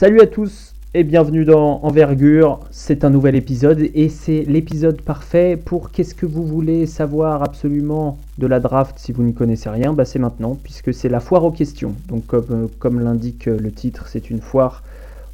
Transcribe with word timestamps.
Salut 0.00 0.20
à 0.20 0.28
tous 0.28 0.76
et 0.94 1.02
bienvenue 1.02 1.44
dans 1.44 1.80
Envergure. 1.82 2.60
C'est 2.70 3.02
un 3.02 3.10
nouvel 3.10 3.34
épisode 3.34 3.80
et 3.94 4.08
c'est 4.08 4.44
l'épisode 4.46 5.02
parfait 5.02 5.56
pour 5.56 5.90
qu'est-ce 5.90 6.14
que 6.14 6.24
vous 6.24 6.46
voulez 6.46 6.86
savoir 6.86 7.42
absolument 7.42 8.16
de 8.38 8.46
la 8.46 8.60
draft 8.60 8.96
si 8.96 9.10
vous 9.10 9.24
n'y 9.24 9.34
connaissez 9.34 9.68
rien. 9.68 9.92
Bah 9.92 10.04
c'est 10.04 10.20
maintenant 10.20 10.56
puisque 10.62 10.94
c'est 10.94 11.08
la 11.08 11.18
foire 11.18 11.42
aux 11.42 11.50
questions. 11.50 11.96
Donc 12.06 12.26
comme, 12.26 12.46
euh, 12.52 12.66
comme 12.78 13.00
l'indique 13.00 13.46
le 13.46 13.72
titre, 13.72 14.06
c'est 14.06 14.30
une 14.30 14.40
foire 14.40 14.84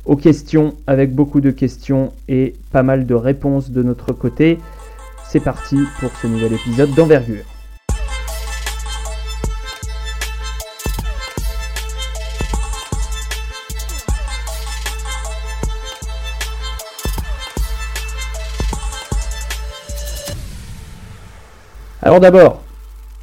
aux 0.06 0.16
questions 0.16 0.72
avec 0.87 1.15
beaucoup 1.15 1.42
de 1.42 1.51
questions 1.51 2.15
et 2.28 2.54
pas 2.72 2.83
mal 2.83 3.04
de 3.04 3.15
réponses 3.15 3.71
de 3.71 3.83
notre 3.83 4.15
côté. 4.15 4.58
C'est 5.28 5.40
parti 5.40 5.76
pour 6.01 6.10
ce 6.22 6.26
nouvel 6.26 6.54
épisode 6.54 6.94
d'Envergure. 6.94 7.54
Alors 22.05 22.21
d'abord, 22.21 22.61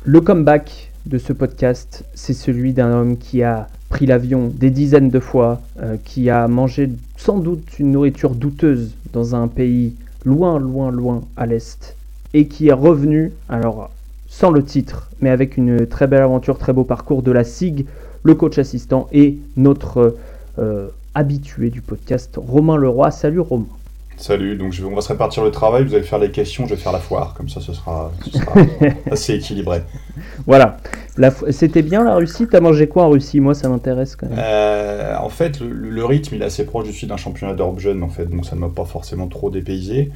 le 0.05 0.21
comeback 0.21 0.91
de 1.05 1.19
ce 1.19 1.33
podcast, 1.33 2.03
c'est 2.15 2.33
celui 2.33 2.73
d'un 2.73 2.91
homme 2.91 3.17
qui 3.19 3.43
a 3.43 3.67
pris 3.89 4.07
l'avion 4.07 4.51
des 4.51 4.71
dizaines 4.71 5.11
de 5.11 5.19
fois, 5.19 5.61
euh, 5.83 5.97
qui 6.03 6.31
a 6.31 6.47
mangé 6.47 6.89
sans 7.15 7.37
doute 7.37 7.77
une 7.77 7.91
nourriture 7.91 8.33
douteuse 8.33 8.95
dans 9.13 9.35
un 9.35 9.47
pays 9.47 9.93
loin, 10.25 10.57
loin, 10.57 10.89
loin 10.89 11.21
à 11.37 11.45
l'est, 11.45 11.95
et 12.33 12.47
qui 12.47 12.69
est 12.69 12.73
revenu, 12.73 13.33
alors 13.49 13.91
sans 14.27 14.49
le 14.49 14.63
titre, 14.63 15.11
mais 15.21 15.29
avec 15.29 15.57
une 15.57 15.85
très 15.85 16.07
belle 16.07 16.23
aventure, 16.23 16.57
très 16.57 16.73
beau 16.73 16.83
parcours 16.83 17.21
de 17.21 17.31
la 17.31 17.43
SIG, 17.43 17.85
le 18.23 18.33
coach 18.33 18.57
assistant 18.57 19.07
et 19.11 19.37
notre 19.57 20.17
euh, 20.57 20.87
habitué 21.13 21.69
du 21.69 21.81
podcast, 21.81 22.33
Romain 22.35 22.77
Leroy. 22.77 23.11
Salut 23.11 23.41
Romain. 23.41 23.67
Salut, 24.17 24.55
donc 24.55 24.71
je, 24.71 24.85
on 24.85 24.93
va 24.93 25.01
se 25.01 25.07
répartir 25.07 25.43
le 25.43 25.49
travail, 25.49 25.83
vous 25.83 25.95
allez 25.95 26.03
faire 26.03 26.19
les 26.19 26.29
questions, 26.29 26.67
je 26.67 26.75
vais 26.75 26.79
faire 26.81 26.91
la 26.91 26.99
foire, 26.99 27.33
comme 27.33 27.49
ça 27.49 27.59
ce 27.59 27.73
sera, 27.73 28.11
ce 28.23 28.37
sera 28.37 28.53
assez 29.11 29.33
équilibré. 29.33 29.81
Voilà, 30.45 30.77
c'était 31.49 31.81
bien 31.81 32.03
la 32.03 32.15
Russie, 32.15 32.45
t'as 32.49 32.59
mangé 32.59 32.87
quoi 32.87 33.03
en 33.05 33.09
Russie? 33.09 33.39
Moi 33.39 33.55
ça 33.55 33.67
m'intéresse 33.67 34.15
quand 34.15 34.29
même. 34.29 34.37
Euh, 34.39 35.15
en 35.17 35.29
fait, 35.29 35.59
le, 35.59 35.89
le 35.89 36.05
rythme 36.05 36.35
il 36.35 36.41
est 36.43 36.45
assez 36.45 36.65
proche 36.65 36.85
du 36.85 36.93
sud 36.93 37.09
d'un 37.09 37.17
championnat 37.17 37.55
d'Europe 37.55 37.79
jeune, 37.79 38.03
en 38.03 38.09
fait, 38.09 38.25
donc 38.25 38.45
ça 38.45 38.55
ne 38.55 38.61
m'a 38.61 38.69
pas 38.69 38.85
forcément 38.85 39.27
trop 39.27 39.49
dépaysé. 39.49 40.11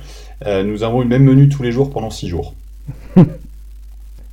Euh, 0.45 0.63
nous 0.63 0.83
avons 0.83 0.99
eu 1.01 1.05
le 1.05 1.09
même 1.09 1.23
menu 1.23 1.49
tous 1.49 1.63
les 1.63 1.71
jours 1.71 1.89
pendant 1.89 2.11
6 2.11 2.27
jours. 2.27 2.53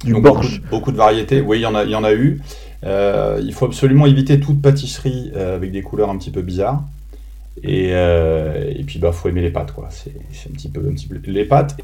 du 0.05 0.13
Donc, 0.13 0.23
beaucoup, 0.23 0.43
de- 0.47 0.69
beaucoup 0.71 0.93
de 0.93 0.99
variétés, 0.99 1.41
oui, 1.41 1.59
il 1.61 1.63
y 1.63 1.67
en 1.67 1.75
a, 1.75 1.85
il 1.85 1.91
y 1.91 1.95
en 1.97 2.05
a 2.05 2.13
eu. 2.13 2.43
Euh, 2.85 3.41
il 3.43 3.55
faut 3.55 3.65
absolument 3.65 4.05
éviter 4.05 4.39
toute 4.39 4.61
pâtisserie 4.61 5.33
avec 5.35 5.73
des 5.73 5.81
couleurs 5.83 6.11
un 6.11 6.19
petit 6.19 6.31
peu 6.33 6.43
bizarres. 6.43 6.83
Et, 7.63 7.91
euh, 7.93 8.73
et 8.75 8.83
puis, 8.85 8.99
bah, 8.99 9.13
faut 9.13 9.29
aimer 9.29 9.43
les 9.43 9.51
pâtes, 9.51 9.73
quoi. 9.73 9.89
C'est 9.91 10.11
un 10.51 10.53
petit 10.53 10.69
peu, 10.69 10.81
un 10.89 10.93
petit 10.93 11.07
peu 11.07 11.21
les 11.27 11.45
pâtes. 11.45 11.77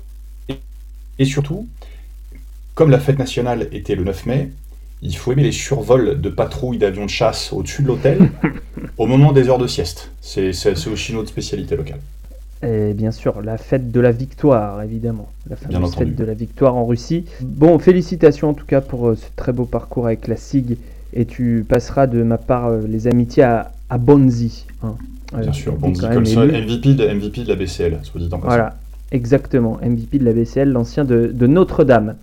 Et, 0.48 0.55
et 1.19 1.25
surtout, 1.25 1.66
comme 2.75 2.91
la 2.91 2.98
fête 2.98 3.19
nationale 3.19 3.69
était 3.72 3.94
le 3.94 4.05
9 4.05 4.27
mai, 4.27 4.50
il 5.02 5.16
faut 5.16 5.33
aimer 5.33 5.44
les 5.44 5.52
survols 5.52 6.20
de 6.20 6.28
patrouilles 6.28 6.78
d'avions 6.78 7.05
de 7.05 7.10
chasse 7.10 7.52
au-dessus 7.52 7.83
de 7.83 7.88
l'hôtel 7.88 8.30
au 8.98 9.06
moment 9.06 9.33
des 9.33 9.48
heures 9.48 9.58
de 9.58 9.66
sieste. 9.66 10.10
C'est 10.20 10.50
aussi 10.88 11.12
notre 11.14 11.28
spécialité 11.28 11.77
locale. 11.77 12.00
Et 12.62 12.92
bien 12.92 13.12
sûr, 13.12 13.41
la 13.41 13.56
fête 13.56 13.92
de 13.92 14.00
la 14.00 14.10
victoire, 14.10 14.82
évidemment. 14.82 15.30
La 15.48 15.55
fameuse 15.55 15.94
fête 15.94 16.16
de 16.16 16.25
la 16.25 16.34
victoire 16.34 16.75
en 16.75 16.84
Russie. 16.86 17.25
Bon, 17.41 17.78
félicitations 17.78 18.48
en 18.50 18.55
tout 18.55 18.66
cas 18.66 18.80
pour 18.80 19.08
euh, 19.08 19.14
ce 19.14 19.27
très 19.36 19.53
beau 19.53 19.64
parcours 19.64 20.06
avec 20.06 20.27
la 20.27 20.36
SIG. 20.36 20.77
Et 21.12 21.25
tu 21.25 21.64
passeras 21.69 22.08
de 22.08 22.22
ma 22.25 22.36
part 22.36 22.66
euh, 22.66 22.82
les 22.88 23.06
amitiés 23.06 23.44
à, 23.44 23.72
à 23.88 23.98
Bonzi. 23.98 24.66
hein. 24.82 24.97
Euh, 25.34 25.43
Bien 25.43 25.53
sûr, 25.53 25.73
même 25.81 25.97
Colson. 25.97 26.47
MVP 26.47 26.95
de, 26.95 27.07
MVP 27.09 27.45
de 27.45 27.48
la 27.48 27.55
BCL, 27.57 27.98
soit 28.03 28.21
dit 28.21 28.27
en 28.27 28.39
passant. 28.39 28.47
Voilà, 28.47 28.77
exactement. 29.12 29.79
MVP 29.83 30.19
de 30.19 30.25
la 30.25 30.33
BCL, 30.33 30.71
l'ancien 30.71 31.05
de, 31.05 31.31
de 31.33 31.47
Notre-Dame. 31.47 32.17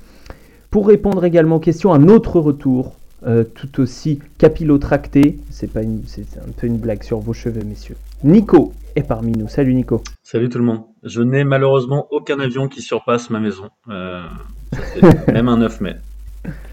Pour 0.71 0.87
répondre 0.87 1.23
également 1.23 1.57
aux 1.57 1.59
questions, 1.59 1.93
un 1.93 2.07
autre 2.07 2.39
retour, 2.39 2.93
euh, 3.27 3.43
tout 3.43 3.79
aussi 3.79 4.19
capillotracté. 4.37 5.37
C'est 5.51 5.71
pas 5.71 5.83
une, 5.83 6.01
c'est 6.07 6.25
un 6.37 6.51
peu 6.59 6.67
une 6.67 6.77
blague 6.77 7.03
sur 7.03 7.19
vos 7.19 7.33
cheveux, 7.33 7.63
messieurs. 7.63 7.95
Nico 8.23 8.73
est 8.95 9.03
parmi 9.03 9.31
nous. 9.33 9.47
Salut 9.47 9.73
Nico. 9.75 10.01
Salut 10.23 10.49
tout 10.49 10.57
le 10.57 10.63
monde. 10.65 10.81
Je 11.03 11.21
n'ai 11.21 11.43
malheureusement 11.43 12.07
aucun 12.11 12.39
avion 12.39 12.67
qui 12.67 12.81
surpasse 12.81 13.29
ma 13.29 13.39
maison. 13.39 13.65
Euh, 13.89 14.23
même 15.31 15.47
un 15.47 15.57
9 15.57 15.81
mai. 15.81 15.95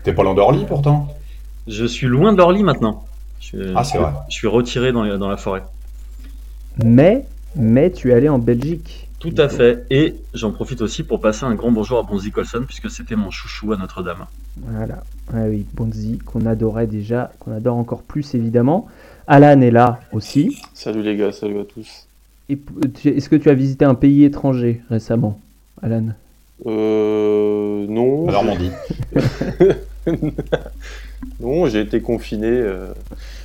T'es 0.04 0.12
pas 0.12 0.22
loin 0.22 0.34
d'Orly 0.34 0.64
pourtant? 0.66 1.08
Je 1.68 1.84
suis 1.84 2.06
loin 2.06 2.32
d'Orly 2.32 2.62
maintenant. 2.62 3.04
Je, 3.40 3.72
Ah, 3.74 3.84
c'est 3.84 3.98
je- 3.98 4.02
vrai. 4.02 4.12
Je 4.28 4.34
suis 4.34 4.48
retiré 4.48 4.92
dans, 4.92 5.02
les- 5.04 5.18
dans 5.18 5.28
la 5.28 5.36
forêt. 5.36 5.62
Mais, 6.78 7.24
mais 7.56 7.90
tu 7.90 8.10
es 8.10 8.14
allé 8.14 8.28
en 8.28 8.38
Belgique. 8.38 9.08
Tout 9.18 9.34
à 9.38 9.48
fait. 9.48 9.84
Et 9.90 10.16
j'en 10.34 10.50
profite 10.50 10.80
aussi 10.80 11.04
pour 11.04 11.20
passer 11.20 11.44
un 11.44 11.54
grand 11.54 11.70
bonjour 11.70 11.98
à 11.98 12.02
Bonzi 12.02 12.32
Colson, 12.32 12.64
puisque 12.66 12.90
c'était 12.90 13.14
mon 13.14 13.30
chouchou 13.30 13.72
à 13.72 13.76
Notre-Dame. 13.76 14.26
Voilà. 14.56 15.04
Ah 15.32 15.44
oui, 15.48 15.64
Bonzi, 15.74 16.18
qu'on 16.18 16.44
adorait 16.46 16.88
déjà, 16.88 17.30
qu'on 17.38 17.52
adore 17.52 17.76
encore 17.76 18.02
plus 18.02 18.34
évidemment. 18.34 18.88
Alan 19.28 19.60
est 19.60 19.70
là 19.70 20.00
aussi. 20.12 20.60
Salut 20.74 21.02
les 21.02 21.16
gars, 21.16 21.30
salut 21.30 21.60
à 21.60 21.64
tous. 21.64 22.08
Est-ce 22.48 23.28
que 23.28 23.36
tu 23.36 23.48
as 23.48 23.54
visité 23.54 23.84
un 23.84 23.94
pays 23.94 24.24
étranger 24.24 24.80
récemment, 24.90 25.38
Alan? 25.82 26.06
Euh, 26.66 27.86
non, 27.88 28.26
La 28.26 28.32
Normandie. 28.32 28.72
non, 31.40 31.66
j'ai 31.66 31.80
été 31.80 32.00
confiné. 32.00 32.48
euh, 32.48 32.88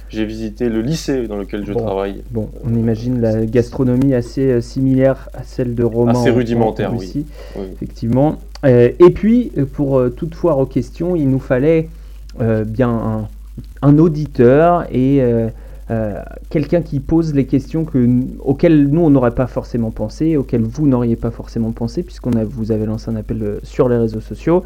j'ai 0.09 0.25
visité 0.25 0.69
le 0.69 0.81
lycée 0.81 1.27
dans 1.27 1.37
lequel 1.37 1.65
je 1.65 1.73
Bon. 1.73 1.79
travaille. 1.79 2.23
Bon, 2.31 2.49
on 2.63 2.73
imagine 2.75 3.19
la 3.21 3.45
gastronomie 3.45 4.13
assez 4.13 4.41
euh, 4.51 4.61
similaire 4.61 5.29
à 5.33 5.43
celle 5.43 5.75
de 5.75 5.83
Romain. 5.83 6.11
Assez 6.19 6.31
en- 6.31 6.35
rudimentaire, 6.35 6.91
en 6.91 6.97
oui. 6.97 6.99
Russie, 7.05 7.25
Oui. 7.57 7.65
Effectivement. 7.73 8.37
Euh, 8.65 8.89
et 8.99 9.09
puis, 9.11 9.51
euh, 9.57 9.65
pour 9.65 10.01
toute 10.15 10.33
foire 10.35 10.59
aux 10.59 10.65
questions, 10.65 11.15
il 11.15 11.29
nous 11.29 11.39
fallait 11.39 11.89
bien 12.67 12.89
un, 12.89 13.27
un 13.81 13.97
auditeur 13.97 14.85
et 14.93 15.21
quelqu'un 16.51 16.81
qui 16.81 16.99
pose 16.99 17.33
les 17.33 17.45
questions 17.45 17.83
que, 17.83 18.07
auxquelles 18.43 18.87
nous, 18.89 19.01
on 19.01 19.09
n'aurait 19.09 19.33
pas 19.33 19.47
forcément 19.47 19.89
pensé, 19.89 20.37
auxquelles 20.37 20.61
vous 20.61 20.87
n'auriez 20.87 21.15
pas 21.15 21.31
forcément 21.31 21.71
pensé, 21.71 22.03
puisqu'on 22.03 22.33
a, 22.33 22.43
vous 22.43 22.71
avez 22.71 22.85
lancé 22.85 23.09
un 23.09 23.15
appel 23.15 23.57
sur 23.63 23.89
les 23.89 23.97
réseaux 23.97 24.21
sociaux. 24.21 24.63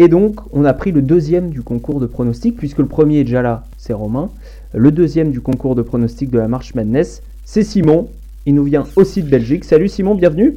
Et 0.00 0.06
donc, 0.06 0.36
on 0.52 0.64
a 0.64 0.72
pris 0.74 0.92
le 0.92 1.02
deuxième 1.02 1.50
du 1.50 1.60
concours 1.62 1.98
de 1.98 2.06
pronostic, 2.06 2.56
puisque 2.56 2.78
le 2.78 2.86
premier 2.86 3.18
est 3.18 3.24
déjà 3.24 3.42
là, 3.42 3.64
c'est 3.78 3.92
Romain. 3.92 4.30
Le 4.72 4.92
deuxième 4.92 5.32
du 5.32 5.40
concours 5.40 5.74
de 5.74 5.82
pronostic 5.82 6.30
de 6.30 6.38
la 6.38 6.46
Marche 6.46 6.76
Madness, 6.76 7.20
c'est 7.44 7.64
Simon. 7.64 8.08
Il 8.46 8.54
nous 8.54 8.62
vient 8.62 8.86
aussi 8.94 9.24
de 9.24 9.28
Belgique. 9.28 9.64
Salut 9.64 9.88
Simon, 9.88 10.14
bienvenue. 10.14 10.54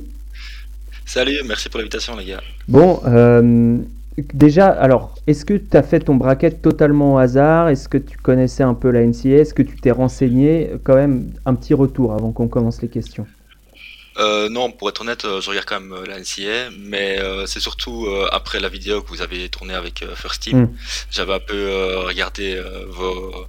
Salut, 1.08 1.40
merci 1.48 1.70
pour 1.70 1.80
l'invitation 1.80 2.16
les 2.16 2.26
gars. 2.26 2.42
Bon, 2.68 3.02
euh, 3.08 3.80
déjà, 4.32 4.68
alors, 4.68 5.16
est-ce 5.26 5.44
que 5.44 5.56
tu 5.56 5.76
as 5.76 5.82
fait 5.82 6.02
ton 6.02 6.18
bracket 6.18 6.62
totalement 6.62 7.16
au 7.16 7.18
hasard? 7.18 7.70
Est-ce 7.70 7.90
que 7.90 7.98
tu 7.98 8.20
connaissais 8.20 8.62
un 8.62 8.76
peu 8.76 8.92
la 8.92 9.04
NCA 9.04 9.40
Est-ce 9.40 9.56
que 9.56 9.64
tu 9.64 9.76
t'es 9.78 9.90
renseigné? 9.90 10.70
Quand 10.84 10.94
même, 10.94 11.32
un 11.48 11.56
petit 11.56 11.74
retour 11.74 12.14
avant 12.14 12.32
qu'on 12.32 12.48
commence 12.48 12.80
les 12.84 12.90
questions. 12.90 13.26
Euh, 14.18 14.50
non, 14.50 14.72
pour 14.72 14.90
être 14.90 15.02
honnête, 15.02 15.24
euh, 15.26 15.40
je 15.40 15.50
regarde 15.50 15.66
quand 15.66 15.80
même 15.80 15.94
euh, 15.94 16.06
la 16.06 16.20
NCA, 16.20 16.70
mais 16.78 17.18
euh, 17.20 17.46
c'est 17.46 17.62
surtout 17.62 18.08
euh, 18.08 18.28
après 18.32 18.60
la 18.60 18.68
vidéo 18.68 19.02
que 19.02 19.08
vous 19.10 19.22
avez 19.22 19.48
tournée 19.50 19.74
avec 19.74 20.04
First 20.16 20.44
Team, 20.44 20.62
Mm. 20.64 20.70
j'avais 21.12 21.34
un 21.34 21.40
peu 21.40 21.98
regardé 22.06 22.62
vos, 22.90 23.48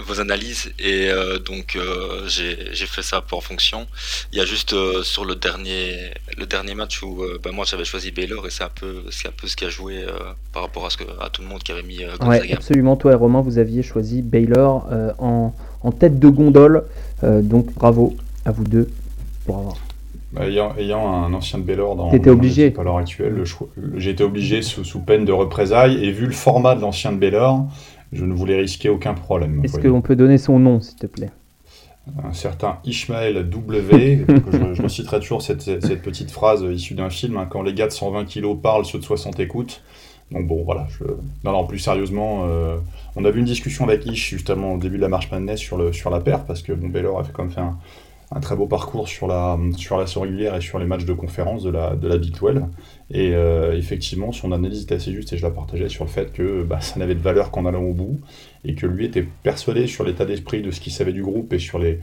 vos 0.00 0.20
analyses 0.20 0.72
et 0.78 1.10
donc 1.44 1.78
j'ai 2.26 2.86
fait 2.86 3.02
ça 3.02 3.18
un 3.18 3.20
peu 3.20 3.36
en 3.36 3.40
fonction. 3.40 3.86
Il 4.32 4.38
y 4.38 4.40
a 4.40 4.44
juste 4.44 4.74
sur 5.02 5.24
le 5.24 5.34
dernier 5.36 6.10
le 6.36 6.46
dernier 6.46 6.74
match 6.74 7.02
où 7.02 7.22
bah, 7.42 7.50
moi 7.52 7.64
j'avais 7.68 7.84
choisi 7.84 8.10
Baylor 8.10 8.46
et 8.46 8.50
c'est 8.50 8.64
un 8.64 8.68
peu 8.68 9.02
c'est 9.10 9.28
un 9.28 9.32
peu 9.32 9.46
ce 9.46 9.56
qui 9.56 9.64
a 9.64 9.70
joué 9.70 10.04
par 10.52 10.62
rapport 10.62 10.86
à 10.86 10.90
ce 10.90 10.96
que 10.96 11.04
à 11.20 11.30
tout 11.30 11.42
le 11.42 11.48
monde 11.48 11.62
qui 11.62 11.72
avait 11.72 11.82
mis 11.82 12.00
Ouais, 12.20 12.52
absolument. 12.52 12.96
Toi 12.96 13.12
et 13.12 13.14
Romain, 13.14 13.40
vous 13.40 13.58
aviez 13.58 13.82
choisi 13.82 14.22
Baylor 14.22 14.86
en, 15.18 15.54
en 15.82 15.92
tête 15.92 16.18
de 16.18 16.28
gondole. 16.28 16.84
Donc, 17.22 17.72
bravo 17.74 18.16
à 18.44 18.50
vous 18.50 18.64
deux 18.64 18.88
pour 19.48 19.58
avoir. 19.58 19.76
Bah, 20.32 20.46
ayant, 20.46 20.74
ayant 20.76 21.24
un 21.24 21.32
ancien 21.32 21.58
de 21.58 21.64
Baylor 21.64 21.96
dans, 21.96 22.10
T'étais 22.10 22.28
obligé. 22.28 22.74
à 22.78 22.82
l'heure 22.82 22.98
actuelle, 22.98 23.42
été 23.96 24.22
obligé 24.22 24.60
sous, 24.60 24.84
sous 24.84 25.00
peine 25.00 25.24
de 25.24 25.32
représailles 25.32 26.04
et 26.04 26.10
vu 26.10 26.26
le 26.26 26.32
format 26.32 26.74
de 26.74 26.82
l'ancien 26.82 27.12
de 27.12 27.16
Baylor, 27.16 27.66
je 28.12 28.24
ne 28.26 28.34
voulais 28.34 28.56
risquer 28.56 28.90
aucun 28.90 29.14
problème. 29.14 29.62
Est-ce 29.64 29.80
qu'on 29.80 30.02
peut 30.02 30.16
donner 30.16 30.36
son 30.36 30.58
nom, 30.58 30.80
s'il 30.80 30.98
te 30.98 31.06
plaît? 31.06 31.30
Un 32.24 32.32
certain 32.32 32.78
Ishmael 32.84 33.48
W, 33.48 34.26
je, 34.52 34.74
je 34.74 34.82
reciterai 34.82 35.20
toujours 35.20 35.42
cette, 35.42 35.62
cette 35.62 36.02
petite 36.02 36.30
phrase 36.30 36.62
issue 36.62 36.94
d'un 36.94 37.10
film, 37.10 37.36
hein, 37.36 37.46
quand 37.48 37.62
les 37.62 37.74
gars 37.74 37.86
de 37.86 37.92
120 37.92 38.24
kilos 38.26 38.56
parlent, 38.62 38.84
ceux 38.84 38.98
de 38.98 39.04
60 39.04 39.40
écoutent. 39.40 39.82
Donc 40.30 40.46
bon, 40.46 40.62
voilà. 40.62 40.86
Je... 40.90 41.04
Non, 41.44 41.52
non, 41.52 41.66
plus 41.66 41.78
sérieusement, 41.78 42.44
euh, 42.46 42.76
on 43.16 43.24
a 43.24 43.30
eu 43.30 43.36
une 43.38 43.44
discussion 43.46 43.84
avec 43.84 44.04
Ish 44.04 44.28
justement 44.28 44.74
au 44.74 44.78
début 44.78 44.96
de 44.96 45.02
la 45.02 45.08
marche 45.08 45.30
Madness 45.30 45.60
sur, 45.60 45.78
le, 45.78 45.92
sur 45.94 46.10
la 46.10 46.20
paire, 46.20 46.44
parce 46.44 46.62
que 46.62 46.72
bon, 46.72 46.88
Baylor 46.88 47.18
avait 47.18 47.32
quand 47.32 47.44
même 47.44 47.52
fait 47.52 47.60
un, 47.60 47.78
un 48.30 48.40
très 48.40 48.56
beau 48.56 48.66
parcours 48.66 49.08
sur 49.08 49.26
la, 49.26 49.58
sur 49.76 49.96
la 49.96 50.04
régulière 50.04 50.54
et 50.54 50.60
sur 50.60 50.78
les 50.78 50.86
matchs 50.86 51.04
de 51.04 51.14
conférence 51.14 51.62
de 51.62 51.70
la, 51.70 51.96
de 51.96 52.08
la 52.08 52.18
Big 52.18 52.34
12. 52.38 52.62
Et 53.10 53.34
euh, 53.34 53.76
effectivement, 53.76 54.32
son 54.32 54.52
analyse 54.52 54.82
était 54.82 54.96
assez 54.96 55.12
juste 55.12 55.32
et 55.32 55.38
je 55.38 55.42
la 55.42 55.50
partageais 55.50 55.88
sur 55.88 56.04
le 56.04 56.10
fait 56.10 56.32
que 56.32 56.62
bah, 56.62 56.80
ça 56.80 56.98
n'avait 56.98 57.14
de 57.14 57.22
valeur 57.22 57.50
qu'en 57.50 57.64
allant 57.64 57.82
au 57.82 57.94
bout 57.94 58.20
et 58.64 58.74
que 58.74 58.86
lui 58.86 59.06
était 59.06 59.26
persuadé 59.42 59.86
sur 59.86 60.04
l'état 60.04 60.26
d'esprit 60.26 60.60
de 60.60 60.70
ce 60.70 60.80
qu'il 60.80 60.92
savait 60.92 61.14
du 61.14 61.22
groupe 61.22 61.54
et 61.54 61.58
sur 61.58 61.78
les, 61.78 62.00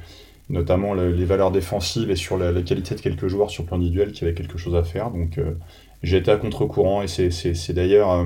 notamment 0.49 0.93
les 0.93 1.25
valeurs 1.25 1.51
défensives 1.51 2.09
et 2.09 2.15
sur 2.15 2.37
la, 2.37 2.51
qualité 2.61 2.95
de 2.95 3.01
quelques 3.01 3.27
joueurs 3.27 3.51
sur 3.51 3.63
le 3.63 3.67
plan 3.67 3.77
individuel 3.77 4.11
qui 4.11 4.23
avaient 4.23 4.33
quelque 4.33 4.57
chose 4.57 4.75
à 4.75 4.83
faire. 4.83 5.11
Donc 5.11 5.37
euh, 5.37 5.53
j'ai 6.01 6.17
été 6.17 6.31
à 6.31 6.37
contre-courant 6.37 7.03
et 7.03 7.07
c'est 7.07 7.73
d'ailleurs, 7.73 8.11
euh, 8.11 8.25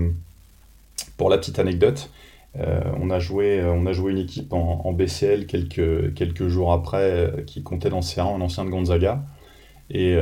pour 1.17 1.29
la 1.29 1.37
petite 1.37 1.59
anecdote, 1.59 2.09
on, 2.57 3.09
a 3.09 3.19
joué, 3.19 3.61
on 3.63 3.85
a 3.85 3.93
joué 3.93 4.11
une 4.11 4.17
équipe 4.17 4.53
en, 4.53 4.91
BCL 4.91 5.45
quelques, 5.45 6.13
quelques 6.13 6.47
jours 6.47 6.73
après 6.73 7.31
qui 7.45 7.63
comptait 7.63 7.89
dans 7.89 7.99
C1, 7.99 8.35
un 8.35 8.41
ancien 8.41 8.65
de 8.65 8.69
Gonzaga. 8.69 9.23
Et 9.91 10.17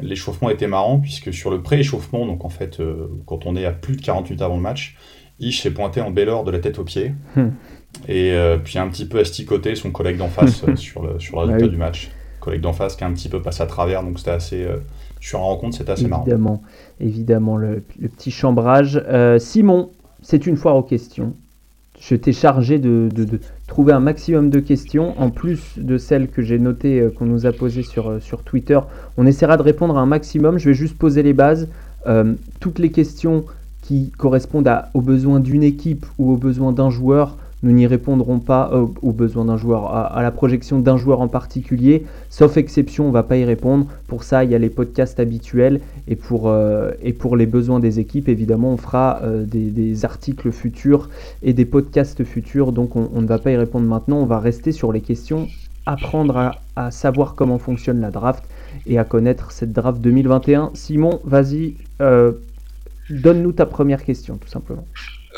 l'échauffement 0.00 0.50
était 0.50 0.68
marrant 0.68 0.98
puisque 0.98 1.32
sur 1.34 1.50
le 1.50 1.60
pré-échauffement, 1.60 2.26
donc 2.26 2.44
en 2.44 2.48
fait, 2.48 2.80
quand 3.26 3.44
on 3.46 3.56
est 3.56 3.64
à 3.64 3.72
plus 3.72 3.96
de 3.96 4.02
48 4.02 4.40
avant 4.40 4.56
le 4.56 4.62
match, 4.62 4.96
Ish 5.42 5.62
s'est 5.62 5.72
pointé 5.72 6.00
en 6.00 6.10
Baylor 6.10 6.44
de 6.44 6.50
la 6.50 6.58
tête 6.58 6.78
aux 6.78 6.84
pieds. 6.84 7.12
Hmm. 7.36 7.48
Et 8.08 8.32
euh, 8.32 8.58
puis 8.58 8.78
un 8.78 8.88
petit 8.88 9.06
peu 9.06 9.18
asticoté 9.18 9.74
son 9.74 9.90
collègue 9.90 10.16
d'en 10.16 10.28
face 10.28 10.64
euh, 10.68 10.76
sur, 10.76 11.02
le, 11.02 11.18
sur 11.18 11.40
le 11.40 11.46
résultat 11.46 11.68
du 11.68 11.76
match. 11.76 12.10
Collègue 12.40 12.60
d'en 12.60 12.72
face 12.72 12.96
qui 12.96 13.04
a 13.04 13.06
un 13.06 13.12
petit 13.12 13.28
peu 13.28 13.40
passé 13.40 13.62
à 13.62 13.66
travers, 13.66 14.02
donc 14.02 14.18
c'était 14.18 14.30
assez. 14.30 14.64
Euh, 14.64 14.78
sur 15.20 15.38
un 15.38 15.42
rencontre, 15.42 15.76
c'était 15.76 15.92
assez 15.92 16.08
marrant. 16.08 16.24
Évidemment, 16.24 16.62
évidemment, 16.98 17.56
le, 17.56 17.80
petit 17.80 18.32
chambrage. 18.32 19.00
Simon, 19.38 19.92
c'est 20.22 20.46
une 20.46 20.56
foire 20.56 20.76
aux 20.76 20.82
questions. 20.82 21.34
Je 22.00 22.16
t'ai 22.16 22.32
chargé 22.32 22.78
de, 22.78 23.08
trouver 23.68 23.92
un 23.92 24.00
maximum 24.00 24.50
de 24.50 24.58
questions, 24.58 25.14
en 25.20 25.30
plus 25.30 25.78
de 25.78 25.98
celles 25.98 26.28
que 26.28 26.42
j'ai 26.42 26.58
notées, 26.58 27.08
qu'on 27.16 27.26
nous 27.26 27.46
a 27.46 27.52
posées 27.52 27.82
sur, 27.82 28.20
sur 28.20 28.42
Twitter. 28.42 28.80
On 29.16 29.26
essaiera 29.26 29.56
de 29.56 29.62
répondre 29.62 29.96
à 29.96 30.00
un 30.00 30.06
maximum. 30.06 30.58
Je 30.58 30.70
vais 30.70 30.74
juste 30.74 30.98
poser 30.98 31.22
les 31.22 31.32
bases. 31.32 31.68
toutes 32.58 32.80
les 32.80 32.90
questions 32.90 33.44
qui 33.82 34.10
correspondent 34.10 34.70
aux 34.94 35.00
besoins 35.00 35.38
d'une 35.38 35.62
équipe 35.62 36.06
ou 36.18 36.32
aux 36.32 36.36
besoins 36.36 36.72
d'un 36.72 36.90
joueur 36.90 37.36
nous 37.62 37.70
n'y 37.70 37.86
répondrons 37.86 38.40
pas 38.40 38.70
euh, 38.72 38.86
aux 39.02 39.12
besoins 39.12 39.44
d'un 39.44 39.56
joueur, 39.56 39.94
à, 39.94 40.20
la 40.22 40.30
projection 40.32 40.80
d'un 40.80 40.96
joueur 40.96 41.20
en 41.20 41.28
particulier. 41.28 42.04
Sauf 42.28 42.56
exception, 42.56 43.04
on 43.04 43.08
ne 43.08 43.12
va 43.12 43.22
pas 43.22 43.36
y 43.36 43.44
répondre. 43.44 43.86
Pour 44.08 44.24
ça, 44.24 44.42
il 44.42 44.50
y 44.50 44.54
a 44.54 44.58
les 44.58 44.70
podcasts 44.70 45.20
habituels. 45.20 45.80
Et 46.08 46.16
pour, 46.16 46.48
euh, 46.48 46.90
les 47.02 47.46
besoins 47.46 47.78
des 47.78 48.00
équipes, 48.00 48.28
évidemment, 48.28 48.72
on 48.72 48.76
fera 48.76 49.20
euh, 49.22 49.44
des, 49.44 50.04
articles 50.04 50.50
futurs 50.50 51.08
et 51.42 51.52
des 51.52 51.64
podcasts 51.64 52.24
futurs. 52.24 52.72
Donc 52.72 52.96
on, 52.96 53.20
ne 53.20 53.26
va 53.26 53.38
pas 53.38 53.52
y 53.52 53.56
répondre 53.56 53.86
maintenant. 53.86 54.18
On 54.18 54.26
va 54.26 54.40
rester 54.40 54.72
sur 54.72 54.92
les 54.92 55.00
questions, 55.00 55.46
apprendre 55.86 56.54
à, 56.74 56.90
savoir 56.90 57.36
comment 57.36 57.58
fonctionne 57.58 58.00
la 58.00 58.10
draft 58.10 58.42
et 58.86 58.98
à 58.98 59.04
connaître 59.04 59.52
cette 59.52 59.72
draft 59.72 60.00
2021. 60.00 60.70
Simon, 60.74 61.20
vas-y, 61.24 61.76
donne-nous 63.10 63.52
ta 63.52 63.66
première 63.66 64.02
question, 64.02 64.36
tout 64.36 64.48
simplement. 64.48 64.84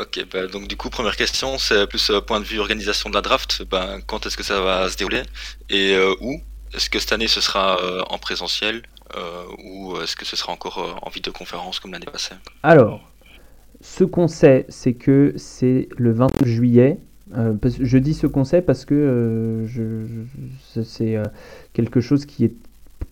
Ok, 0.01 0.27
bah, 0.33 0.47
donc 0.49 0.67
du 0.67 0.77
coup, 0.77 0.91
première 0.91 1.17
question, 1.17 1.57
c'est 1.59 1.87
plus 1.87 2.11
euh, 2.11 2.21
point 2.21 2.41
de 2.41 2.45
vue 2.45 2.59
organisation 2.59 3.11
de 3.11 3.15
la 3.15 3.21
draft. 3.21 3.63
Ben, 3.71 4.01
quand 4.07 4.27
est-ce 4.27 4.37
que 4.37 4.43
ça 4.43 4.61
va 4.61 4.89
se 4.89 4.97
dérouler? 4.97 5.23
Et 5.71 5.95
euh, 5.95 6.15
où? 6.21 6.41
Est-ce 6.75 6.91
que 6.91 6.99
cette 6.99 7.13
année 7.13 7.29
ce 7.29 7.41
sera 7.41 7.79
euh, 7.81 8.03
en 8.11 8.19
présentiel 8.19 8.83
ou 9.65 9.97
est-ce 10.03 10.17
que 10.17 10.25
ce 10.25 10.35
sera 10.35 10.53
encore 10.53 10.99
en 11.03 11.09
vidéoconférence 11.09 11.79
comme 11.79 11.93
l'année 11.93 12.07
passée? 12.11 12.35
Alors, 12.65 13.13
ce 13.81 14.03
qu'on 14.03 14.27
sait, 14.27 14.67
c'est 14.69 14.95
que 14.95 15.35
c'est 15.37 15.89
le 15.97 16.11
20 16.11 16.45
juillet. 16.45 16.99
je 17.33 17.99
dis 17.99 18.15
ce 18.15 18.27
qu'on 18.27 18.43
sait 18.43 18.61
parce 18.61 18.85
que 18.85 19.65
c'est 20.85 21.23
quelque 21.75 22.01
chose 22.01 22.27
qui 22.27 22.45
est 22.45 22.55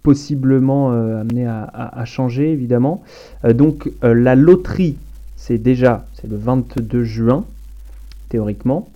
possiblement 0.02 0.90
amené 0.90 1.46
à, 1.46 2.04
changer, 2.04 2.50
évidemment. 2.50 3.04
donc, 3.44 3.88
la 4.02 4.34
loterie 4.34 4.96
c'est 5.42 5.58
déjà 5.58 6.06
c'est 6.14 6.30
le 6.30 6.36
22 6.36 7.02
juin, 7.02 7.44
théoriquement, 8.28 8.88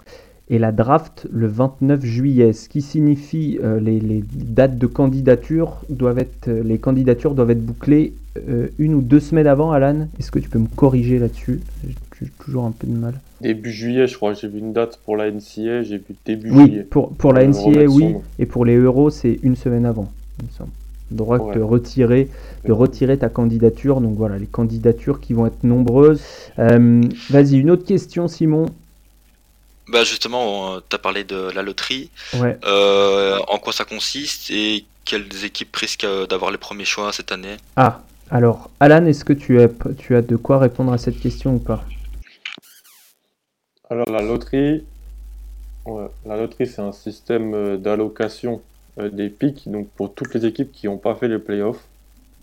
et 0.49 0.61
la 0.61 0.71
draft 0.71 1.27
le 1.33 1.49
29 1.49 2.05
juillet, 2.05 2.53
ce 2.53 2.69
qui 2.69 2.83
signifie 2.83 3.59
euh, 3.65 3.81
les, 3.81 3.99
les, 3.99 4.23
dates 4.33 4.79
de 4.79 4.87
candidature 4.87 5.79
doivent 5.89 6.21
être, 6.21 6.47
euh, 6.47 6.63
les 6.63 6.79
candidatures 6.79 7.35
doivent 7.35 7.51
être 7.51 7.67
bouclées 7.67 8.13
euh, 8.49 8.69
une 8.79 8.95
ou 8.95 9.01
deux 9.01 9.19
semaines 9.19 9.49
avant, 9.49 9.73
Alan. 9.73 10.07
Est-ce 10.21 10.31
que 10.31 10.39
tu 10.39 10.49
peux 10.49 10.61
me 10.61 10.69
corriger 10.69 11.19
là-dessus? 11.19 11.59
J'ai 11.85 12.29
toujours 12.39 12.65
un 12.65 12.71
peu 12.71 12.87
de 12.87 12.97
mal. 12.97 13.15
Début 13.41 13.73
juillet, 13.73 14.07
je 14.07 14.15
crois. 14.15 14.35
J'ai 14.35 14.47
vu 14.47 14.61
une 14.61 14.73
date 14.73 15.01
pour 15.05 15.17
la 15.17 15.33
NCA, 15.33 15.83
j'ai 15.83 15.99
vu 15.99 16.15
début 16.25 16.53
oui, 16.53 16.67
juillet. 16.67 16.83
Pour, 16.85 17.11
pour 17.11 17.33
la 17.33 17.45
NCA, 17.45 17.87
oui. 17.89 18.15
Et 18.39 18.47
pour 18.47 18.65
les 18.65 18.77
euros, 18.77 19.11
c'est 19.11 19.41
une 19.43 19.57
semaine 19.57 19.85
avant, 19.85 20.13
il 20.39 20.47
me 20.47 20.51
semble 20.53 20.71
droit 21.11 21.53
de 21.53 21.61
retirer, 21.61 22.29
de 22.64 22.73
retirer 22.73 23.19
ta 23.19 23.29
candidature. 23.29 24.00
Donc 24.00 24.17
voilà, 24.17 24.38
les 24.38 24.47
candidatures 24.47 25.20
qui 25.20 25.32
vont 25.32 25.47
être 25.47 25.64
nombreuses. 25.64 26.23
Euh, 26.58 27.03
vas-y, 27.31 27.56
une 27.56 27.70
autre 27.70 27.85
question, 27.85 28.29
Simon. 28.29 28.67
Bah 29.88 30.03
justement, 30.03 30.81
tu 30.88 30.97
as 30.97 30.99
parlé 30.99 31.23
de 31.23 31.50
la 31.55 31.62
loterie. 31.62 32.11
Euh, 32.35 33.38
en 33.47 33.58
quoi 33.58 33.73
ça 33.73 33.85
consiste 33.85 34.50
et 34.50 34.85
quelles 35.05 35.44
équipes 35.44 35.75
risquent 35.76 36.06
d'avoir 36.29 36.50
les 36.50 36.58
premiers 36.58 36.85
choix 36.85 37.12
cette 37.12 37.31
année? 37.31 37.56
Ah, 37.76 38.02
alors, 38.31 38.70
Alan, 38.81 39.06
est-ce 39.06 39.25
que 39.25 39.32
tu 39.32 39.61
as, 39.61 39.69
tu 39.99 40.17
as 40.17 40.23
de 40.23 40.35
quoi 40.35 40.59
répondre 40.59 40.93
à 40.93 40.99
cette 40.99 41.20
question 41.20 41.55
ou 41.55 41.59
pas? 41.61 41.85
Alors, 43.88 44.11
la 44.11 44.20
loterie, 44.20 44.85
la 46.25 46.37
loterie, 46.37 46.67
c'est 46.67 46.82
un 46.82 46.91
système 46.91 47.55
euh, 47.55 47.76
d'allocation 47.76 48.55
euh, 48.55 48.59
des 48.99 49.29
pics 49.29 49.71
donc 49.71 49.89
pour 49.97 50.13
toutes 50.13 50.35
les 50.35 50.47
équipes 50.47 50.73
qui 50.73 50.87
n'ont 50.87 50.97
pas 50.97 51.15
fait 51.15 51.29
les 51.29 51.39
playoffs. 51.39 51.85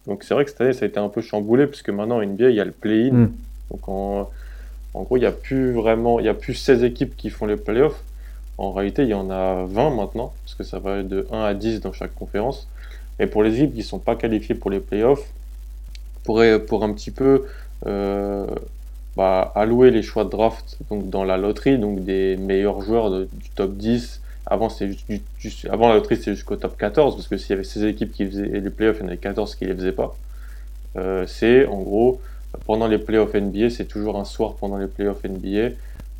Donc 0.08 0.24
c'est 0.24 0.34
vrai 0.34 0.46
que 0.46 0.52
cette 0.52 0.62
année 0.62 0.74
ça 0.74 0.86
a 0.86 0.88
été 0.88 1.00
un 1.00 1.10
peu 1.10 1.22
chamboulé 1.22 1.68
puisque 1.68 1.90
maintenant 1.90 2.22
NBA 2.22 2.50
il 2.50 2.56
y 2.56 2.60
a 2.60 2.66
le 2.66 2.72
play-in. 2.72 3.14
Hmm. 3.14 3.32
Donc 3.72 3.90
en, 3.90 4.30
gros 4.94 5.18
il 5.18 5.22
n'y 5.22 5.26
a 5.26 5.32
plus 5.32 5.72
vraiment, 5.72 6.20
il 6.20 6.26
y 6.26 6.30
a 6.30 6.34
plus 6.34 6.54
16 6.54 6.84
équipes 6.84 7.16
qui 7.16 7.30
font 7.30 7.46
les 7.46 7.58
playoffs. 7.58 8.04
En 8.58 8.72
réalité 8.72 9.04
il 9.04 9.10
y 9.10 9.14
en 9.14 9.30
a 9.30 9.66
20 9.66 9.96
maintenant 9.96 10.34
parce 10.44 10.56
que 10.56 10.64
ça 10.64 10.80
va 10.80 11.02
de 11.02 11.28
1 11.32 11.44
à 11.44 11.54
10 11.54 11.82
dans 11.82 11.94
chaque 11.94 12.14
conférence. 12.14 12.68
Et 13.20 13.28
pour 13.28 13.44
les 13.44 13.56
équipes 13.56 13.74
qui 13.74 13.80
ne 13.80 13.84
sont 13.84 14.00
pas 14.00 14.16
qualifiées 14.16 14.56
pour 14.56 14.72
les 14.72 14.80
playoffs, 14.80 15.32
pour, 16.24 16.42
pour 16.68 16.84
un 16.84 16.94
petit 16.94 17.12
peu 17.12 17.46
euh, 17.86 18.48
bah, 19.16 19.52
allouer 19.56 19.92
les 19.92 20.02
choix 20.02 20.24
de 20.24 20.30
draft 20.30 20.78
donc 20.90 21.10
dans 21.10 21.24
la 21.24 21.38
loterie, 21.38 21.78
donc 21.78 22.04
des 22.04 22.38
meilleurs 22.38 22.82
joueurs 22.82 23.12
du 23.12 23.50
top 23.56 23.74
10 23.76 24.23
avant, 24.46 24.70
juste, 25.38 25.68
avant 25.70 25.90
la 25.90 25.96
loterie, 25.96 26.18
c'était 26.18 26.36
jusqu'au 26.36 26.56
top 26.56 26.78
14, 26.78 27.16
parce 27.16 27.28
que 27.28 27.38
s'il 27.38 27.52
y 27.52 27.54
avait 27.54 27.64
16 27.64 27.84
équipes 27.86 28.12
qui 28.12 28.26
faisaient 28.26 28.46
les 28.46 28.70
playoffs, 28.70 28.98
il 29.00 29.04
y 29.04 29.06
en 29.06 29.08
avait 29.08 29.18
14 29.18 29.56
qui 29.56 29.66
ne 29.66 29.70
les 29.70 29.76
faisaient 29.76 29.92
pas. 29.92 30.16
Euh, 30.98 31.26
c'est 31.28 31.66
en 31.66 31.82
gros, 31.82 32.22
pendant 32.66 32.88
les 32.88 32.98
playoffs 32.98 33.34
NBA, 33.34 33.70
c'est 33.70 33.86
toujours 33.86 34.20
un 34.20 34.26
soir 34.26 34.56
pendant 34.56 34.78
les 34.78 34.88
playoffs 34.88 35.24
NBA. 35.24 35.76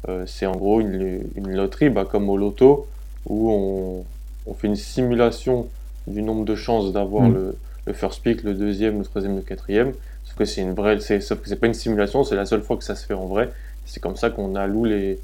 Euh, 0.10 0.24
c'est 0.26 0.46
en 0.46 0.56
gros 0.56 0.80
une, 0.82 1.22
loterie, 1.36 1.90
bah, 1.90 2.06
comme 2.10 2.30
au 2.30 2.38
loto, 2.38 2.88
où 3.28 3.52
on, 3.52 4.54
fait 4.56 4.68
une 4.68 4.76
simulation 4.76 5.68
du 6.08 6.22
nombre 6.22 6.46
de 6.46 6.56
chances 6.56 6.92
d'avoir 6.92 7.24
mm. 7.24 7.54
le, 7.86 7.94
first 7.94 8.22
pick, 8.22 8.44
le 8.44 8.54
deuxième, 8.54 9.00
le 9.00 9.06
troisième, 9.06 9.36
le 9.36 9.42
quatrième. 9.42 9.94
Sauf 10.24 10.36
que 10.36 10.46
c'est 10.46 10.62
une 10.62 10.74
vraie, 10.74 11.00
sauf 11.00 11.42
que 11.42 11.50
c'est 11.50 11.58
pas 11.58 11.68
une 11.68 11.74
simulation, 11.74 12.24
c'est 12.24 12.36
la 12.36 12.46
seule 12.46 12.62
fois 12.62 12.78
que 12.78 12.84
ça 12.84 12.96
se 12.96 13.06
fait 13.06 13.14
en 13.14 13.26
vrai. 13.26 13.52
C'est 13.86 14.02
comme 14.02 14.16
ça 14.16 14.30
qu'on 14.30 14.56
alloue 14.56 14.86
les, 14.86 15.20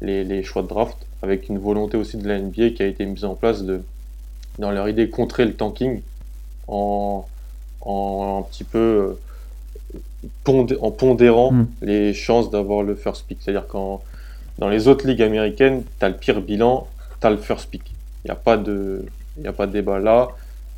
les, 0.00 0.42
choix 0.42 0.62
de 0.62 0.68
draft, 0.68 0.96
avec 1.22 1.48
une 1.48 1.58
volonté 1.58 1.96
aussi 1.96 2.16
de 2.16 2.28
la 2.28 2.38
NBA 2.38 2.70
qui 2.70 2.82
a 2.82 2.86
été 2.86 3.04
mise 3.06 3.24
en 3.24 3.34
place 3.34 3.62
de, 3.62 3.82
dans 4.58 4.70
leur 4.70 4.88
idée, 4.88 5.08
contrer 5.08 5.44
le 5.44 5.54
tanking 5.54 6.02
en, 6.68 7.26
en 7.80 8.38
un 8.38 8.42
petit 8.50 8.64
peu 8.64 9.18
euh, 10.48 10.74
en 10.80 10.90
pondérant 10.90 11.52
hmm. 11.52 11.66
les 11.82 12.14
chances 12.14 12.50
d'avoir 12.50 12.82
le 12.82 12.94
first 12.94 13.26
pick. 13.26 13.38
C'est-à-dire 13.40 13.66
quand 13.66 14.02
dans 14.58 14.68
les 14.68 14.88
autres 14.88 15.06
ligues 15.06 15.22
américaines, 15.22 15.84
tu 15.98 16.04
as 16.04 16.08
le 16.08 16.16
pire 16.16 16.40
bilan, 16.40 16.86
tu 17.20 17.26
as 17.26 17.30
le 17.30 17.36
first 17.36 17.70
pick. 17.70 17.82
Il 18.24 18.28
n'y 18.28 18.32
a, 18.32 18.36
pas 18.36 18.56
de, 18.56 19.04
a 19.44 19.52
pas 19.52 19.66
de 19.66 19.72
débat 19.72 19.98
là. 19.98 20.28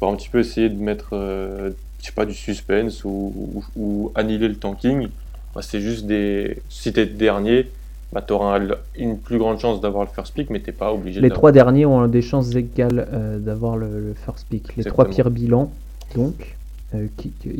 On 0.00 0.06
va 0.06 0.12
un 0.12 0.16
petit 0.16 0.28
peu 0.28 0.40
essayer 0.40 0.68
de 0.68 0.80
mettre 0.80 1.10
euh, 1.12 1.70
je 2.00 2.06
sais 2.06 2.12
pas, 2.12 2.26
du 2.26 2.34
suspense 2.34 3.04
ou, 3.04 3.64
ou, 3.76 4.12
annihiler 4.14 4.48
le 4.48 4.56
tanking. 4.56 5.08
Bah, 5.54 5.62
c'est 5.62 5.80
juste 5.80 6.06
des. 6.06 6.58
Si 6.68 6.92
tu 6.92 7.00
es 7.00 7.06
dernier, 7.06 7.70
bah, 8.12 8.24
tu 8.26 8.32
auras 8.32 8.58
une 8.96 9.18
plus 9.18 9.38
grande 9.38 9.58
chance 9.58 9.80
d'avoir 9.80 10.04
le 10.04 10.10
first 10.10 10.34
pick, 10.34 10.50
mais 10.50 10.60
tu 10.60 10.72
pas 10.72 10.92
obligé 10.92 11.20
Les 11.20 11.30
trois 11.30 11.52
derniers 11.52 11.86
ont 11.86 12.06
des 12.06 12.22
chances 12.22 12.54
égales 12.54 13.06
euh, 13.12 13.38
d'avoir 13.38 13.76
le, 13.76 14.14
first 14.24 14.46
pick. 14.48 14.76
Les 14.76 14.84
trois 14.84 15.04
pires 15.06 15.30
bilans, 15.30 15.70
donc. 16.14 16.56
Euh, 16.94 17.06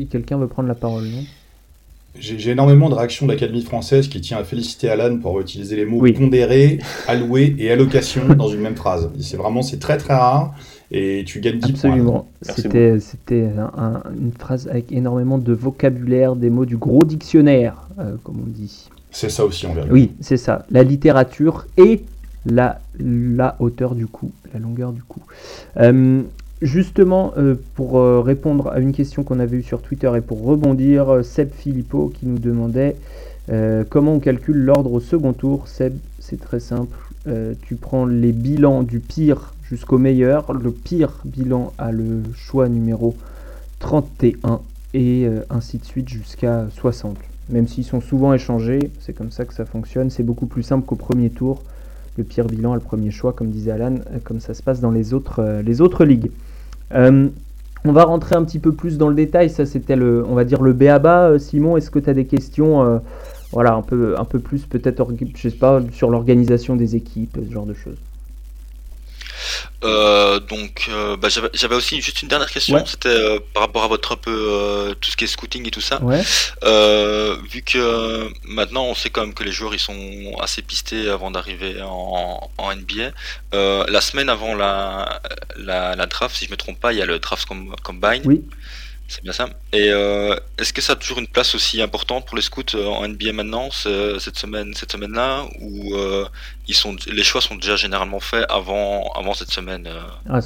quelqu'un 0.09 0.37
veut 0.37 0.47
prendre 0.47 0.67
la 0.67 0.73
parole, 0.73 1.03
non? 1.03 1.23
J'ai 2.17 2.49
énormément 2.49 2.89
de 2.89 2.95
réactions 2.95 3.27
de 3.27 3.31
l'Académie 3.31 3.61
française 3.61 4.07
qui 4.07 4.19
tient 4.19 4.39
à 4.39 4.43
féliciter 4.43 4.89
Alan 4.89 5.19
pour 5.19 5.39
utiliser 5.39 5.75
les 5.75 5.85
mots 5.85 6.03
pondéré, 6.11 6.79
alloué 7.07 7.55
et 7.59 7.71
allocation 7.71 8.27
dans 8.37 8.47
une 8.47 8.61
même 8.61 8.75
phrase. 8.75 9.11
C'est 9.19 9.37
vraiment 9.37 9.61
c'est 9.61 9.77
très 9.77 9.97
très 9.97 10.15
rare 10.15 10.55
et 10.91 11.23
tu 11.27 11.39
gagnes 11.39 11.59
10 11.59 11.69
Absolument. 11.69 12.27
C'était 12.41 12.99
c'était 12.99 13.49
une 14.19 14.31
phrase 14.37 14.67
avec 14.67 14.91
énormément 14.91 15.37
de 15.37 15.53
vocabulaire, 15.53 16.35
des 16.35 16.49
mots 16.49 16.65
du 16.65 16.77
gros 16.77 17.03
dictionnaire, 17.03 17.87
euh, 17.99 18.15
comme 18.23 18.41
on 18.41 18.49
dit. 18.49 18.89
C'est 19.11 19.29
ça 19.29 19.45
aussi, 19.45 19.65
on 19.65 19.73
verra. 19.73 19.87
Oui, 19.89 20.11
c'est 20.21 20.37
ça. 20.37 20.65
La 20.69 20.83
littérature 20.83 21.65
et 21.77 22.03
la, 22.45 22.79
hauteur 23.59 23.95
du 23.95 24.07
coup, 24.07 24.31
la 24.53 24.59
longueur 24.59 24.91
du 24.91 25.01
coup. 25.03 25.21
Euh, 25.77 26.23
justement, 26.61 27.33
euh, 27.37 27.55
pour 27.75 27.97
euh, 27.97 28.21
répondre 28.21 28.69
à 28.69 28.79
une 28.79 28.91
question 28.91 29.23
qu'on 29.23 29.39
avait 29.39 29.57
eue 29.57 29.63
sur 29.63 29.81
Twitter 29.81 30.11
et 30.15 30.21
pour 30.21 30.43
rebondir, 30.43 31.09
euh, 31.09 31.23
Seb 31.23 31.51
Philippot 31.51 32.11
qui 32.13 32.25
nous 32.25 32.39
demandait 32.39 32.95
comment 33.89 34.13
on 34.13 34.19
calcule 34.19 34.57
l'ordre 34.57 34.93
au 34.93 34.99
second 34.99 35.33
tour. 35.33 35.67
Seb, 35.67 35.97
c'est 36.19 36.39
très 36.39 36.59
simple. 36.59 36.95
tu 37.63 37.77
prends 37.77 38.05
les 38.05 38.31
bilans 38.31 38.83
du 38.83 38.99
pire 38.99 39.55
jusqu'au 39.63 39.97
meilleur. 39.97 40.53
Le 40.53 40.69
pire 40.69 41.13
bilan 41.25 41.73
a 41.79 41.91
le 41.91 42.21
choix 42.35 42.69
numéro 42.69 43.15
31 43.79 44.61
et 44.93 45.27
ainsi 45.49 45.79
de 45.79 45.83
suite 45.83 46.09
jusqu'à 46.09 46.67
60. 46.75 47.17
Même 47.49 47.67
s'ils 47.67 47.83
sont 47.83 48.01
souvent 48.01 48.33
échangés, 48.33 48.91
c'est 48.99 49.13
comme 49.13 49.31
ça 49.31 49.45
que 49.45 49.53
ça 49.53 49.65
fonctionne. 49.65 50.09
C'est 50.09 50.23
beaucoup 50.23 50.45
plus 50.45 50.63
simple 50.63 50.85
qu'au 50.85 50.95
premier 50.95 51.29
tour 51.29 51.63
le 52.19 52.25
pire 52.25 52.45
bilan 52.45 52.73
a 52.73 52.75
le 52.75 52.81
premier 52.81 53.11
choix, 53.11 53.33
comme 53.33 53.49
disait 53.49 53.71
Alan, 53.71 53.95
euh, 53.95 54.19
comme 54.23 54.39
ça 54.39 54.53
se 54.53 54.61
passe 54.61 54.81
dans 54.81 54.91
les 54.91 55.13
autres, 55.13 55.39
euh, 55.39 55.61
les 55.61 55.81
autres 55.81 56.05
ligues. 56.05 56.31
Euh, 56.93 57.29
on 57.85 57.93
va 57.93 58.03
rentrer 58.03 58.35
un 58.35 58.43
petit 58.43 58.59
peu 58.59 58.73
plus 58.73 58.97
dans 58.97 59.07
le 59.07 59.15
détail, 59.15 59.49
ça 59.49 59.65
c'était 59.65 59.95
le, 59.95 60.25
on 60.27 60.35
va 60.35 60.43
dire 60.43 60.61
le 60.61 60.73
BABA. 60.73 61.39
Simon, 61.39 61.77
est-ce 61.77 61.89
que 61.89 61.99
tu 61.99 62.09
as 62.09 62.13
des 62.13 62.25
questions 62.25 63.01
voilà, 63.53 63.73
un 63.73 63.81
peu, 63.81 64.39
plus 64.39 64.65
peut-être, 64.65 65.01
pas, 65.57 65.81
sur 65.93 66.09
l'organisation 66.09 66.75
des 66.75 66.97
équipes, 66.97 67.39
ce 67.47 67.53
genre 67.53 67.65
de 67.65 67.73
choses 67.73 67.97
euh, 69.83 70.39
donc, 70.39 70.87
euh, 70.89 71.15
bah, 71.15 71.29
j'avais 71.29 71.75
aussi 71.75 72.01
juste 72.01 72.21
une 72.21 72.27
dernière 72.27 72.51
question. 72.51 72.83
C'était 72.85 73.09
euh, 73.09 73.39
par 73.53 73.63
rapport 73.63 73.83
à 73.83 73.87
votre 73.87 74.13
un 74.13 74.17
peu 74.17 74.95
tout 74.99 75.11
ce 75.11 75.17
qui 75.17 75.23
est 75.23 75.27
scouting 75.27 75.67
et 75.67 75.71
tout 75.71 75.81
ça. 75.81 75.99
vu 75.99 77.61
que 77.61 78.29
maintenant 78.45 78.85
on 78.85 78.95
sait 78.95 79.09
quand 79.09 79.21
même 79.21 79.33
que 79.33 79.43
les 79.43 79.51
joueurs 79.51 79.73
ils 79.73 79.79
sont 79.79 80.35
assez 80.41 80.61
pistés 80.61 81.09
avant 81.09 81.31
d'arriver 81.31 81.81
en, 81.81 82.49
en, 82.57 82.75
NBA. 82.75 83.11
la 83.53 84.01
semaine 84.01 84.29
avant 84.29 84.55
la, 84.55 85.21
la, 85.57 85.95
la, 85.95 86.05
draft, 86.05 86.35
si 86.35 86.45
je 86.45 86.51
me 86.51 86.57
trompe 86.57 86.79
pas, 86.79 86.93
il 86.93 86.99
y 86.99 87.01
a 87.01 87.05
le 87.05 87.19
draft 87.19 87.47
combine. 87.83 88.21
Oui. 88.25 88.43
C'est 89.09 89.23
bien 89.23 89.33
ça. 89.33 89.49
Et 89.73 89.89
euh, 89.89 90.35
est-ce 90.59 90.71
que 90.71 90.81
ça 90.81 90.93
a 90.93 90.95
toujours 90.95 91.17
une 91.17 91.27
place 91.27 91.55
aussi 91.55 91.81
importante 91.81 92.27
pour 92.27 92.35
les 92.35 92.43
scouts 92.43 92.61
euh, 92.75 92.85
en 92.85 93.07
NBA 93.07 93.33
maintenant, 93.33 93.69
cette 93.71 94.37
semaine, 94.37 94.73
cette 94.75 94.91
semaine-là, 94.91 95.45
où 95.59 95.95
euh, 95.95 96.25
ils 96.67 96.75
sont, 96.75 96.95
les 97.11 97.23
choix 97.23 97.41
sont 97.41 97.55
déjà 97.55 97.75
généralement 97.75 98.19
faits 98.19 98.45
avant, 98.49 99.11
avant 99.15 99.33
cette 99.33 99.49
semaine 99.49 99.89
ah, 100.29 100.39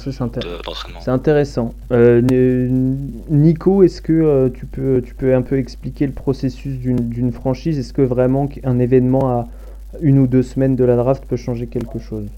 d'entraînement? 0.64 1.00
C'est 1.02 1.10
intéressant. 1.10 1.74
Nico, 1.90 3.82
est-ce 3.82 4.00
que 4.00 4.48
tu 4.48 4.64
peux, 4.64 5.02
tu 5.04 5.14
peux 5.14 5.34
un 5.34 5.42
peu 5.42 5.58
expliquer 5.58 6.06
le 6.06 6.14
processus 6.14 6.78
d'une 6.78 7.32
franchise? 7.32 7.78
Est-ce 7.78 7.92
que 7.92 8.02
vraiment 8.02 8.48
un 8.64 8.78
événement 8.78 9.28
à 9.28 9.48
une 10.00 10.18
ou 10.18 10.26
deux 10.26 10.42
semaines 10.42 10.74
de 10.74 10.84
la 10.84 10.96
draft 10.96 11.24
peut 11.26 11.36
changer 11.36 11.66
quelque 11.66 11.98
chose? 11.98 12.28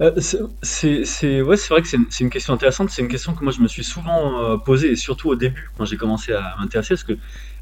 Euh, 0.00 0.12
c'est 0.20 1.40
ouais, 1.40 1.56
vrai 1.56 1.82
que 1.82 1.88
c'est 1.88 2.20
une, 2.20 2.30
question 2.30 2.52
intéressante. 2.52 2.90
C'est 2.90 3.02
une 3.02 3.08
question 3.08 3.34
que 3.34 3.42
moi 3.42 3.52
je 3.52 3.60
me 3.60 3.68
suis 3.68 3.84
souvent 3.84 4.42
euh, 4.42 4.56
posée, 4.58 4.92
et 4.92 4.96
surtout 4.96 5.30
au 5.30 5.36
début, 5.36 5.70
quand 5.76 5.84
j'ai 5.84 5.96
commencé 5.96 6.32
à 6.32 6.54
m'intéresser. 6.58 6.94
Parce 6.94 7.04
que 7.04 7.16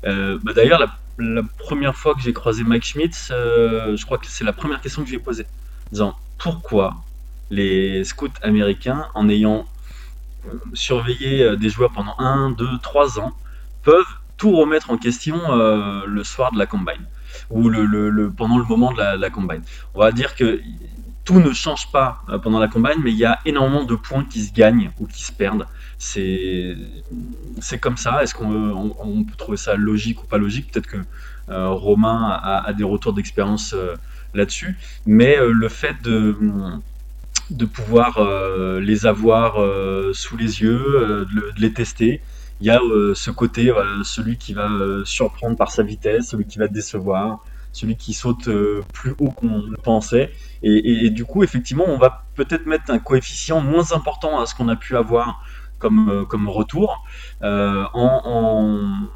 euh, 0.05 0.38
bah, 0.43 0.53
d'ailleurs, 0.53 0.81
la, 1.19 1.43
première 1.59 1.95
fois 1.95 2.14
que 2.14 2.21
j'ai 2.21 2.33
croisé 2.33 2.64
Mike 2.64 2.85
Schmitz, 2.85 3.29
je 3.31 4.05
crois 4.05 4.19
que 4.19 4.26
c'est 4.26 4.45
la 4.45 4.53
première 4.53 4.81
question 4.81 5.05
que 5.05 5.11
j'ai 5.11 5.19
posée. 5.19 5.47
Disant 5.93 6.17
pourquoi 6.38 6.97
les 7.50 8.03
scouts 8.03 8.29
américains, 8.43 9.07
en 9.14 9.29
ayant 9.29 9.67
surveillé 10.73 11.57
des 11.57 11.71
joueurs 11.71 11.93
pendant 11.93 12.19
1, 12.19 12.50
2, 12.50 12.67
3 12.83 13.21
ans, 13.21 13.33
peuvent 13.85 14.03
tout 14.37 14.57
remettre 14.57 14.91
en 14.91 14.97
question 14.97 15.38
le 16.05 16.25
soir 16.25 16.50
de 16.50 16.59
la 16.59 16.67
combine 16.67 17.07
ou 17.50 17.69
le, 17.69 17.85
le, 17.85 18.31
pendant 18.31 18.59
le 18.59 18.64
moment 18.64 18.93
de 18.93 19.00
la 19.00 19.31
combine? 19.31 19.62
On 19.95 20.00
va 20.00 20.11
dire 20.11 20.35
que 20.35 20.61
tout 21.25 21.40
ne 21.40 21.52
change 21.52 21.90
pas 21.90 22.23
euh, 22.28 22.38
pendant 22.38 22.59
la 22.59 22.69
campagne, 22.69 22.99
mais 23.02 23.11
il 23.11 23.16
y 23.16 23.25
a 23.25 23.40
énormément 23.47 23.85
de 23.85 23.95
points 23.95 24.25
qui 24.25 24.43
se 24.43 24.52
gagnent 24.52 24.90
ou 25.00 25.07
qui 25.07 25.25
se 25.25 25.33
perdent. 25.33 25.66
C'est 25.99 26.76
c'est 27.61 27.78
comme 27.78 27.97
ça. 27.97 28.23
Est-ce 28.23 28.35
qu'on 28.35 28.95
on, 28.99 29.25
peut 29.25 29.37
trouver 29.37 29.57
ça 29.57 29.75
logique 29.75 30.23
ou 30.23 30.26
pas 30.26 30.38
logique? 30.38 30.71
Peut-être 30.71 30.87
que 30.87 30.99
euh, 31.49 31.69
Romain 31.71 32.40
a, 32.43 32.73
des 32.73 32.85
retours 32.85 33.12
d'expérience 33.14 33.75
euh, 33.75 33.95
là-dessus, 34.35 34.76
mais 35.07 35.37
le 35.40 35.69
fait 35.69 35.97
de 36.02 36.37
de 37.50 37.66
pouvoir 37.66 38.19
les 38.81 39.07
avoir 39.07 39.57
sous 40.14 40.37
les 40.37 40.62
yeux, 40.62 41.26
de, 41.33 41.52
les 41.59 41.73
tester. 41.73 42.23
Il 42.61 42.66
y 42.66 42.71
a 42.71 42.81
ce 43.14 43.31
côté, 43.31 43.71
celui 44.02 44.38
qui 44.38 44.54
va 44.54 44.71
surprendre 45.04 45.57
par 45.57 45.71
sa 45.71 45.83
vitesse, 45.83 46.31
celui 46.31 46.47
qui 46.47 46.59
va 46.59 46.69
décevoir, 46.69 47.45
celui 47.75 47.97
qui 47.97 48.14
saute 48.14 48.49
plus 48.93 49.14
haut 49.19 49.31
qu'on 49.31 49.66
le 49.66 49.76
pensait. 49.76 50.33
Et, 50.62 51.11
du 51.11 51.25
coup, 51.25 51.43
effectivement, 51.43 51.85
on 51.87 51.99
va 51.99 52.25
peut-être 52.35 52.64
mettre 52.64 52.90
un 52.90 52.99
coefficient 52.99 53.61
moins 53.61 53.93
important 53.93 54.40
à 54.40 54.47
ce 54.47 54.54
qu'on 54.54 54.69
a 54.69 54.76
pu 54.76 54.97
avoir 54.97 55.43
comme, 55.78 56.09
euh, 56.09 56.25
comme 56.25 56.49
retour, 56.49 57.04
euh, 57.43 57.85
en, 57.93 59.09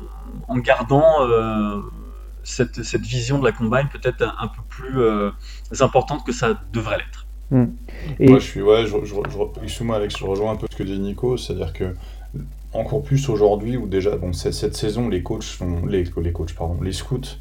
en, 0.48 0.58
gardant 0.58 1.22
euh, 1.22 1.80
cette, 2.42 2.84
cette, 2.84 3.02
vision 3.06 3.38
de 3.38 3.44
la 3.46 3.52
combine 3.52 3.88
peut-être 3.90 4.22
un, 4.38 4.48
peu 4.48 4.60
plus 4.68 5.00
importante 5.80 6.26
que 6.26 6.32
ça 6.32 6.60
devrait 6.72 6.98
l'être. 6.98 7.26
Hmm. 7.50 7.72
Et... 8.18 8.28
Moi, 8.28 8.38
je 8.38 8.44
suis, 8.44 8.60
ouais, 8.60 8.84
je, 8.84 8.96
je, 9.04 9.82
moi 9.82 9.96
Alex, 9.96 10.18
je 10.18 10.24
rejoins 10.26 10.52
un 10.52 10.56
peu 10.56 10.66
ce 10.70 10.76
que 10.76 10.82
dit 10.82 10.98
Nico, 10.98 11.38
c'est-à-dire 11.38 11.72
que 11.72 11.94
encore 12.74 13.02
plus 13.02 13.30
aujourd'hui 13.30 13.78
où 13.78 13.86
déjà, 13.86 14.16
bon, 14.16 14.34
cette, 14.34 14.52
cette 14.52 14.76
saison, 14.76 15.08
les 15.08 15.22
coachs 15.22 15.44
sont, 15.44 15.86
les, 15.86 16.04
les 16.04 16.32
coachs, 16.32 16.54
pardon, 16.54 16.82
les 16.82 16.92
scouts 16.92 17.38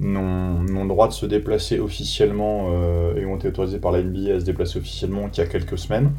n'ont 0.00 0.82
le 0.82 0.88
droit 0.88 1.08
de 1.08 1.12
se 1.12 1.26
déplacer 1.26 1.80
officiellement 1.80 2.68
euh, 2.70 3.16
et 3.16 3.26
ont 3.26 3.36
été 3.36 3.48
autorisés 3.48 3.78
par 3.78 3.92
la 3.92 4.02
NBA 4.02 4.34
à 4.34 4.40
se 4.40 4.44
déplacer 4.44 4.78
officiellement 4.78 5.28
qu'il 5.28 5.42
y 5.42 5.46
a 5.46 5.50
quelques 5.50 5.78
semaines. 5.78 6.12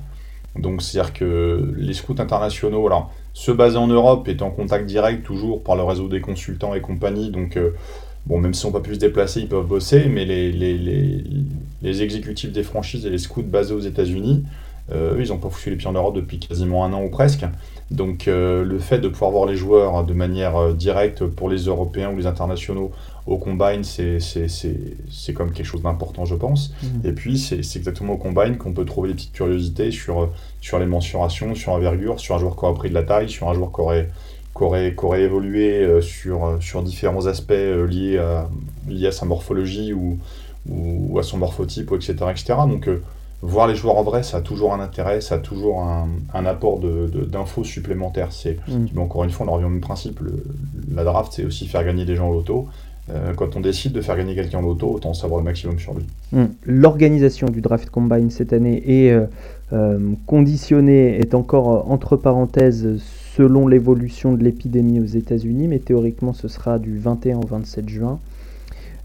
Donc 0.58 0.82
c'est-à-dire 0.82 1.14
que 1.14 1.74
les 1.78 1.94
scouts 1.94 2.16
internationaux, 2.20 2.86
alors 2.88 3.14
ceux 3.34 3.54
basés 3.54 3.78
en 3.78 3.88
Europe 3.88 4.28
étaient 4.28 4.44
en 4.44 4.52
contact 4.52 4.86
direct 4.86 5.24
toujours 5.24 5.64
par 5.64 5.76
le 5.76 5.84
réseau 5.84 6.08
des 6.08 6.22
consultants 6.22 6.74
et 6.74 6.82
compagnie, 6.82 7.30
donc 7.30 7.56
euh, 7.56 7.72
bon 8.26 8.40
même 8.40 8.54
s'ils 8.54 8.68
n'ont 8.68 8.74
pas 8.74 8.82
pu 8.82 8.96
se 8.96 9.00
déplacer, 9.00 9.42
ils 9.42 9.48
peuvent 9.48 9.68
bosser, 9.68 10.08
mais 10.08 10.26
les, 10.26 10.52
les, 10.52 12.02
exécutifs 12.02 12.52
des 12.52 12.64
franchises 12.64 13.06
et 13.06 13.10
les 13.10 13.18
scouts 13.18 13.44
basés 13.44 13.74
aux 13.74 13.80
États-Unis, 13.80 14.44
eux, 14.93 15.17
ils 15.19 15.29
n'ont 15.29 15.38
pas 15.38 15.50
foutu 15.50 15.69
les 15.69 15.75
pieds 15.75 15.88
en 15.88 15.93
Europe 15.93 16.15
depuis 16.15 16.39
quasiment 16.39 16.86
un 16.86 16.93
an 16.93 17.03
ou 17.03 17.10
presque. 17.10 17.46
Donc 17.91 18.25
le 18.27 18.77
fait 18.79 19.00
de 19.00 19.08
pouvoir 19.08 19.31
voir 19.31 19.46
les 19.46 19.55
joueurs 19.55 20.03
de 20.03 20.13
manière 20.13 20.74
directe 20.74 21.25
pour 21.25 21.50
les 21.50 21.65
Européens 21.65 22.12
ou 22.12 22.17
les 22.17 22.27
internationaux 22.27 22.91
au 23.29 23.38
combine, 23.38 23.84
c'est 23.84 25.34
comme 25.34 25.51
quelque 25.51 25.65
chose 25.65 25.84
d'important, 25.84 26.25
je 26.25 26.36
pense. 26.36 26.74
Mhm. 26.81 27.01
Et 27.03 27.12
puis, 27.12 27.38
c'est 27.38 27.60
exactement 27.60 28.13
au 28.13 28.17
combine 28.17 28.58
qu'on 28.58 28.74
peut 28.74 28.86
trouver 28.86 29.10
des 29.10 29.15
petites 29.15 29.34
curiosités 29.34 29.91
sur, 29.91 30.29
sur 30.62 30.79
les 30.79 30.88
mensurations, 30.88 31.53
sur 31.53 31.72
l'envergure, 31.72 32.19
sur 32.19 32.36
un 32.36 32.39
joueur 32.39 32.55
qui 32.55 32.65
aurait 32.65 32.74
pris 32.74 32.89
de 32.89 32.96
la 32.96 33.03
taille, 33.03 33.29
sur 33.29 33.48
un 33.48 33.53
joueur 33.53 33.72
qui 33.72 33.81
aurait, 33.81 34.10
qui 34.58 34.63
aurait, 34.63 34.96
qui 34.96 35.05
aurait 35.05 35.22
évolué 35.22 35.84
euh, 35.84 36.01
sur, 36.01 36.58
sur 36.60 36.81
différents 36.81 37.27
aspects 37.27 37.51
euh, 37.51 37.86
liés, 37.86 38.17
à, 38.17 38.50
liés 38.88 39.08
à 39.08 39.12
sa 39.12 39.25
morphologie 39.25 39.93
ou, 39.93 40.17
ou 40.67 41.19
à 41.19 41.24
son 41.24 41.38
morphotype, 41.38 41.91
etc. 41.91 42.15
etc. 42.31 42.55
Donc, 42.67 42.88
euh, 42.88 43.01
voir 43.41 43.67
les 43.67 43.75
joueurs 43.75 43.98
en 43.98 44.03
vrai, 44.03 44.24
ça 44.24 44.38
a 44.38 44.41
toujours 44.41 44.74
un 44.74 44.79
intérêt, 44.79 45.22
ça 45.22 45.36
a 45.36 45.39
toujours 45.39 45.81
un, 45.81 46.10
un 46.34 46.46
apport 46.46 46.79
d'infos 46.79 47.62
de, 47.62 47.67
supplémentaires. 47.67 48.31
C'est, 48.31 48.58
mhm. 48.67 48.98
encore 48.98 49.24
une 49.24 49.29
fois, 49.29 49.46
on 49.48 49.53
revient 49.53 49.65
au 49.65 49.69
même 49.69 49.81
principe. 49.81 50.19
la 50.93 51.03
draft, 51.03 51.31
c'est 51.34 51.46
aussi 51.46 51.67
faire 51.67 51.84
gagner 51.84 52.05
des 52.05 52.15
gens 52.15 52.29
au 52.29 52.34
loto. 52.34 52.67
Euh, 53.12 53.34
quand 53.34 53.55
on 53.55 53.60
décide 53.60 53.93
de 53.93 54.01
faire 54.01 54.17
gagner 54.17 54.36
quelqu'un 54.36 54.62
d'auto, 54.62 54.88
autant 54.88 55.13
savoir 55.13 55.39
le 55.39 55.46
maximum 55.46 55.79
sur 55.79 55.93
lui. 55.93 56.03
Hmm. 56.31 56.46
L'organisation 56.65 57.48
du 57.48 57.62
draft 57.62 57.89
combine 57.89 58.29
cette 58.29 58.53
année 58.53 58.84
est 58.86 59.12
euh, 59.12 59.25
euh, 59.74 59.98
conditionnée, 60.27 61.19
est 61.19 61.34
encore 61.34 61.89
entre 61.89 62.17
parenthèses 62.17 63.01
selon 63.36 63.67
l'évolution 63.67 64.34
de 64.34 64.43
l'épidémie 64.43 65.00
aux 65.00 65.05
États-Unis, 65.05 65.67
mais 65.67 65.79
théoriquement 65.79 66.34
ce 66.34 66.48
sera 66.48 66.77
du 66.77 67.00
21 67.00 67.38
au 67.38 67.48
27 67.48 67.89
juin. 67.89 68.19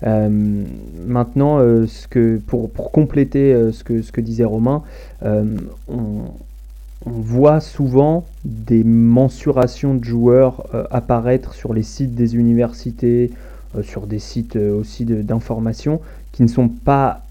Maintenant, 0.04 1.58
ce 1.86 2.06
que, 2.08 2.38
pour, 2.46 2.70
pour 2.70 2.90
compléter 2.90 3.54
ce, 3.72 3.82
que, 3.82 4.02
ce 4.02 4.12
que 4.12 4.20
disait 4.20 4.44
Romain, 4.44 4.82
on, 5.22 5.46
on 5.88 7.10
voit 7.10 7.60
souvent 7.60 8.24
des 8.44 8.84
mensurations 8.84 9.94
de 9.94 10.04
joueurs 10.04 10.66
apparaître 10.90 11.54
sur 11.54 11.72
les 11.72 11.82
sites 11.82 12.14
des 12.14 12.36
universités, 12.36 13.30
euh, 13.76 13.82
sur 13.82 14.06
des 14.06 14.18
sites 14.18 14.56
euh, 14.56 14.78
aussi 14.78 15.04
d'information 15.04 16.00
qui 16.32 16.42
ne 16.42 16.48
sont 16.48 16.68
pas 16.68 17.22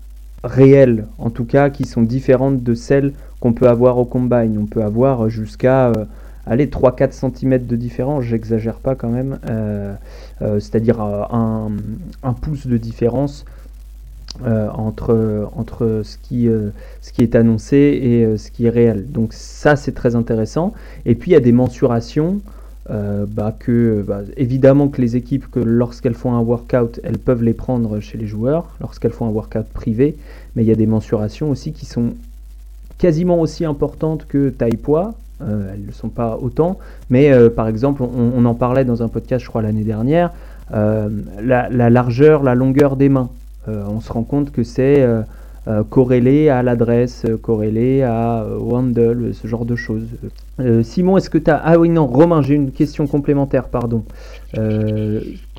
réelles, 0.44 1.06
en 1.18 1.30
tout 1.30 1.46
cas 1.46 1.70
qui 1.70 1.86
sont 1.86 2.02
différentes 2.02 2.64
de 2.64 2.74
celles 2.74 3.14
qu'on 3.40 3.54
peut 3.54 3.68
avoir 3.70 3.98
au 3.98 4.06
combine. 4.06 4.58
On 4.60 4.66
peut 4.66 4.84
avoir 4.84 5.30
jusqu'à 5.30 5.88
euh, 5.88 6.06
allez, 6.46 6.68
3-4 6.68 7.12
cm 7.12 7.66
de 7.66 7.76
différence, 7.76 8.24
j'exagère 8.24 8.76
pas 8.76 8.96
quand 8.96 9.10
même, 9.10 9.40
c'est-à-dire 10.40 11.02
un, 11.02 11.72
pouce 12.42 12.68
de 12.68 12.78
différence 12.78 13.46
entre, 14.46 16.02
ce, 16.04 16.18
qui, 16.18 16.48
est 16.48 17.36
annoncé 17.36 17.78
et 17.78 18.38
ce 18.38 18.52
qui 18.52 18.66
est 18.66 18.70
réel. 18.70 19.12
Donc 19.12 19.34
ça 19.34 19.76
c'est 19.76 19.94
très 19.94 20.16
intéressant. 20.16 20.74
Et 21.06 21.16
puis 21.16 21.32
il 21.32 21.34
y 21.34 21.38
a 21.38 21.42
des 21.42 21.52
mensurations 21.52 22.42
euh, 22.90 23.26
bah, 23.26 23.56
bah, 24.06 24.22
évidemment 24.36 24.90
que 24.90 25.02
les 25.02 25.16
équipes, 25.16 25.50
que 25.50 25.60
lorsqu'elles 25.60 26.16
font 26.16 26.34
un 26.34 26.42
workout, 26.42 27.00
elles 27.04 27.18
peuvent 27.18 27.44
les 27.44 27.54
prendre 27.54 28.00
chez 28.02 28.18
les 28.18 28.28
joueurs, 28.28 28.76
lorsqu'elles 28.82 29.14
font 29.14 29.26
un 29.26 29.32
workout 29.32 29.68
privé, 29.68 30.18
mais 30.56 30.64
il 30.64 30.68
y 30.68 30.72
a 30.72 30.76
des 30.76 30.86
mensurations 30.86 31.50
aussi 31.50 31.72
qui 31.72 31.86
sont 31.86 32.14
quasiment 32.98 33.40
aussi 33.40 33.64
importantes 33.64 34.26
que 34.28 34.50
taille-poids. 34.50 35.14
Elles 35.48 35.86
ne 35.86 35.92
sont 35.92 36.10
pas 36.10 36.38
autant, 36.42 36.80
mais 37.10 37.32
par 37.50 37.68
exemple, 37.68 38.04
on, 38.04 38.46
en 38.46 38.54
parlait 38.54 38.86
dans 38.86 39.04
un 39.04 39.08
podcast, 39.08 39.44
je 39.44 39.50
crois, 39.50 39.62
l'année 39.62 39.84
dernière, 39.84 40.32
la, 40.72 41.70
largeur, 41.70 42.44
la 42.44 42.56
longueur 42.56 42.96
des 42.96 43.10
mains. 43.10 43.30
on 43.68 44.00
se 44.02 44.12
rend 44.12 44.24
compte 44.24 44.52
que 44.52 44.64
c'est 44.64 45.06
euh, 45.66 45.82
corrélé 45.90 46.50
à 46.50 46.62
l'adresse, 46.62 47.24
euh, 47.24 47.38
corrélé 47.38 48.02
à 48.02 48.42
euh, 48.42 48.58
Wandle, 48.58 49.34
ce 49.34 49.48
genre 49.48 49.64
de 49.64 49.78
choses. 49.78 50.04
Simon, 50.84 51.16
est-ce 51.16 51.30
que 51.30 51.38
tu 51.38 51.50
as... 51.50 51.56
Ah 51.56 51.80
oui, 51.80 51.88
non, 51.88 52.06
Romain, 52.06 52.42
j'ai 52.42 52.54
une 52.54 52.72
question 52.72 53.08
complémentaire, 53.08 53.70
pardon. 53.70 54.04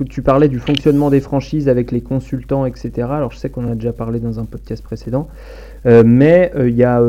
tu 0.08 0.22
parlais 0.22 0.48
du 0.48 0.60
fonctionnement 0.60 1.10
des 1.10 1.20
franchises 1.20 1.68
avec 1.68 1.90
les 1.90 2.00
consultants, 2.00 2.64
etc. 2.64 3.08
Alors 3.10 3.32
je 3.32 3.38
sais 3.38 3.48
qu'on 3.48 3.66
a 3.68 3.74
déjà 3.74 3.92
parlé 3.92 4.20
dans 4.20 4.38
un 4.38 4.44
podcast 4.44 4.84
précédent, 4.84 5.26
mais 5.84 6.52
il 6.56 6.76
y 6.76 6.84
a 6.84 7.02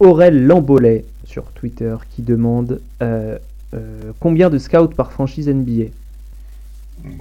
Aurel 0.00 0.46
Lambolet 0.46 1.04
sur 1.28 1.44
Twitter 1.52 1.96
qui 2.10 2.22
demande 2.22 2.80
combien 4.18 4.50
de 4.50 4.58
scouts 4.58 4.88
par 4.88 5.12
franchise 5.12 5.48
NBA 5.48 5.90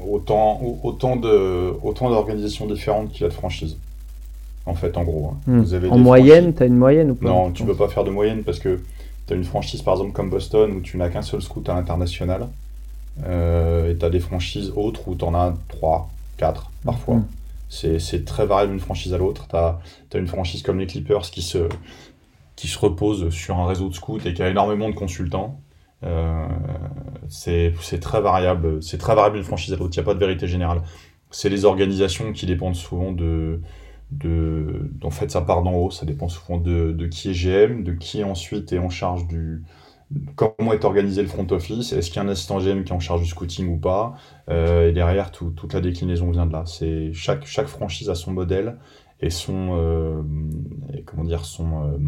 Autant, 0.09 0.59
autant 0.83 1.15
d'organisations 1.17 2.65
autant 2.65 2.73
différentes 2.73 3.11
qu'il 3.11 3.21
y 3.21 3.25
a 3.25 3.29
de 3.29 3.33
franchises 3.33 3.77
en 4.67 4.75
fait, 4.75 4.97
en 4.97 5.03
gros. 5.03 5.31
Hein. 5.31 5.37
Hmm. 5.47 5.61
Vous 5.61 5.73
avez 5.73 5.89
en 5.89 5.97
moyenne, 5.97 6.53
tu 6.53 6.61
as 6.61 6.65
une 6.65 6.77
moyenne 6.77 7.11
ou 7.11 7.15
pas 7.15 7.27
Non, 7.27 7.51
tu 7.51 7.63
ne 7.63 7.67
peux 7.67 7.75
pas 7.75 7.87
faire 7.87 8.03
de 8.03 8.11
moyenne 8.11 8.43
parce 8.43 8.59
que 8.59 8.81
tu 9.25 9.33
as 9.33 9.35
une 9.35 9.45
franchise, 9.45 9.81
par 9.81 9.95
exemple, 9.95 10.11
comme 10.11 10.29
Boston, 10.29 10.71
où 10.73 10.81
tu 10.81 10.97
n'as 10.97 11.09
qu'un 11.09 11.21
seul 11.21 11.41
scout 11.41 11.67
à 11.69 11.73
l'international. 11.73 12.47
Euh, 13.25 13.91
et 13.91 13.97
tu 13.97 14.05
as 14.05 14.09
des 14.09 14.19
franchises 14.19 14.71
autres 14.75 15.07
où 15.07 15.15
tu 15.15 15.25
en 15.25 15.33
as 15.33 15.55
3, 15.69 16.09
4 16.37 16.69
parfois. 16.85 17.15
Hmm. 17.15 17.25
C'est 17.69 18.23
très 18.23 18.45
variable 18.45 18.73
d'une 18.73 18.81
franchise 18.81 19.13
à 19.13 19.17
l'autre. 19.17 19.47
Tu 19.49 19.55
as, 19.55 19.79
une 20.19 20.27
franchise 20.27 20.61
comme 20.61 20.79
les 20.79 20.87
Clippers 20.87 21.21
qui 21.31 21.41
se, 21.41 21.67
qui 22.57 22.67
se 22.67 22.77
repose 22.77 23.29
sur 23.29 23.57
un 23.57 23.67
réseau 23.67 23.87
de 23.87 23.93
scouts 23.93 24.19
et 24.25 24.33
qui 24.33 24.43
a 24.43 24.49
énormément 24.49 24.89
de 24.89 24.95
consultants. 24.95 25.61
Euh, 26.03 26.47
c'est 27.29 27.71
très 28.01 28.19
variable. 28.19 28.83
C'est 28.83 28.97
très 28.97 29.15
variable 29.15 29.37
d'une 29.37 29.45
franchise 29.45 29.73
à 29.73 29.77
l'autre. 29.77 29.95
Il 29.95 29.99
n'y 29.99 30.03
a 30.03 30.05
pas 30.05 30.15
de 30.15 30.19
vérité 30.19 30.47
générale. 30.47 30.81
C'est 31.31 31.49
les 31.49 31.63
organisations 31.63 32.33
qui 32.33 32.45
dépendent 32.45 32.75
souvent 32.75 33.11
de, 33.13 33.61
de, 34.11 34.91
en 35.03 35.11
fait, 35.11 35.31
ça 35.31 35.41
part 35.41 35.63
d'en 35.63 35.73
haut, 35.73 35.91
ça 35.91 36.05
dépend 36.05 36.29
souvent 36.29 36.57
de, 36.57 36.91
de, 36.91 37.07
qui 37.07 37.29
est 37.29 37.33
GM, 37.33 37.83
de 37.83 37.93
qui 37.93 38.23
ensuite 38.23 38.73
est 38.73 38.79
en 38.79 38.89
charge 38.89 39.27
du, 39.27 39.63
comment 40.35 40.73
est 40.73 40.85
organisé 40.85 41.21
le 41.21 41.27
front 41.27 41.45
office, 41.51 41.91
est-ce 41.91 42.09
qu'il 42.09 42.17
y 42.17 42.19
a 42.19 42.27
un 42.27 42.31
assistant 42.31 42.59
GM 42.59 42.83
qui 42.83 42.93
est 42.93 42.95
en 42.95 42.99
charge 42.99 43.21
du 43.21 43.27
scouting 43.27 43.67
ou 43.67 43.77
pas, 43.77 44.15
euh, 44.49 44.89
et 44.89 44.93
derrière, 44.93 45.31
toute 45.31 45.73
la 45.73 45.81
déclinaison 45.81 46.31
vient 46.31 46.45
de 46.45 46.53
là. 46.53 46.63
Chaque, 47.13 47.45
chaque 47.45 47.67
franchise 47.67 48.09
a 48.09 48.15
son 48.15 48.31
modèle 48.31 48.77
et 49.19 49.29
son, 49.29 49.75
euh, 49.77 50.21
comment 51.05 51.25
dire, 51.25 51.43
son, 51.43 51.99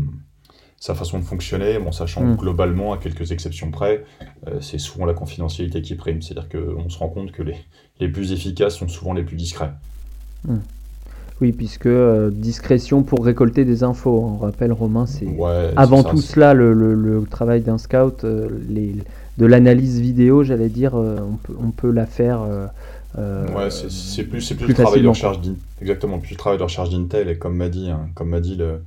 sa 0.80 0.96
façon 0.96 1.20
de 1.20 1.24
fonctionner, 1.24 1.78
bon, 1.80 1.92
sachant 1.92 2.24
mm. 2.24 2.38
globalement, 2.38 2.94
à 2.94 2.98
quelques 2.98 3.32
exceptions 3.32 3.72
près, 3.72 4.06
c'est 4.62 4.80
souvent 4.80 5.06
la 5.06 5.14
confidentialité 5.14 5.82
qui 5.82 5.96
prime. 5.96 6.22
C'est-à-dire 6.22 6.50
qu'on 6.50 6.90
se 6.90 6.98
rend 6.98 7.10
compte 7.10 7.32
que 7.32 7.44
les, 7.44 7.56
les 8.00 8.08
plus 8.08 8.32
efficaces 8.32 8.76
sont 8.76 8.88
souvent 8.88 9.14
les 9.14 9.24
plus 9.24 9.36
discrets. 9.36 9.72
Mm. 10.46 10.58
Oui, 11.42 11.54
puisque 11.54 11.86
euh, 11.86 12.30
discrétion 12.32 13.04
pour 13.04 13.24
récolter 13.24 13.64
des 13.64 13.84
infos. 13.84 14.20
On 14.20 14.38
rappelle, 14.38 14.74
Romain, 14.74 15.06
c'est 15.06 15.28
avant 15.78 16.04
tout 16.04 16.22
cela 16.22 16.54
le, 16.54 17.24
travail 17.30 17.62
d'un 17.62 17.78
scout, 17.78 18.24
euh, 18.24 18.50
les, 18.70 18.96
de 19.38 19.46
l'analyse 19.46 20.02
vidéo, 20.02 20.44
j'allais 20.44 20.68
dire, 20.68 20.96
euh, 20.96 21.18
on, 21.22 21.36
peut, 21.38 21.54
on 21.62 21.72
peut 21.72 21.92
la 21.92 22.06
faire. 22.06 22.42
ouais, 23.18 23.70
c'est 23.70 24.24
plus, 24.24 24.46
plus, 24.46 24.56
plus 24.56 24.68
le 24.68 24.74
travail 24.74 25.02
de 25.02 25.08
recherche 25.08 25.38
exactement, 25.82 26.20
plus 26.20 26.32
le 26.32 26.38
travail 26.38 26.58
de 26.60 26.64
recherche 26.64 26.90
d'Intel. 26.90 27.30
Et 27.30 27.38
comme 27.38 27.56
m'a 27.56 27.70
dit, 27.70 27.90
hein, 27.90 28.10
comme 28.16 28.30
m'a 28.30 28.42
dit 28.42 28.56
le, 28.56 28.82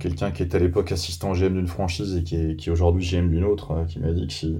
quelqu'un 0.00 0.30
qui 0.30 0.42
était 0.42 0.56
à 0.56 0.60
l'époque 0.60 0.92
assistant 0.92 1.34
GM 1.34 1.54
d'une 1.54 1.68
franchise 1.68 2.16
et 2.16 2.24
qui 2.24 2.36
est, 2.36 2.56
qui 2.56 2.70
aujourd'hui 2.70 3.04
GM 3.04 3.28
d'une 3.28 3.44
autre, 3.44 3.84
qui 3.88 4.00
m'a 4.00 4.12
dit 4.12 4.26
que 4.26 4.32
si 4.32 4.58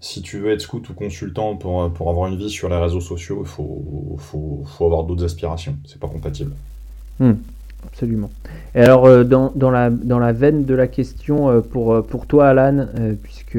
si 0.00 0.22
tu 0.22 0.38
veux 0.38 0.50
être 0.50 0.62
scout 0.62 0.88
ou 0.88 0.94
consultant 0.94 1.56
pour, 1.56 1.92
pour 1.92 2.10
avoir 2.10 2.28
une 2.28 2.36
vie 2.36 2.50
sur 2.50 2.68
les 2.68 2.76
réseaux 2.76 3.02
sociaux, 3.02 3.42
il 3.42 3.48
faut, 3.48 4.16
faut, 4.18 4.64
faut, 4.64 4.86
avoir 4.86 5.04
d'autres 5.04 5.24
aspirations. 5.24 5.76
C'est 5.84 6.00
pas 6.00 6.08
compatible. 6.08 6.52
Hmm, 7.18 7.34
absolument. 7.86 8.30
Et 8.74 8.80
alors, 8.80 9.04
euh, 9.04 9.24
dans, 9.24 9.52
dans, 9.54 9.70
la, 9.70 9.90
dans 9.90 10.18
la 10.18 10.32
veine 10.32 10.64
de 10.64 10.74
la 10.74 10.86
question, 10.86 11.50
euh, 11.50 11.60
pour, 11.60 11.92
euh, 11.92 12.02
pour 12.02 12.26
toi, 12.26 12.48
Alan, 12.48 12.86
puisque 13.22 13.58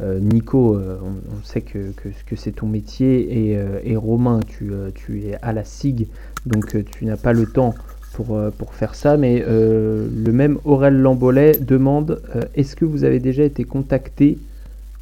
Nico, 0.00 0.76
on, 0.78 1.44
sait 1.44 1.60
que, 1.60 1.90
que, 1.90 2.08
que 2.24 2.36
c'est 2.36 2.52
ton 2.52 2.66
métier, 2.66 3.50
et, 3.50 3.58
et 3.82 3.96
Romain, 3.96 4.38
tu, 4.46 4.70
tu, 4.94 5.24
es 5.24 5.34
à 5.42 5.52
la 5.52 5.64
SIG, 5.64 6.06
donc 6.46 6.76
tu 6.92 7.04
n'as 7.04 7.16
pas 7.16 7.32
le 7.32 7.46
temps 7.46 7.74
pour, 8.18 8.36
pour 8.58 8.74
faire 8.74 8.96
ça, 8.96 9.16
mais 9.16 9.44
le 9.46 10.32
même 10.32 10.58
Aurel 10.64 11.00
Lambolet 11.00 11.52
demande 11.52 12.20
est-ce 12.56 12.74
que 12.74 12.84
vous 12.84 13.04
avez 13.04 13.20
déjà 13.20 13.44
été 13.44 13.62
contacté 13.62 14.38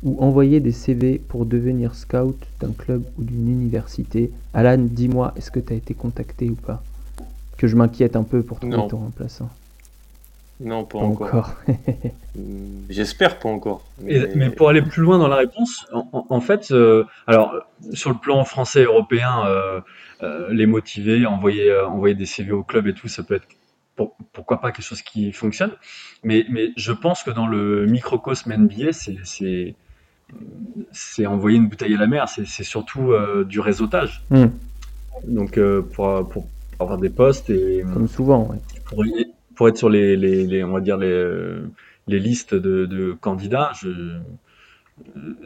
ou 0.02 0.22
envoyer 0.22 0.60
des 0.60 0.72
CV 0.72 1.18
pour 1.26 1.46
devenir 1.46 1.94
scout 1.94 2.36
d'un 2.60 2.72
club 2.76 3.02
ou 3.18 3.24
d'une 3.24 3.48
université? 3.48 4.30
Alan, 4.52 4.76
dis-moi, 4.78 5.32
est-ce 5.36 5.50
que 5.50 5.60
tu 5.60 5.72
as 5.72 5.76
été 5.76 5.94
contacté 5.94 6.50
ou 6.50 6.56
pas? 6.56 6.82
Que 7.56 7.66
je 7.66 7.74
m'inquiète 7.74 8.16
un 8.16 8.22
peu 8.22 8.42
pour 8.42 8.60
trouver 8.60 8.86
ton 8.86 8.98
remplaçant. 8.98 9.48
Non, 10.60 10.84
pas, 10.84 10.98
encore. 10.98 11.54
J'espère 12.90 13.38
pas 13.38 13.48
encore. 13.48 13.82
Mais... 14.02 14.50
pour 14.50 14.68
aller 14.68 14.82
plus 14.82 15.02
loin 15.02 15.18
dans 15.18 15.28
la 15.28 15.36
réponse, 15.36 15.86
en, 16.12 16.40
fait, 16.40 16.70
euh, 16.70 17.04
alors 17.26 17.54
sur 17.92 18.10
le 18.10 18.16
plan 18.16 18.42
français 18.44 18.84
européen, 18.84 19.44
euh, 19.46 19.76
euh, 19.76 19.80
les 20.22 20.66
motiver, 20.66 21.26
envoyer, 21.26 21.76
envoyer 21.78 22.14
des 22.14 22.26
CV 22.26 22.52
au 22.52 22.62
club 22.62 22.86
et 22.86 22.94
tout, 22.94 23.08
ça 23.08 23.22
peut 23.22 23.34
être 23.34 23.46
pourquoi 24.32 24.60
pas 24.60 24.72
quelque 24.72 24.84
chose 24.84 25.02
qui 25.02 25.32
fonctionne. 25.32 25.72
Mais, 26.22 26.44
mais 26.50 26.72
je 26.76 26.92
pense 26.92 27.22
que 27.22 27.30
dans 27.30 27.46
le 27.46 27.86
microcosme 27.86 28.54
NBA, 28.54 28.92
c'est 28.92 29.74
c'est 30.90 31.26
envoyer 31.26 31.56
une 31.56 31.68
bouteille 31.68 31.94
à 31.94 31.98
la 31.98 32.06
mer, 32.06 32.28
c'est 32.28 32.64
surtout 32.64 33.12
euh, 33.12 33.44
du 33.44 33.60
réseautage. 33.60 34.24
Hmm. 34.30 34.46
Donc 35.24 35.56
euh, 35.56 35.82
pour, 35.82 36.28
pour, 36.28 36.48
avoir 36.78 36.98
des 36.98 37.10
postes 37.10 37.48
et 37.48 37.84
comme 37.94 38.08
souvent, 38.08 38.54
pour, 38.84 39.04
pour, 39.54 39.68
être 39.68 39.78
sur 39.78 39.88
les, 39.88 40.16
les, 40.16 40.64
on 40.64 40.72
va 40.72 40.80
dire 40.80 40.98
les, 40.98 41.60
les 42.06 42.18
listes 42.18 42.54
de, 42.54 42.84
de 42.86 43.12
candidats, 43.12 43.72
je, 43.80 44.18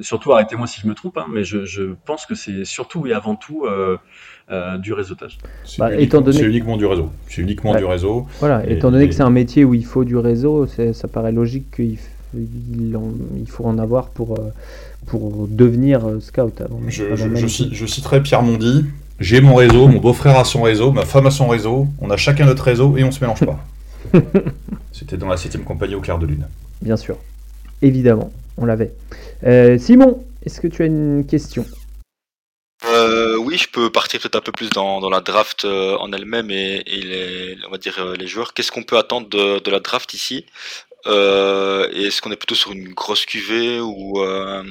surtout 0.00 0.32
arrêtez-moi 0.32 0.66
si 0.66 0.80
je 0.80 0.86
me 0.86 0.94
trompe, 0.94 1.18
hein, 1.18 1.26
mais 1.32 1.44
je, 1.44 1.64
je, 1.64 1.94
pense 2.04 2.26
que 2.26 2.34
c'est 2.34 2.64
surtout 2.64 3.06
et 3.06 3.12
avant 3.12 3.34
tout 3.34 3.66
euh, 3.66 4.78
du 4.78 4.92
réseautage. 4.92 5.38
C'est 5.64 5.78
bah, 5.78 5.94
uniquement, 5.94 6.20
donné... 6.20 6.42
uniquement, 6.42 6.76
du 6.76 6.86
réseau. 6.86 7.10
C'est 7.28 7.42
uniquement 7.42 7.74
du 7.74 7.84
réseau. 7.84 8.26
Voilà, 8.40 8.68
étant 8.68 8.90
donné 8.90 9.08
que 9.08 9.14
c'est 9.14 9.22
un 9.22 9.30
métier 9.30 9.64
où 9.64 9.74
il 9.74 9.84
faut 9.84 10.04
du 10.04 10.16
réseau, 10.16 10.66
ça 10.66 11.08
paraît 11.08 11.32
logique 11.32 11.70
qu'il 11.74 11.98
il, 12.34 13.46
faut 13.46 13.64
en 13.64 13.78
avoir 13.78 14.08
pour, 14.08 14.38
euh, 14.38 14.52
pour 15.06 15.46
devenir 15.48 16.06
euh, 16.06 16.20
scout. 16.20 16.62
je, 16.88 17.14
je, 17.16 17.86
citerai 17.86 18.22
Pierre 18.22 18.42
Mondy. 18.42 18.84
J'ai 19.18 19.40
mon 19.40 19.54
réseau, 19.54 19.86
mon 19.86 20.00
beau-frère 20.00 20.38
a 20.38 20.44
son 20.44 20.62
réseau, 20.62 20.92
ma 20.92 21.04
femme 21.04 21.26
a 21.26 21.30
son 21.30 21.46
réseau, 21.46 21.86
on 22.00 22.08
a 22.10 22.16
chacun 22.16 22.46
notre 22.46 22.64
réseau 22.64 22.96
et 22.96 23.04
on 23.04 23.10
se 23.10 23.20
mélange 23.20 23.44
pas. 23.44 23.64
C'était 24.92 25.18
dans 25.18 25.28
la 25.28 25.36
7 25.36 25.62
compagnie 25.62 25.94
au 25.94 26.00
clair 26.00 26.18
de 26.18 26.26
lune. 26.26 26.46
Bien 26.80 26.96
sûr, 26.96 27.16
évidemment, 27.82 28.30
on 28.56 28.64
l'avait. 28.64 28.92
Euh, 29.44 29.78
Simon, 29.78 30.24
est-ce 30.44 30.60
que 30.60 30.68
tu 30.68 30.82
as 30.82 30.86
une 30.86 31.24
question? 31.26 31.64
Oui, 33.42 33.56
je 33.56 33.68
peux 33.68 33.90
partir 33.90 34.20
peut-être 34.20 34.36
un 34.36 34.40
peu 34.40 34.52
plus 34.52 34.70
dans, 34.70 35.10
la 35.10 35.20
draft 35.20 35.64
en 35.64 36.12
elle-même 36.12 36.52
et, 36.52 36.84
les, 36.86 37.56
on 37.66 37.70
va 37.70 37.78
dire 37.78 38.14
les 38.16 38.28
joueurs. 38.28 38.54
Qu'est-ce 38.54 38.70
qu'on 38.70 38.84
peut 38.84 38.96
attendre 38.96 39.28
de, 39.28 39.58
de, 39.58 39.70
la 39.72 39.80
draft 39.80 40.14
ici? 40.14 40.44
Euh, 41.06 41.88
est-ce 41.90 42.20
qu'on 42.20 42.30
est 42.30 42.36
plutôt 42.36 42.54
sur 42.54 42.72
une 42.72 42.92
grosse 42.92 43.24
cuvée 43.24 43.80
ou 43.80 44.20
euh, 44.20 44.62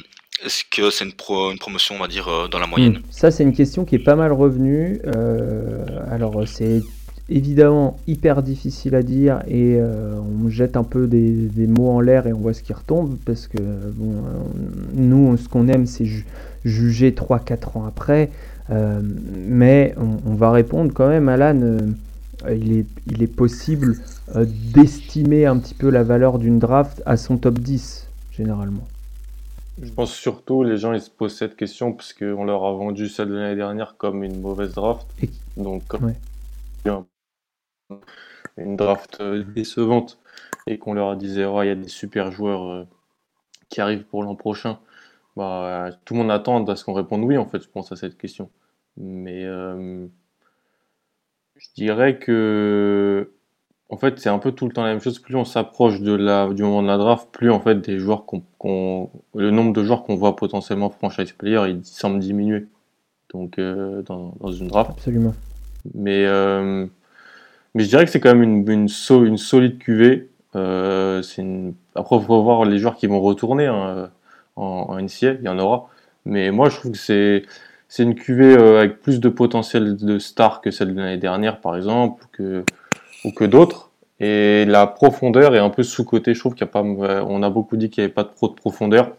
est-ce 0.46 0.63
que 0.63 0.89
c'est 0.89 1.06
une, 1.06 1.13
une, 1.52 1.60
promotion, 1.60 1.96
on 1.96 2.00
va 2.00 2.08
dire, 2.08 2.28
euh, 2.28 2.48
dans 2.48 2.60
la 2.60 2.68
moyenne? 2.68 2.98
Hmm. 2.98 3.12
Ça, 3.12 3.32
c'est 3.32 3.44
une 3.44 3.56
question 3.56 3.86
qui 3.86 3.96
est 3.96 4.04
pas 4.04 4.15
mal 4.15 4.32
revenue. 4.32 5.02
alors, 6.12 6.44
c'est 6.48 6.82
évidemment 7.30 7.98
hyper 8.08 8.44
difficile 8.44 8.96
à 8.96 9.04
dire 9.04 9.42
et 9.48 9.80
on 9.82 10.50
jette 10.50 10.78
un 10.78 10.84
peu 10.84 11.08
des, 11.08 11.68
mots 11.68 11.92
en 11.92 12.00
l'air 12.00 12.28
et 12.28 12.34
on 12.34 12.39
voit 12.39 12.54
ce 12.54 12.63
qui 12.63 12.74
retombe 12.74 13.18
parce 13.26 13.48
que 13.48 13.58
bon, 13.96 14.15
nous, 14.94 15.38
ce 15.38 15.48
qu'on 15.48 15.68
aime, 15.68 15.86
c'est 15.86 16.06
juger 16.65 17.12
3-4 17.12 17.78
ans 17.78 17.86
après. 17.88 18.30
mais 18.70 19.96
on, 19.98 20.34
va 20.34 20.52
répondre 20.52 20.92
quand 20.94 21.08
même, 21.08 21.30
Alan. 21.30 21.78
il, 22.50 22.80
est, 22.80 22.86
il 23.08 23.22
est 23.24 23.28
possible 23.28 23.98
euh, 24.36 24.46
d'estimer 24.48 25.48
un 25.48 25.58
petit 25.58 25.74
peu 25.74 25.89
la 25.89 26.04
valeur 26.04 26.38
d'une 26.38 26.60
draft 26.60 27.02
à 27.08 27.18
son 27.18 27.38
top 27.38 27.58
10, 27.58 28.08
généralement 28.32 28.88
Je 29.82 29.92
pense 29.92 30.13
surtout 30.13 30.63
les 30.63 30.78
gens 30.78 30.94
ils 30.94 31.02
se 31.02 31.10
posent 31.10 31.36
cette 31.36 31.56
question 31.56 31.94
parce 31.94 32.13
qu'on 32.13 32.44
leur 32.44 32.63
a 32.63 32.74
vendu 32.74 33.10
celle 33.10 33.30
de 33.30 33.34
l'année 33.34 33.56
dernière 33.56 33.96
comme 33.98 34.24
une 34.24 34.39
mauvaise 34.39 34.74
draft. 34.74 35.08
Donc, 35.58 35.82
comme 35.88 36.13
une 38.58 38.75
draft 38.75 39.19
euh, 39.21 39.43
décevante 39.43 40.19
et 40.67 40.78
qu'on 40.78 40.93
leur 40.93 41.15
disait 41.15 41.45
oh, 41.45 41.62
il 41.63 41.67
y 41.67 41.71
a 41.71 41.75
des 41.75 41.88
super 41.89 42.32
joueurs 42.32 42.69
euh, 42.69 42.84
qui 43.69 43.82
arrivent 43.82 44.06
pour 44.06 44.23
l'an 44.23 44.36
prochain, 44.36 44.80
bah, 45.36 45.89
tout 46.06 46.13
le 46.13 46.19
monde 46.19 46.32
attend 46.32 46.65
à 46.65 46.75
ce 46.75 46.84
qu'on 46.84 46.93
réponde 46.93 47.23
oui, 47.23 47.38
en 47.38 47.45
fait, 47.45 47.63
je 47.63 47.69
pense 47.69 47.91
à 47.91 47.95
cette 47.95 48.17
question. 48.17 48.49
Mais 48.97 49.45
je 51.60 51.67
dirais 51.75 52.17
que 52.19 53.32
En 53.89 53.97
fait, 53.97 54.19
c'est 54.19 54.30
un 54.30 54.39
peu 54.39 54.52
tout 54.52 54.67
le 54.67 54.71
temps 54.73 54.84
la 54.84 54.91
même 54.91 55.02
chose. 55.02 55.19
Plus 55.19 55.36
on 55.36 55.45
s'approche 55.45 55.99
de 56.02 56.13
la, 56.13 56.47
du 56.54 56.62
moment 56.63 56.84
de 56.84 56.88
la 56.88 56.97
draft, 56.97 57.30
plus 57.32 57.52
en 57.52 57.60
fait 57.60 57.75
des 57.82 57.97
joueurs 57.99 58.25
qu'on, 58.25 59.10
le 59.36 59.52
nombre 59.52 59.73
de 59.73 59.84
joueurs 59.84 60.04
qu'on 60.04 60.15
voit 60.15 60.36
potentiellement 60.36 60.89
franchise 60.89 61.32
player, 61.34 61.62
il 61.69 61.84
semble 61.86 62.19
diminuer. 62.19 62.67
Donc 63.34 63.60
euh, 63.60 64.02
dans, 64.04 64.36
dans, 64.39 64.52
une 64.52 64.67
draft. 64.67 64.91
Absolument. 64.91 65.34
Mais 65.93 66.25
euh, 66.25 66.88
mais 67.80 67.86
je 67.86 67.89
dirais 67.92 68.04
que 68.04 68.12
c'est 68.12 68.20
quand 68.20 68.36
même 68.36 68.70
une 68.70 68.89
solide 68.89 69.78
QV. 69.78 70.28
Euh. 70.58 71.22
Après, 71.96 72.18
il 72.18 72.26
faut 72.26 72.44
voir 72.44 72.65
les 72.65 72.78
joueurs 72.78 72.98
qui 72.98 73.08
vont 73.08 73.22
retourner 73.22 73.68
hein, 73.68 74.10
en, 74.58 75.00
NCA, 75.00 75.36
il 75.39 75.44
y 75.44 75.48
en 75.48 75.58
aura. 75.58 75.88
Mais 76.26 76.52
moi, 76.52 76.68
je 76.68 76.76
trouve 76.76 76.92
que 76.92 76.98
c'est 76.98 78.04
une 78.04 78.15
QV 78.15 78.58
avec 78.80 79.00
plus 79.00 79.22
de 79.22 79.30
potentiel 79.30 79.96
de 79.96 80.20
star 80.20 80.60
que 80.60 80.72
celle 80.72 80.94
de 80.94 81.00
l'année 81.00 81.15
dernière, 81.15 81.62
par 81.62 81.78
exemple, 81.78 82.26
ou 83.24 83.32
que 83.32 83.46
d'autres. 83.46 83.92
Et 84.20 84.65
la 84.65 84.86
profondeur 84.86 85.56
est 85.56 85.60
un 85.60 85.70
peu 85.70 85.84
sous-cotée. 85.84 86.34
Je 86.34 86.39
trouve 86.42 86.56
qu'il 86.56 86.65
a 86.65 86.68
pas, 86.68 86.84
on 86.84 87.42
a 87.42 87.50
beaucoup 87.50 87.78
dit 87.78 87.89
qu'il 87.89 88.02
n'y 88.02 88.08
avait 88.08 88.13
pas 88.13 88.24
de 88.26 88.56
profondeur. 88.56 89.15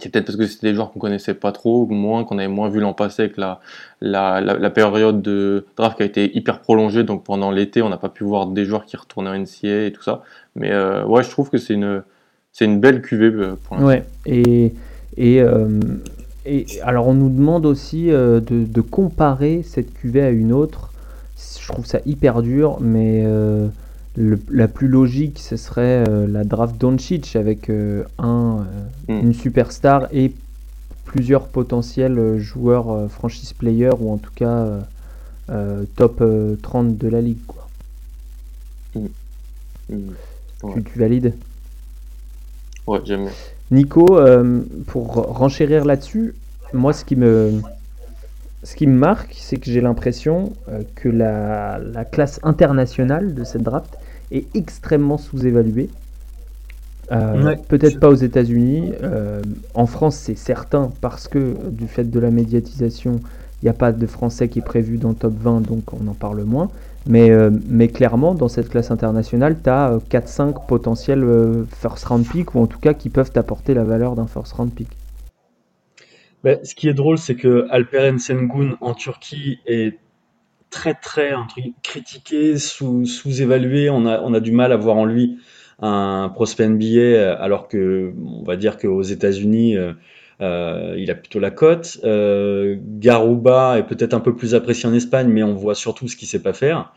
C'est 0.00 0.10
peut-être 0.10 0.26
parce 0.26 0.36
que 0.38 0.46
c'était 0.46 0.68
des 0.68 0.74
joueurs 0.74 0.92
qu'on 0.92 0.98
connaissait 0.98 1.34
pas 1.34 1.52
trop, 1.52 1.86
moins, 1.86 2.24
qu'on 2.24 2.38
avait 2.38 2.48
moins 2.48 2.68
vu 2.68 2.80
l'an 2.80 2.92
passé 2.92 3.22
avec 3.22 3.36
la, 3.36 3.60
la, 4.00 4.40
la, 4.40 4.70
période 4.70 5.22
de 5.22 5.66
draft 5.76 5.96
qui 5.96 6.02
a 6.02 6.06
été 6.06 6.36
hyper 6.36 6.60
prolongée. 6.60 7.04
Donc 7.04 7.24
pendant 7.24 7.50
l'été, 7.50 7.82
on 7.82 7.88
n'a 7.88 7.96
pas 7.96 8.08
pu 8.08 8.24
voir 8.24 8.46
des 8.46 8.64
joueurs 8.64 8.84
qui 8.84 8.96
retournaient 8.96 9.30
en 9.30 9.38
NCA 9.38 9.86
et 9.86 9.92
tout 9.92 10.02
ça. 10.02 10.22
Mais 10.56 10.72
euh, 10.72 11.04
ouais, 11.04 11.22
je 11.22 11.30
trouve 11.30 11.50
que 11.50 11.58
c'est 11.58 11.74
une, 11.74 12.02
c'est 12.52 12.64
une 12.64 12.80
belle 12.80 13.02
QV 13.02 13.24
euh, 13.24 13.56
pour 13.64 13.76
l'instant. 13.76 13.88
Ouais, 13.88 14.04
et, 14.26 14.72
et, 15.16 15.40
euh, 15.42 15.80
et 16.46 16.66
alors 16.82 17.08
on 17.08 17.14
nous 17.14 17.30
demande 17.30 17.66
aussi 17.66 18.08
de, 18.08 18.40
de 18.48 18.80
comparer 18.80 19.62
cette 19.62 19.92
QV 19.94 20.20
à 20.20 20.30
une 20.30 20.52
autre 20.52 20.92
je 21.60 21.68
trouve 21.68 21.86
ça 21.86 22.00
hyper 22.04 22.42
dur, 22.42 22.78
mais 22.80 23.24
euh, 24.18 24.36
la 24.50 24.68
plus 24.68 24.88
logique, 24.88 25.38
ce 25.38 25.56
serait 25.56 26.04
euh, 26.08 26.26
la 26.26 26.44
draft 26.44 26.76
Doncic 26.78 27.36
avec 27.36 27.70
euh, 27.70 28.04
un, 28.18 28.66
hmm. 29.08 29.12
une 29.12 29.34
superstar 29.34 30.08
et 30.12 30.32
plusieurs 31.04 31.48
potentiels 31.48 32.38
joueurs 32.38 33.10
franchise 33.10 33.54
player 33.54 33.90
ou 33.98 34.12
en 34.12 34.18
tout 34.18 34.32
cas 34.34 34.66
top 35.96 36.22
30 36.60 36.98
de 36.98 37.08
la 37.08 37.22
ligue. 37.22 37.38
Quoi. 37.46 37.66
Hmm. 38.94 39.06
Hmm. 39.90 40.82
Tu, 40.84 40.98
valides? 40.98 41.34
Ouais, 42.86 43.00
j'aime 43.04 43.30
Nico, 43.70 44.18
pour 44.86 45.14
renchérir 45.14 45.86
là-dessus, 45.86 46.34
moi 46.74 46.92
ce 46.92 47.06
qui 47.06 47.16
me 47.16 47.62
ce 48.62 48.74
qui 48.74 48.86
me 48.86 48.98
marque, 48.98 49.34
c'est 49.38 49.56
que 49.58 49.70
j'ai 49.70 49.80
l'impression 49.80 50.52
euh, 50.68 50.82
que 50.96 51.08
la, 51.08 52.04
classe 52.10 52.40
internationale 52.42 53.34
de 53.34 53.44
cette 53.44 53.62
draft 53.62 53.98
est 54.30 54.46
extrêmement 54.54 55.18
sous-évaluée. 55.18 55.90
Euh, 57.10 57.56
peut-être 57.68 58.00
pas 58.00 58.08
aux 58.08 58.14
États-Unis. 58.14 58.92
Euh, 59.02 59.40
en 59.74 59.86
France, 59.86 60.16
c'est 60.16 60.36
certain 60.36 60.90
parce 61.00 61.26
que 61.26 61.54
du 61.70 61.88
fait 61.88 62.04
de 62.04 62.20
la 62.20 62.30
médiatisation, 62.30 63.20
il 63.62 63.64
n'y 63.64 63.70
a 63.70 63.74
pas 63.74 63.92
de 63.92 64.06
Français 64.06 64.48
qui 64.48 64.58
est 64.58 64.62
prévu 64.62 64.98
dans 64.98 65.10
le 65.10 65.14
top 65.14 65.34
20, 65.34 65.62
donc 65.62 65.92
on 65.94 66.06
en 66.06 66.14
parle 66.14 66.42
moins. 66.42 66.70
Mais, 67.06 67.30
mais 67.66 67.88
clairement, 67.88 68.34
dans 68.34 68.48
cette 68.48 68.68
classe 68.68 68.90
internationale, 68.90 69.56
tu 69.62 69.70
as 69.70 69.98
4-5 70.10 70.66
potentiels 70.66 71.24
first 71.70 72.04
round 72.04 72.26
pick, 72.28 72.54
ou 72.54 72.60
en 72.60 72.66
tout 72.66 72.78
cas 72.78 72.92
qui 72.92 73.08
peuvent 73.08 73.30
t'apporter 73.30 73.72
la 73.72 73.84
valeur 73.84 74.14
d'un 74.14 74.26
first 74.26 74.52
round 74.52 74.70
pick. 74.70 74.88
Bah, 76.44 76.56
ce 76.62 76.74
qui 76.74 76.88
est 76.88 76.94
drôle, 76.94 77.18
c'est 77.18 77.34
que 77.34 77.66
Alperen 77.70 78.18
Sengun 78.18 78.76
en 78.80 78.94
Turquie 78.94 79.58
est 79.66 79.98
très 80.70 80.94
très 80.94 81.32
critiqué, 81.82 82.58
sous, 82.58 83.06
sous-évalué. 83.06 83.90
On 83.90 84.06
a, 84.06 84.20
on 84.20 84.34
a 84.34 84.40
du 84.40 84.52
mal 84.52 84.72
à 84.72 84.76
voir 84.76 84.96
en 84.96 85.04
lui 85.04 85.38
un 85.80 86.30
prospect 86.34 86.68
NBA, 86.68 87.34
alors 87.34 87.68
que 87.68 88.12
on 88.24 88.42
va 88.42 88.56
dire 88.56 88.78
qu'aux 88.78 89.02
États-Unis, 89.02 89.76
euh, 89.76 89.92
euh, 90.40 90.94
il 90.96 91.10
a 91.10 91.14
plutôt 91.14 91.40
la 91.40 91.50
cote. 91.50 91.98
Euh, 92.04 92.76
Garouba 92.80 93.78
est 93.78 93.86
peut-être 93.86 94.14
un 94.14 94.20
peu 94.20 94.34
plus 94.34 94.54
apprécié 94.54 94.88
en 94.88 94.94
Espagne, 94.94 95.28
mais 95.28 95.42
on 95.42 95.54
voit 95.54 95.74
surtout 95.74 96.08
ce 96.08 96.16
qu'il 96.16 96.28
sait 96.28 96.42
pas 96.42 96.52
faire. 96.52 96.92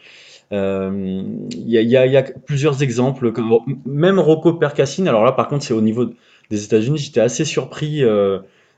Euh, 0.51 1.23
il 1.51 1.69
y, 1.69 1.77
a, 1.77 1.81
y, 1.81 1.95
a, 1.95 2.05
y, 2.05 2.17
a, 2.17 2.23
plusieurs 2.23 2.83
exemples, 2.83 3.31
même 3.85 4.19
Rocco 4.19 4.53
Percassine. 4.53 5.07
Alors 5.07 5.23
là, 5.23 5.31
par 5.31 5.47
contre, 5.47 5.63
c'est 5.63 5.73
au 5.73 5.81
niveau 5.81 6.11
des 6.49 6.65
États-Unis. 6.65 6.97
J'étais 6.97 7.21
assez 7.21 7.45
surpris. 7.45 8.03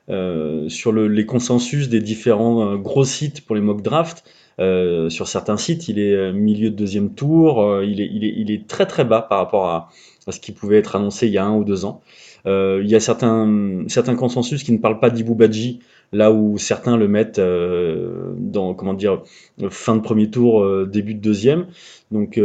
Euh, 0.09 0.67
sur 0.67 0.91
le, 0.91 1.07
les 1.07 1.25
consensus 1.25 1.87
des 1.87 2.01
différents 2.01 2.75
gros 2.75 3.05
sites 3.05 3.45
pour 3.45 3.55
les 3.55 3.61
mock 3.61 3.81
drafts. 3.81 4.25
Euh, 4.59 5.09
sur 5.09 5.27
certains 5.27 5.57
sites, 5.57 5.87
il 5.87 5.99
est 5.99 6.31
milieu 6.31 6.69
de 6.69 6.75
deuxième 6.75 7.13
tour, 7.13 7.81
il, 7.83 8.01
est, 8.01 8.09
il, 8.11 8.23
est, 8.23 8.33
il, 8.37 8.51
est, 8.51 8.67
très 8.67 8.85
très 8.85 9.03
bas 9.03 9.21
par 9.21 9.39
rapport 9.39 9.65
à, 9.65 9.89
à, 10.27 10.31
ce 10.31 10.39
qui 10.39 10.51
pouvait 10.51 10.77
être 10.77 10.95
annoncé 10.95 11.27
il 11.27 11.33
y 11.33 11.37
a 11.37 11.45
un 11.45 11.55
ou 11.55 11.63
deux 11.63 11.85
ans. 11.85 12.01
il 12.45 12.85
y 12.85 12.95
a 12.95 12.99
certains, 12.99 13.83
certains 13.87 14.15
consensus 14.15 14.63
qui 14.63 14.71
ne 14.71 14.77
parlent 14.77 14.99
pas 14.99 15.09
d'Ibou 15.09 15.35
Badji, 15.35 15.79
là 16.11 16.31
où 16.31 16.57
certains 16.57 16.97
le 16.97 17.07
mettent 17.07 17.41
dans 17.41 18.73
comment 18.75 18.93
dire 18.93 19.23
fin 19.69 19.95
de 19.95 20.01
premier 20.01 20.29
tour, 20.29 20.85
début 20.85 21.15
de 21.15 21.21
deuxième. 21.21 21.65
Donc 22.11 22.39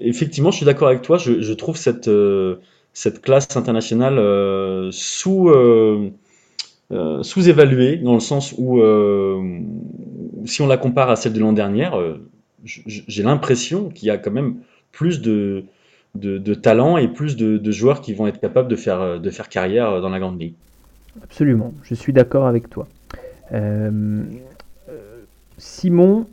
effectivement, 0.00 0.50
je 0.50 0.56
suis 0.56 0.66
d'accord 0.66 0.88
avec 0.88 1.02
toi. 1.02 1.18
Je, 1.18 1.40
je 1.40 1.52
trouve 1.52 1.76
cette 1.76 2.10
cette 2.94 3.22
classe 3.22 3.54
internationale 3.56 4.90
sous 4.92 5.50
euh, 6.92 7.22
sous-évaluée 7.22 7.96
dans 7.96 8.12
le 8.12 8.20
sens 8.20 8.54
où, 8.58 8.80
euh, 8.80 9.40
si 10.46 10.62
on 10.62 10.66
la 10.66 10.76
compare 10.76 11.10
à 11.10 11.16
celle 11.16 11.32
de 11.32 11.40
l'an 11.40 11.52
dernière, 11.52 11.98
euh, 11.98 12.20
j'ai 12.64 13.22
l'impression 13.22 13.88
qu'il 13.88 14.08
y 14.08 14.10
a 14.10 14.18
quand 14.18 14.30
même 14.30 14.56
plus 14.92 15.20
de, 15.20 15.64
de, 16.14 16.54
talent 16.54 16.96
et 16.96 17.08
plus 17.08 17.36
de, 17.36 17.72
joueurs 17.72 18.00
qui 18.00 18.14
vont 18.14 18.26
être 18.26 18.40
capables 18.40 18.68
de 18.68 18.76
faire, 18.76 19.18
de 19.18 19.30
faire 19.30 19.48
carrière 19.48 20.00
dans 20.00 20.10
la 20.10 20.20
grande 20.20 20.40
ligue. 20.40 20.54
Absolument, 21.22 21.74
je 21.82 21.94
suis 21.94 22.12
d'accord 22.12 22.46
avec 22.46 22.70
toi. 22.70 22.86
Simon, 25.58 26.26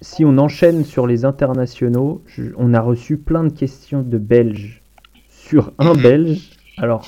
si 0.00 0.24
on 0.24 0.38
enchaîne 0.38 0.84
sur 0.84 1.06
les 1.06 1.24
internationaux, 1.24 2.22
on 2.56 2.74
a 2.74 2.80
reçu 2.80 3.16
plein 3.16 3.44
de 3.44 3.52
questions 3.52 4.02
de 4.02 4.18
Belges 4.18 4.82
sur 5.28 5.72
un 5.78 5.94
Belge 5.94 6.50
alors, 6.78 7.06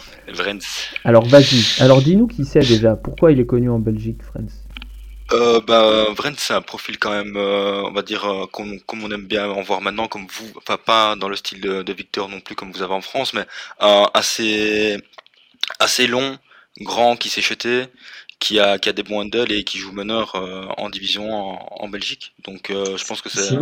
alors 1.05 1.27
vas-y. 1.27 1.83
Alors 1.83 2.03
dis-nous 2.03 2.27
qui 2.27 2.45
c'est 2.45 2.61
déjà. 2.61 2.97
Pourquoi 2.97 3.33
il 3.33 3.41
est 3.41 3.47
connu 3.47 3.71
en 3.71 3.79
Belgique, 3.79 4.23
Frens 4.23 4.64
euh, 5.33 5.61
bah, 5.61 6.07
c'est 6.37 6.53
un 6.53 6.61
profil 6.63 6.99
quand 6.99 7.11
même, 7.11 7.37
euh, 7.37 7.83
on 7.85 7.93
va 7.93 8.03
dire, 8.03 8.25
euh, 8.25 8.47
comme, 8.47 8.81
on 8.93 9.11
aime 9.11 9.27
bien 9.27 9.49
en 9.49 9.63
voir 9.63 9.81
maintenant, 9.81 10.07
comme 10.07 10.27
vous, 10.27 10.53
enfin 10.57 10.77
pas 10.77 11.17
dans 11.17 11.29
le 11.29 11.37
style 11.37 11.61
de, 11.61 11.93
Victor 11.93 12.29
non 12.29 12.41
plus 12.41 12.55
comme 12.55 12.73
vous 12.73 12.83
avez 12.83 12.93
en 12.93 13.01
France, 13.01 13.33
mais 13.35 13.47
assez, 13.79 14.99
assez 15.79 16.07
long, 16.07 16.39
grand, 16.81 17.17
qui 17.17 17.31
s'est 17.31 17.43
jeté, 17.43 17.87
qui 18.39 18.61
a, 18.61 18.79
qui 18.79 18.89
a 18.89 18.93
des 18.93 19.03
bons 19.03 19.23
handles 19.23 19.53
et 19.53 19.65
qui 19.65 19.79
joue 19.79 19.93
meneur 19.93 20.35
en 20.79 20.91
division 20.91 21.31
en, 21.83 21.89
Belgique. 21.89 22.35
Donc 22.45 22.67
je 22.71 23.05
pense 23.05 23.23
que 23.23 23.31
c'est... 23.31 23.57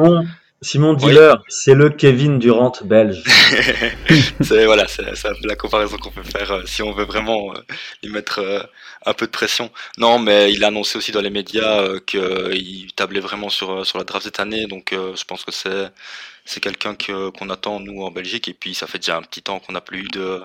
Diller, 0.63 1.35
c'est 1.49 1.75
le 1.75 1.91
Kevin 1.91 2.39
Durant 2.39 2.73
belge. 2.85 3.25
c'est 4.41 4.65
voilà, 4.65 4.87
c'est 4.87 5.27
un 5.27 5.35
peu 5.35 5.49
la 5.49 5.57
comparaison 5.57 5.97
qu'on 5.97 6.11
peut 6.11 6.23
faire 6.23 6.53
euh, 6.53 6.63
si 6.67 6.83
on 6.83 6.93
veut 6.93 7.05
vraiment 7.05 7.53
euh, 7.53 7.61
lui 8.03 8.13
mettre 8.13 8.39
euh, 8.39 8.61
un 9.05 9.13
peu 9.13 9.27
de 9.27 9.33
pression. 9.33 9.71
Non, 9.99 10.21
mais 10.21 10.53
il 10.53 10.63
a 10.63 10.69
annoncé 10.69 10.97
aussi 10.97 11.11
dans 11.11 11.21
les 11.21 11.31
médias 11.31 11.99
qu'il 12.07 12.93
tablait 12.95 13.21
vraiment 13.21 13.49
sur 13.49 13.85
sur 13.85 13.99
la 13.99 14.05
draft 14.05 14.25
cette 14.25 14.39
année, 14.39 14.67
donc 14.67 14.91
je 14.93 15.25
pense 15.25 15.45
que 15.45 15.51
c'est 15.51 15.91
c'est 16.45 16.61
quelqu'un 16.61 16.97
qu'on 16.97 17.51
attend 17.51 17.81
nous 17.81 18.03
en 18.03 18.11
Belgique 18.11 18.49
et 18.49 18.55
puis 18.55 18.75
ça 18.75 18.87
fait 18.87 18.99
déjà 18.99 19.17
un 19.17 19.23
petit 19.23 19.43
temps 19.43 19.61
qu'on 19.61 19.73
n'a 19.73 19.81
plus 19.81 20.01
eu 20.05 20.09
de 20.09 20.43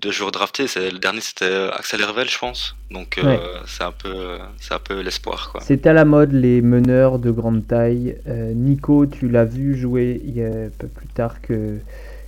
de 0.00 0.12
joueurs 0.12 0.30
draftés. 0.30 0.68
C'est 0.68 0.90
le 0.90 0.98
dernier 0.98 1.20
c'était 1.20 1.68
Axel 1.72 2.00
Hervel, 2.00 2.28
je 2.30 2.38
pense. 2.38 2.76
Donc 2.90 3.20
c'est 3.66 3.84
un 3.84 3.92
peu 3.92 4.38
c'est 4.60 4.74
un 4.74 4.78
peu 4.78 5.00
l'espoir 5.00 5.50
quoi. 5.50 5.60
C'est 5.60 5.86
à 5.86 5.92
la 5.92 6.04
mode 6.04 6.32
les 6.32 6.60
meneurs 6.62 7.18
de 7.18 7.30
grande 7.30 7.66
taille. 7.66 8.16
Nico, 8.26 9.06
tu 9.06 9.28
l'as 9.28 9.44
vu 9.44 9.76
jouer 9.76 10.20
il 10.24 10.36
y 10.36 10.42
a 10.42 10.48
un 10.48 10.70
peu 10.76 10.86
plus 10.88 11.08
tard 11.08 11.40
que 11.40 11.78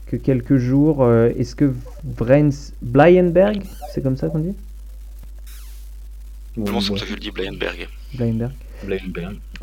que 0.07 0.17
quelques 0.17 0.57
jours. 0.57 1.09
Est-ce 1.13 1.55
que 1.55 1.73
Vrens 2.05 2.73
Blyenberg, 2.83 3.63
c'est 3.93 4.03
comme 4.03 4.17
ça 4.17 4.29
qu'on 4.29 4.41
dit? 4.41 4.55
Comment 6.57 6.81
ça 6.81 6.95
que 6.95 7.07
je 7.07 7.15
le 7.15 7.21
dis 7.21 7.31
Blyenberg. 7.31 7.89
Blyenberg. 8.15 8.53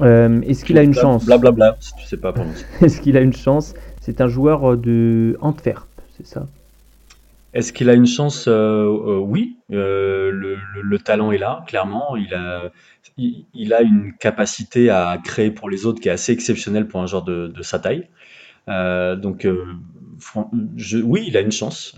Euh, 0.02 0.42
est-ce 0.42 0.66
qu'il 0.66 0.78
a 0.78 0.84
une 0.84 0.94
chance 0.94 1.26
Blablabla, 1.26 1.78
si 1.80 1.94
tu 1.96 2.06
sais 2.06 2.18
pas 2.18 2.34
Est-ce 2.82 3.02
qu'il 3.02 3.18
a 3.18 3.22
une 3.22 3.34
chance 3.34 3.74
C'est 4.02 4.22
un 4.22 4.28
joueur 4.28 4.74
euh, 4.74 4.78
de 4.78 5.38
Antwerp, 5.42 5.88
c'est 6.16 6.26
ça 6.26 6.46
Est-ce 7.54 7.74
qu'il 7.74 7.90
a 7.90 7.94
une 7.94 8.06
chance 8.06 8.46
euh, 8.48 9.18
Oui, 9.20 9.58
le, 9.70 10.98
talent 11.04 11.32
est 11.32 11.38
là, 11.38 11.64
clairement. 11.68 12.16
Il 12.16 12.34
a, 12.34 12.72
il, 13.18 13.74
a 13.74 13.82
une 13.82 14.14
capacité 14.20 14.90
à 14.90 15.18
créer 15.24 15.52
pour 15.52 15.70
les 15.70 15.86
autres 15.86 16.02
qui 16.02 16.10
est 16.10 16.12
assez 16.12 16.32
exceptionnelle 16.32 16.88
pour 16.88 17.02
un 17.02 17.08
joueur 17.08 17.24
de, 17.24 17.62
sa 17.62 17.80
taille. 17.80 18.08
donc, 18.68 19.48
je, 20.76 20.98
oui, 20.98 21.24
il 21.28 21.38
a 21.38 21.42
une 21.42 21.52
chance. 21.52 21.96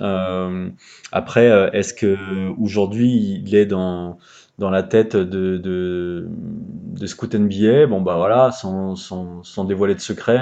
après, 1.12 1.70
est-ce 1.74 1.94
que 1.94 2.18
aujourd'hui 2.58 3.42
il 3.46 3.56
est 3.56 3.66
dans 3.66 4.18
dans 4.60 4.70
la 4.70 4.84
tête 4.84 5.16
de, 5.16 5.58
de, 5.58 6.28
de 6.28 7.06
Scoot 7.08 7.34
NBA. 7.34 7.88
Bon, 7.88 8.02
bah 8.02 8.18
voilà, 8.18 8.52
sans, 8.52 8.96
sans, 8.96 9.44
sans 9.44 9.64
dévoiler 9.66 9.96
de 9.96 10.00
secret, 10.00 10.40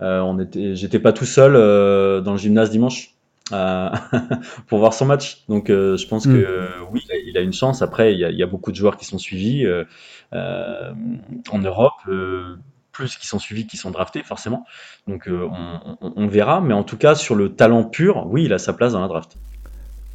euh, 0.00 0.20
on 0.20 0.38
était, 0.40 0.74
j'étais 0.74 0.98
pas 0.98 1.12
tout 1.12 1.24
seul 1.24 1.52
dans 2.22 2.32
le 2.32 2.38
gymnase 2.38 2.70
dimanche. 2.70 3.12
pour 4.66 4.80
voir 4.80 4.92
son 4.92 5.06
match. 5.06 5.44
Donc 5.48 5.68
je 5.68 6.08
pense 6.08 6.26
que 6.26 6.68
oui, 6.90 7.00
il 7.28 7.38
a, 7.38 7.42
une 7.42 7.52
chance. 7.52 7.80
Après, 7.80 8.12
il 8.12 8.18
y, 8.18 8.24
a, 8.24 8.30
il 8.30 8.36
y, 8.36 8.42
a, 8.42 8.46
beaucoup 8.46 8.72
de 8.72 8.76
joueurs 8.76 8.96
qui 8.96 9.04
sont 9.04 9.18
suivis 9.18 9.64
en 10.32 11.58
Europe 11.58 11.92
plus 12.96 13.16
qui 13.16 13.26
sont 13.26 13.38
suivis, 13.38 13.66
qui 13.66 13.76
sont 13.76 13.90
draftés, 13.90 14.22
forcément. 14.22 14.64
Donc 15.06 15.28
euh, 15.28 15.48
on, 16.00 16.26
verra. 16.26 16.60
Mais 16.60 16.74
en 16.74 16.82
tout 16.82 16.96
cas, 16.96 17.14
sur 17.14 17.34
le 17.34 17.54
talent 17.54 17.84
pur, 17.84 18.26
oui, 18.26 18.44
il 18.44 18.52
a 18.52 18.58
sa 18.58 18.72
place 18.72 18.92
dans 18.92 19.00
la 19.00 19.08
draft. 19.08 19.36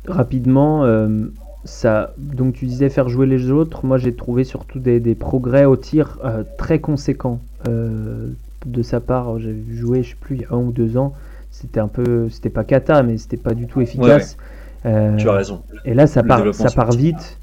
Rapidement, 0.07 0.83
euh, 0.83 1.27
ça, 1.63 2.13
donc 2.17 2.53
tu 2.53 2.65
disais 2.65 2.89
faire 2.89 3.09
jouer 3.09 3.27
les 3.27 3.51
autres. 3.51 3.85
Moi, 3.85 3.97
j'ai 3.97 4.13
trouvé 4.15 4.43
surtout 4.43 4.79
des, 4.79 5.15
progrès 5.15 5.65
au 5.65 5.75
tir 5.75 6.17
euh, 6.23 6.43
très 6.57 6.79
conséquents 6.79 7.39
de 7.65 8.81
sa 8.81 8.99
part. 8.99 9.39
J'ai 9.39 9.51
vu 9.51 9.77
jouer, 9.77 10.03
je 10.03 10.09
sais 10.09 10.15
plus, 10.19 10.37
il 10.37 10.41
y 10.41 10.45
a 10.45 10.53
un 10.53 10.57
ou 10.57 10.71
deux 10.71 10.97
ans. 10.97 11.13
C'était 11.51 11.79
un 11.79 11.87
peu, 11.87 12.29
c'était 12.29 12.49
pas 12.49 12.63
cata, 12.63 13.03
mais 13.03 13.17
c'était 13.17 13.37
pas 13.37 13.53
du 13.53 13.67
tout 13.67 13.81
efficace. 13.81 14.37
tu 14.83 14.89
as 14.89 15.33
raison. 15.33 15.61
Et 15.85 15.93
là, 15.93 16.07
ça 16.07 16.23
part, 16.23 16.53
ça 16.53 16.69
part 16.71 16.91
vite. 16.91 17.37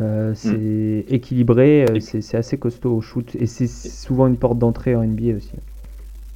Euh, 0.00 0.32
c'est 0.34 0.48
mm. 0.48 1.04
équilibré, 1.14 1.84
euh, 1.84 2.00
c'est 2.00 2.36
assez 2.36 2.56
costaud 2.56 2.96
au 2.96 3.00
shoot 3.02 3.34
et 3.34 3.46
c'est 3.46 3.66
souvent 3.66 4.26
une 4.26 4.36
porte 4.36 4.58
d'entrée 4.58 4.96
en 4.96 5.04
NBA 5.04 5.36
aussi. 5.36 5.52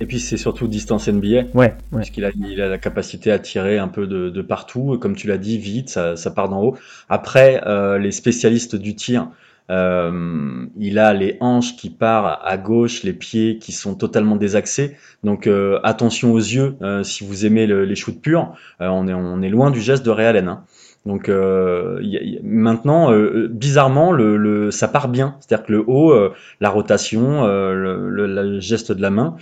Et 0.01 0.07
puis 0.07 0.21
c'est 0.21 0.37
surtout 0.37 0.69
distance 0.69 1.09
NBA. 1.09 1.45
Ouais. 1.55 1.75
Puisqu'il 1.95 2.25
a, 2.25 2.31
il 2.37 2.61
a 2.61 2.69
la 2.69 2.79
capacité 2.79 3.31
à 3.33 3.39
tirer 3.39 3.79
un 3.79 3.89
peu 3.89 4.07
de, 4.07 4.43
partout. 4.43 4.99
Comme 5.01 5.17
tu 5.17 5.27
l'as 5.27 5.39
dit, 5.39 5.59
vite, 5.59 5.89
ça, 5.89 6.31
part 6.35 6.49
d'en 6.49 6.63
haut. 6.63 6.77
Après, 7.09 7.63
euh, 7.67 7.99
les 7.99 8.13
spécialistes 8.13 8.77
du 8.77 8.95
tir, 8.95 9.29
il 9.69 10.99
a 10.99 11.13
les 11.13 11.39
hanches 11.41 11.77
qui 11.77 11.91
partent 11.91 12.41
à 12.45 12.57
gauche, 12.57 13.03
les 13.03 13.13
pieds 13.13 13.59
qui 13.59 13.73
sont 13.73 13.95
totalement 13.95 14.37
désaxés. 14.37 14.97
Donc 15.25 15.49
attention 15.83 16.33
aux 16.33 16.39
yeux 16.39 16.77
si 17.03 17.25
vous 17.25 17.47
aimez 17.47 17.67
les 17.67 17.97
shoots 17.97 18.21
purs. 18.21 18.55
on, 18.81 19.09
est, 19.09 19.15
on 19.15 19.43
est 19.43 19.51
loin 19.51 19.71
du 19.71 19.81
geste 19.81 20.05
de 20.05 20.11
Ray 20.11 20.27
Allen. 20.27 20.49
Hein. 20.49 20.65
Donc 21.07 21.29
euh, 21.29 22.03
maintenant, 22.42 23.12
euh, 23.12 23.49
bizarrement, 23.49 24.11
le, 24.11 24.71
ça 24.73 24.88
part 24.88 25.09
bien. 25.09 25.37
C'est-à-dire 25.40 25.64
que 25.64 25.73
le 25.73 25.85
haut, 25.87 26.11
euh, 26.11 26.35
la 26.61 26.69
rotation, 26.69 27.47
le, 27.47 28.11
le, 28.11 28.61
geste 28.61 28.90
de 28.92 29.01
la 29.01 29.11
main, 29.11 29.37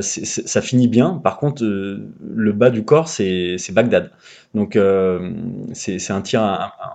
ça 0.00 0.60
finit 0.60 0.88
bien. 0.88 1.20
Par 1.22 1.38
contre, 1.38 1.64
le 1.64 2.52
bas 2.52 2.70
du 2.70 2.84
corps, 2.84 3.08
c'est 3.08 3.56
Bagdad. 3.72 4.10
Donc 4.54 4.76
euh, 4.76 5.32
c'est 5.72 6.12
un 6.12 6.20
tir, 6.22 6.40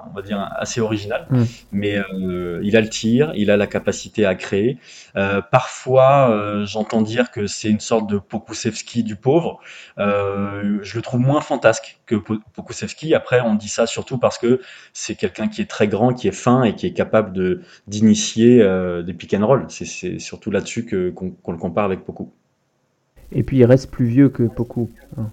on 0.10 0.16
va 0.16 0.22
dire, 0.22 0.50
assez 0.58 0.80
original. 0.80 1.28
Mm. 1.30 1.44
Mais 1.74 1.98
euh, 1.98 2.62
il 2.64 2.78
a 2.78 2.82
le 2.82 2.90
tir, 2.90 3.34
il 3.36 3.52
a 3.52 3.58
la 3.58 3.68
capacité 3.68 4.26
à 4.26 4.36
créer. 4.36 4.78
Euh, 5.18 5.42
parfois, 5.42 6.64
j'entends 6.66 7.02
dire 7.02 7.32
que 7.32 7.48
c'est 7.48 7.70
une 7.70 7.82
sorte 7.82 8.10
de 8.10 8.18
Pokusevski 8.18 9.04
du 9.04 9.18
pauvre. 9.18 9.60
je 9.98 10.96
le 10.96 11.02
trouve 11.02 11.20
moins 11.20 11.42
fantasque 11.42 11.99
que 12.10 12.16
Pokusevski. 12.56 13.14
Après, 13.14 13.42
on 13.42 13.56
dit 13.56 13.70
ça 13.70 13.86
surtout 13.86 14.18
parce 14.18 14.38
que 14.38 14.62
c'est 14.94 15.16
quelqu'un 15.16 15.48
qui 15.48 15.62
est 15.62 15.70
très 15.70 15.88
grand, 15.88 16.14
qui 16.14 16.28
est 16.28 16.34
fin 16.34 16.64
et 16.64 16.76
qui 16.76 16.88
est 16.88 16.94
capable 16.94 17.34
de 17.34 17.62
d'initier 17.88 18.58
des 19.06 19.14
pick 19.14 19.34
and 19.34 19.46
roll. 19.46 19.66
C'est 19.70 20.20
surtout 20.20 20.52
là-dessus 20.52 21.14
qu'on 21.14 21.52
le 21.52 21.58
compare 21.58 21.86
avec 21.86 22.04
Poku. 22.04 22.32
Et 23.32 23.44
puis 23.44 23.58
il 23.58 23.66
reste 23.66 23.92
plus 23.92 24.06
vieux 24.06 24.30
que 24.30 24.44
Poku. 24.44 24.90
Hein. 25.18 25.30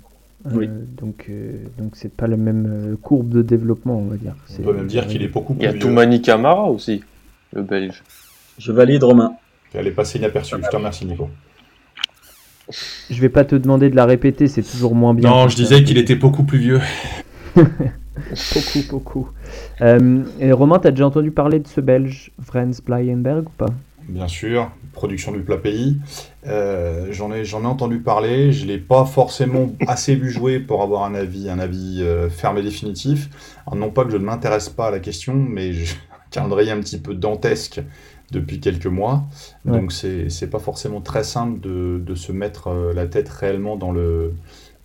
Oui. 0.53 0.67
Euh, 0.67 0.85
donc, 1.01 1.27
euh, 1.29 1.53
donc 1.79 1.97
c'est 1.97 2.13
pas 2.13 2.27
la 2.27 2.37
même 2.37 2.67
euh, 2.67 2.97
courbe 2.97 3.31
de 3.31 3.43
développement, 3.43 3.99
on 3.99 4.05
va 4.05 4.17
dire. 4.17 4.35
On 4.59 4.63
peut 4.63 4.73
même 4.73 4.87
dire 4.87 5.07
qu'il 5.07 5.23
est 5.23 5.29
beaucoup 5.29 5.55
plus. 5.55 5.65
Il 5.65 5.67
y 5.67 5.69
a 5.69 5.79
Toumani 5.79 6.23
Camara 6.23 6.65
aussi, 6.71 7.03
le 7.53 7.63
Belge. 7.63 8.03
Je 8.59 8.73
valide 8.73 9.03
Romain. 9.03 9.33
Elle 9.75 9.89
est 9.89 9.93
passée 9.93 10.19
inaperçue. 10.19 10.57
Je 10.63 10.69
te 10.69 10.77
remercie, 10.77 11.05
Nico. 11.05 11.29
Je 13.11 13.21
vais 13.21 13.29
pas 13.29 13.45
te 13.45 13.55
demander 13.55 13.91
de 13.91 13.97
la 13.97 14.07
répéter, 14.07 14.49
c'est 14.49 14.63
toujours 14.63 14.95
moins 14.95 15.15
bien. 15.15 15.31
Non, 15.31 15.49
je 15.49 15.57
disais 15.57 15.85
qu'il 15.85 15.99
était 15.99 16.17
beaucoup 16.17 16.45
plus 16.45 16.59
vieux. 16.59 16.81
beaucoup, 17.57 18.83
beaucoup. 18.91 19.29
et 19.81 20.53
Romain, 20.53 20.79
t'as 20.79 20.91
déjà 20.91 21.07
entendu 21.07 21.31
parler 21.31 21.61
de 21.61 21.69
ce 21.69 21.81
Belge, 21.81 22.33
Frans 22.43 22.71
Blyenberg 22.87 23.47
ou 23.47 23.53
pas? 23.57 23.71
Bien 24.09 24.29
sûr, 24.29 24.71
production 24.93 25.33
du 25.33 25.41
plat 25.41 25.59
pays. 25.59 25.99
Euh, 26.47 27.09
j'en 27.11 27.33
ai, 27.33 27.45
j'en 27.45 27.63
ai 27.63 27.67
entendu 27.67 27.99
parler, 27.99 28.53
je 28.53 28.65
l'ai 28.67 28.79
pas 28.79 29.05
forcément 29.05 29.73
assez 29.87 30.15
vu 30.15 30.31
jouer 30.31 30.61
pour 30.61 30.83
avoir 30.83 31.05
un 31.05 31.15
avis, 31.15 31.51
un 31.51 31.59
avis 31.59 32.03
euh, 32.03 32.29
ferme 32.29 32.59
et 32.59 32.63
définitif. 32.63 33.29
non 33.75 33.91
pas 33.91 34.05
que 34.05 34.11
je 34.11 34.17
ne 34.17 34.25
m'intéresse 34.25 34.69
pas 34.69 34.89
à 34.89 34.91
la 34.91 35.01
question, 35.01 35.35
mais 35.35 35.73
j'ai 35.73 35.87
un 36.13 36.31
calendrier 36.31 36.71
un 36.71 36.81
petit 36.81 36.99
peu 36.99 37.15
dantesque 37.15 37.81
depuis 38.33 38.61
quelques 38.61 38.87
mois, 38.87 39.23
donc 39.65 39.93
c'est, 39.93 40.31
c'est 40.31 40.49
pas 40.49 40.59
forcément 40.59 41.01
très 41.01 41.25
simple 41.25 41.61
de, 41.61 42.03
de 42.05 42.15
se 42.15 42.33
mettre 42.33 42.69
euh, 42.69 42.93
la 42.93 43.07
tête 43.07 43.29
réellement 43.29 43.77
dans 43.77 43.93
le 43.93 44.33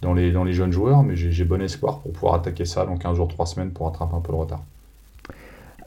dans 0.01 0.13
les, 0.15 0.31
dans 0.31 0.43
les 0.43 0.53
jeunes 0.53 0.71
joueurs, 0.71 1.03
mais 1.03 1.15
j'ai, 1.15 1.43
bon 1.43 1.61
espoir 1.61 1.99
pour 1.99 2.11
pouvoir 2.11 2.33
attaquer 2.33 2.65
ça 2.65 2.85
dans 2.85 2.97
15 2.97 3.17
jours, 3.17 3.27
3 3.27 3.45
semaines 3.45 3.69
pour 3.69 3.85
rattraper 3.85 4.15
un 4.15 4.19
peu 4.19 4.31
le 4.31 4.39
retard. 4.39 4.63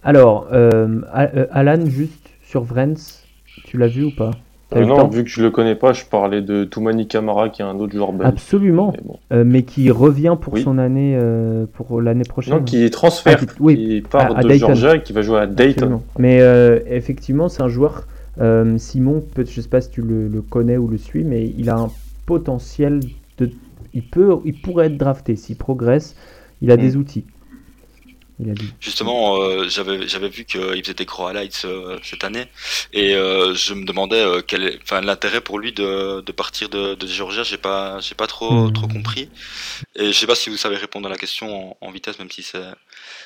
Alors, 0.04 0.46
Alan, 0.52 1.84
juste 1.86 2.30
sur 2.44 2.62
Vrens, 2.62 3.24
tu 3.64 3.76
l'as 3.76 3.88
vu 3.88 4.04
ou 4.04 4.14
pas? 4.14 4.30
Euh, 4.74 4.84
non, 4.84 5.08
vu 5.08 5.24
que 5.24 5.30
je 5.30 5.42
le 5.42 5.50
connais 5.50 5.74
pas, 5.74 5.92
je 5.92 6.04
parlais 6.04 6.42
de 6.42 6.64
Toumani 6.64 7.06
Kamara 7.06 7.48
qui 7.48 7.62
est 7.62 7.64
un 7.64 7.78
autre 7.78 7.92
joueur 7.92 8.12
belge. 8.12 8.28
Absolument, 8.28 8.92
euh, 9.32 9.44
mais, 9.46 9.62
qui 9.62 9.90
revient 9.90 10.36
pour 10.40 10.58
son 10.58 10.78
année 10.78 11.16
euh, 11.20 11.66
pour 11.72 12.00
l'année 12.00 12.24
prochaine. 12.24 12.54
Non, 12.54 12.62
qui 12.62 12.84
est 12.84 12.90
transfert, 12.90 13.38
ah, 13.40 13.46
qui, 13.46 13.56
oui, 13.60 14.02
part 14.02 14.34
de 14.34 14.52
Georgia 14.54 14.96
et 14.96 15.02
qui 15.02 15.12
va 15.12 15.22
jouer 15.22 15.40
à 15.40 15.46
Dayton. 15.46 16.02
Mais 16.18 16.40
effectivement, 16.88 17.48
c'est 17.48 17.62
un 17.62 17.68
joueur. 17.68 18.06
Simon, 18.78 19.22
peut, 19.34 19.44
je 19.48 19.60
sais 19.60 19.68
pas 19.68 19.80
si 19.80 19.90
tu 19.90 20.02
le, 20.02 20.42
connais 20.42 20.76
ou 20.76 20.88
le 20.88 20.98
suis, 20.98 21.24
mais 21.24 21.52
il 21.56 21.70
a 21.70 21.76
un 21.76 21.90
potentiel 22.26 23.00
de, 23.38 23.50
il 23.92 24.02
peut, 24.02 24.36
il 24.44 24.60
pourrait 24.60 24.86
être 24.86 24.96
drafté 24.96 25.36
s'il 25.36 25.56
progresse. 25.56 26.16
Il 26.62 26.70
a 26.70 26.76
mm. 26.76 26.80
des 26.80 26.96
outils. 26.96 27.24
Justement, 28.80 29.36
euh, 29.36 29.68
j'avais 29.68 30.08
j'avais 30.08 30.28
vu 30.28 30.44
qu'il 30.44 30.82
faisait 30.82 30.94
des 30.94 31.04
gros 31.04 31.26
highlights 31.26 31.62
euh, 31.64 31.98
cette 32.02 32.24
année 32.24 32.46
et 32.92 33.14
euh, 33.14 33.54
je 33.54 33.74
me 33.74 33.84
demandais 33.84 34.24
quel 34.48 34.76
enfin 34.82 35.00
l'intérêt 35.00 35.40
pour 35.40 35.60
lui 35.60 35.72
de, 35.72 36.20
de 36.20 36.32
partir 36.32 36.68
de, 36.68 36.96
de 36.96 37.06
Georgia. 37.06 37.44
J'ai 37.44 37.58
pas 37.58 38.00
j'ai 38.00 38.16
pas 38.16 38.26
trop 38.26 38.68
hmm. 38.68 38.72
trop 38.72 38.88
compris 38.88 39.30
et 39.94 40.06
je 40.08 40.18
sais 40.18 40.26
pas 40.26 40.34
si 40.34 40.50
vous 40.50 40.56
savez 40.56 40.76
répondre 40.76 41.06
à 41.06 41.10
la 41.10 41.16
question 41.16 41.76
en, 41.80 41.90
vitesse, 41.92 42.18
même 42.18 42.30
si 42.30 42.42
c'est. 42.42 42.58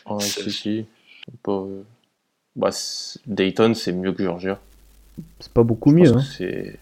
Ouais, 0.04 0.20
si, 0.20 0.50
si. 0.50 0.86
Bah, 2.54 2.70
Dayton 3.26 3.72
c'est 3.74 3.92
mieux 3.92 4.12
que 4.12 4.22
Georgia. 4.22 4.60
C'est 5.40 5.52
pas 5.52 5.62
beaucoup 5.62 5.90
mieux. 5.90 6.14
Hein. 6.14 6.22
C'est 6.36 6.78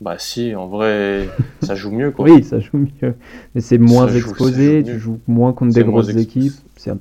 bah 0.00 0.16
si, 0.18 0.54
en 0.54 0.68
vrai, 0.68 1.28
ça 1.62 1.74
joue 1.74 1.90
mieux 1.90 2.10
quoi. 2.12 2.24
oui, 2.30 2.44
ça 2.44 2.60
joue 2.60 2.86
mieux. 3.02 3.14
Mais 3.54 3.60
c'est 3.60 3.78
moins 3.78 4.08
exposé, 4.08 4.82
tu 4.84 4.98
joues 4.98 5.20
moins 5.26 5.52
contre 5.52 5.74
des 5.74 5.84
grosses 5.84 6.10
équipes. 6.10 6.54
C'est 6.76 6.92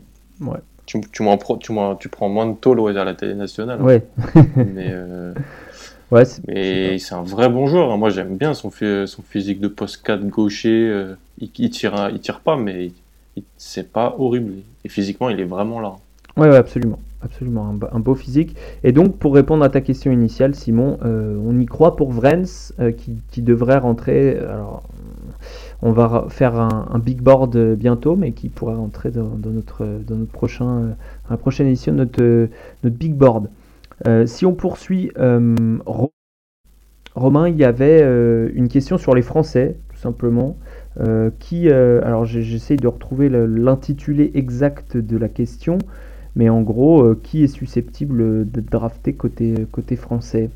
Ouais. 0.42 0.60
Tu, 0.86 1.02
tu, 1.02 1.24
tu, 1.60 1.74
tu, 2.00 2.10
prends 2.10 2.30
moins 2.30 2.46
de 2.48 2.56
tôle 2.56 2.98
à 2.98 3.04
la 3.04 3.14
télé 3.14 3.34
nationale. 3.34 3.82
Ouais. 3.82 4.04
mais 4.56 4.88
euh, 4.90 5.34
ouais, 6.12 6.24
mais 6.48 6.98
c'est 7.00 7.16
un 7.16 7.24
vrai 7.24 7.50
bon 7.50 7.68
joueur. 7.68 7.92
Hein. 7.92 7.98
Moi, 7.98 8.10
j'aime 8.10 8.38
bien 8.38 8.54
son, 8.54 8.72
son 8.72 9.22
physique 9.24 9.60
de 9.60 9.68
post 9.68 10.02
4 10.04 10.26
gaucher. 10.28 10.88
Euh, 10.90 11.16
il, 11.40 11.50
il, 11.58 11.70
tire, 11.72 12.10
il 12.14 12.20
tire 12.20 12.40
pas, 12.40 12.56
mais 12.56 12.92
c'est 13.58 13.92
pas 13.92 14.16
horrible. 14.18 14.54
Et 14.86 14.90
physiquement, 14.90 15.30
il 15.30 15.40
est 15.40 15.46
vraiment 15.46 15.80
là. 15.80 15.96
Ouais, 16.38 16.50
ouais 16.50 16.56
absolument. 16.56 17.00
Absolument, 17.22 17.76
un, 17.92 18.00
beau 18.00 18.14
physique. 18.14 18.56
Et 18.84 18.92
donc, 18.92 19.18
pour 19.18 19.34
répondre 19.34 19.64
à 19.64 19.70
ta 19.70 19.82
question 19.82 20.12
initiale, 20.12 20.54
Simon, 20.54 21.00
euh, 21.04 21.36
on 21.44 21.60
y 21.60 21.66
croit 21.66 21.96
pour 21.96 22.12
Vrens, 22.12 22.74
qui, 22.98 23.22
qui, 23.32 23.42
devrait 23.42 23.80
rentrer. 23.80 24.38
Alors, 24.38 24.84
on 25.82 25.92
va 25.92 26.26
faire 26.30 26.56
un, 26.56 27.00
big 27.00 27.22
board 27.22 27.56
bientôt, 27.76 28.16
mais 28.16 28.32
qui 28.32 28.50
pourra 28.50 28.76
rentrer 28.76 29.12
dans, 29.12 29.38
notre, 29.46 29.86
dans 29.86 30.16
notre 30.16 30.32
prochain, 30.32 30.80
euh, 30.80 30.92
la 31.30 31.38
prochaine 31.38 31.68
édition 31.68 31.94
de 31.94 31.98
notre, 32.00 32.50
notre 32.84 32.96
big 32.96 33.14
board. 33.14 33.50
Euh, 34.08 34.26
si 34.26 34.46
on 34.46 34.54
poursuit, 34.54 35.12
euh, 35.20 35.78
Romain, 37.16 37.50
il 37.50 37.58
y 37.58 37.64
avait 37.64 38.02
une 38.54 38.68
question 38.68 38.98
sur 38.98 39.16
les 39.16 39.24
Français, 39.24 39.78
tout 39.90 39.98
simplement. 39.98 40.58
qui, 41.40 41.70
alors 41.70 42.26
j'essaye 42.26 42.78
de 42.78 42.88
retrouver 42.88 43.30
l'intitulé 43.30 44.32
exact 44.36 44.98
de 44.98 45.18
la 45.18 45.28
question, 45.28 45.80
mais 46.38 46.48
en 46.48 46.62
gros, 46.62 47.14
qui 47.16 47.44
est 47.44 47.48
susceptible 47.48 48.50
de 48.50 48.62
drafter 48.62 49.14
côté, 49.14 49.54
côté 49.72 49.98
français? 49.98 50.50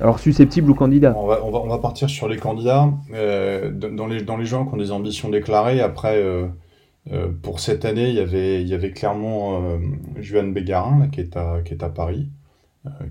Alors 0.00 0.18
susceptible 0.18 0.70
ou 0.70 0.74
candidat? 0.74 1.14
On 1.16 1.26
va, 1.26 1.44
on 1.44 1.68
va, 1.68 1.78
partir 1.78 2.08
sur 2.08 2.28
les 2.28 2.38
candidats. 2.38 2.90
Euh, 3.12 3.70
dans, 3.70 4.06
les, 4.06 4.22
dans 4.22 4.36
les 4.36 4.46
gens 4.46 4.66
qui 4.66 4.74
ont 4.74 4.78
des 4.78 4.92
ambitions 4.92 5.28
déclarées, 5.28 5.80
après, 5.80 6.16
euh, 6.16 6.46
euh, 7.12 7.28
pour 7.42 7.60
cette 7.60 7.84
année, 7.84 8.08
il 8.08 8.14
y 8.14 8.20
avait, 8.20 8.62
il 8.62 8.68
y 8.68 8.74
avait 8.74 8.92
clairement 8.92 9.62
Juan 10.16 10.52
Bégarin, 10.52 11.08
qui, 11.08 11.20
est 11.20 11.36
à, 11.36 11.60
qui 11.64 11.74
est 11.74 11.82
à 11.82 11.90
Paris, 11.90 12.30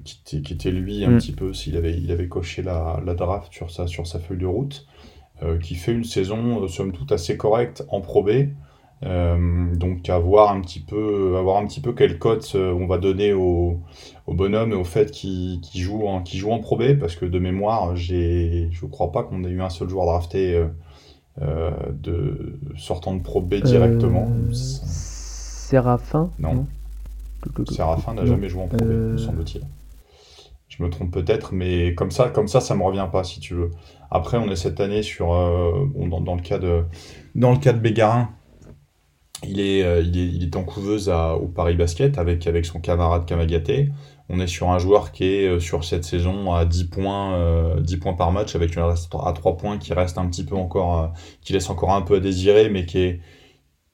qui, 0.03 0.41
qui, 0.41 0.53
était 0.53 0.71
lui 0.71 1.05
un 1.05 1.11
mm. 1.11 1.17
petit 1.17 1.31
peu, 1.31 1.53
s'il 1.53 1.77
avait, 1.77 1.95
il 1.95 2.11
avait 2.11 2.27
coché 2.27 2.63
la, 2.63 2.99
la, 3.05 3.13
draft 3.13 3.53
sur 3.53 3.69
sa, 3.69 3.85
sur 3.85 4.07
sa 4.07 4.19
feuille 4.19 4.39
de 4.39 4.47
route, 4.47 4.87
qui 5.61 5.75
fait 5.75 5.93
une 5.93 6.03
saison, 6.03 6.67
somme 6.67 6.91
toute, 6.91 7.11
assez 7.11 7.37
correcte 7.37 7.85
en 7.89 8.01
Pro 8.01 8.23
donc 9.01 10.09
à 10.09 10.19
voir 10.19 10.51
un 10.51 10.61
petit 10.61 10.81
peu, 10.81 11.35
à 11.37 11.41
voir 11.41 11.57
un 11.57 11.65
petit 11.65 11.79
peu 11.81 11.93
quelle 11.93 12.19
cote 12.19 12.55
on 12.55 12.85
va 12.85 12.97
donner 12.97 13.33
au, 13.33 13.79
au 14.27 14.33
bonhomme 14.33 14.71
et 14.71 14.75
au 14.75 14.83
fait 14.83 15.11
qu'il 15.11 15.61
joue, 15.73 16.05
en, 16.05 16.23
joue 16.25 16.51
en 16.51 16.59
Pro 16.59 16.77
B, 16.77 16.97
parce 16.99 17.15
que 17.15 17.25
de 17.25 17.39
mémoire, 17.39 17.95
je 17.95 18.67
ne 18.67 18.89
crois 18.89 19.11
pas 19.11 19.23
qu'on 19.23 19.43
ait 19.43 19.49
eu 19.49 19.61
un 19.61 19.69
seul 19.69 19.89
joueur 19.89 20.05
drafté 20.05 20.65
de, 21.39 22.59
sortant 22.77 23.15
de 23.15 23.21
Pro 23.21 23.41
B 23.41 23.55
directement. 23.55 24.29
Séraphin 24.51 26.31
Non. 26.39 26.65
Séraphin 27.69 28.15
n'a 28.15 28.25
jamais 28.25 28.49
joué 28.49 28.63
en 28.63 28.67
Pro 28.67 28.83
B, 28.83 28.89
me 28.89 29.17
semble-t-il. 29.17 29.63
Je 30.67 30.83
me 30.83 30.89
trompe 30.89 31.11
peut-être, 31.11 31.53
mais 31.53 31.93
comme 31.95 32.11
ça, 32.11 32.29
comme 32.29 32.47
ça, 32.47 32.61
ça 32.61 32.75
me 32.75 32.83
revient 32.83 33.07
pas, 33.11 33.23
si 33.23 33.39
tu 33.39 33.53
veux. 33.55 33.71
Après, 34.11 34.37
on 34.37 34.49
est 34.49 34.55
cette 34.55 34.79
année 34.79 35.01
sur, 35.01 35.33
euh, 35.33 35.87
dans, 35.95 36.35
le 36.35 36.41
cas 36.41 36.59
de, 36.59 36.83
dans 37.35 37.51
le 37.51 37.57
cas 37.57 37.73
de 37.73 37.79
Bégarin, 37.79 38.29
il 39.47 39.59
est, 39.59 39.83
euh, 39.83 40.01
il 40.01 40.43
est, 40.43 40.55
en 40.55 40.63
couveuse 40.63 41.09
au 41.09 41.47
Paris 41.47 41.75
Basket 41.75 42.17
avec, 42.17 42.45
avec 42.47 42.65
son 42.65 42.79
camarade 42.79 43.25
Kamagaté. 43.25 43.89
On 44.29 44.39
est 44.39 44.47
sur 44.47 44.69
un 44.69 44.79
joueur 44.79 45.11
qui 45.11 45.23
est 45.25 45.47
euh, 45.47 45.59
sur 45.59 45.83
cette 45.83 46.03
saison 46.03 46.53
à 46.53 46.65
10 46.65 46.85
points, 46.85 47.75
10 47.79 47.97
points 47.97 48.13
par 48.13 48.31
match 48.31 48.55
avec 48.55 48.75
une 48.75 48.83
reste 48.83 49.13
à 49.23 49.31
3 49.33 49.57
points 49.57 49.77
qui 49.77 49.93
reste 49.93 50.17
un 50.17 50.27
petit 50.27 50.43
peu 50.43 50.55
encore, 50.55 51.13
qui 51.41 51.53
laisse 51.53 51.69
encore 51.69 51.91
un 51.91 52.01
peu 52.01 52.15
à 52.15 52.19
désirer, 52.19 52.69
mais 52.69 52.85
qui 52.85 52.99
est, 52.99 53.19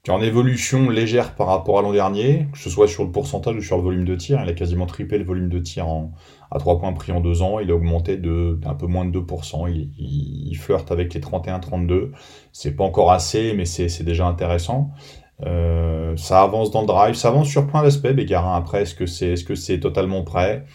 qui 0.06 0.12
est 0.12 0.14
en 0.14 0.22
évolution 0.22 0.90
légère 0.92 1.34
par 1.34 1.48
rapport 1.48 1.80
à 1.80 1.82
l'an 1.82 1.92
dernier, 1.92 2.48
que 2.52 2.60
ce 2.60 2.70
soit 2.70 2.88
sur 2.88 3.04
le 3.04 3.12
pourcentage 3.12 3.56
ou 3.56 3.62
sur 3.62 3.78
le 3.78 3.84
volume 3.84 4.06
de 4.06 4.16
tir. 4.16 4.40
Il 4.44 4.48
a 4.48 4.54
quasiment 4.54 4.86
triplé 4.86 5.18
le 5.18 5.26
volume 5.26 5.50
de 5.50 5.58
tir 5.58 5.88
à 6.52 6.60
3 6.60 6.80
points 6.80 6.94
pris 6.94 7.12
en 7.12 7.22
2 7.22 7.42
ans. 7.42 7.60
Il 7.60 7.72
a 7.72 7.76
augmenté 7.76 8.18
de, 8.18 8.60
d'un 8.62 8.76
peu 8.76 8.86
moins 8.86 9.06
de 9.06 9.20
2%. 9.20 9.68
Il, 9.68 9.90
il, 9.98 10.56
flirte 10.58 10.92
avec 10.92 11.12
les 11.16 11.20
31-32. 11.20 12.12
C'est 12.52 12.76
pas 12.76 12.84
encore 12.84 13.12
assez, 13.12 13.54
mais 13.54 13.66
c'est 13.66 14.04
déjà 14.04 14.28
intéressant. 14.28 14.92
Euh, 15.44 16.16
ça 16.18 16.42
avance 16.42 16.72
dans 16.72 16.82
le 16.82 16.88
drive, 16.88 17.16
ça 17.16 17.30
avance 17.30 17.50
sur 17.50 17.68
plein 17.68 17.84
d'aspects. 17.84 18.08
Bégarin, 18.08 18.56
après, 18.56 18.84
est-ce 18.84 18.96
que 18.96 19.06
c'est, 19.06 19.30
est-ce 19.30 19.44
que 19.44 19.56
c'est 19.56 19.80
totalement 19.80 20.24
prêt? 20.24 20.66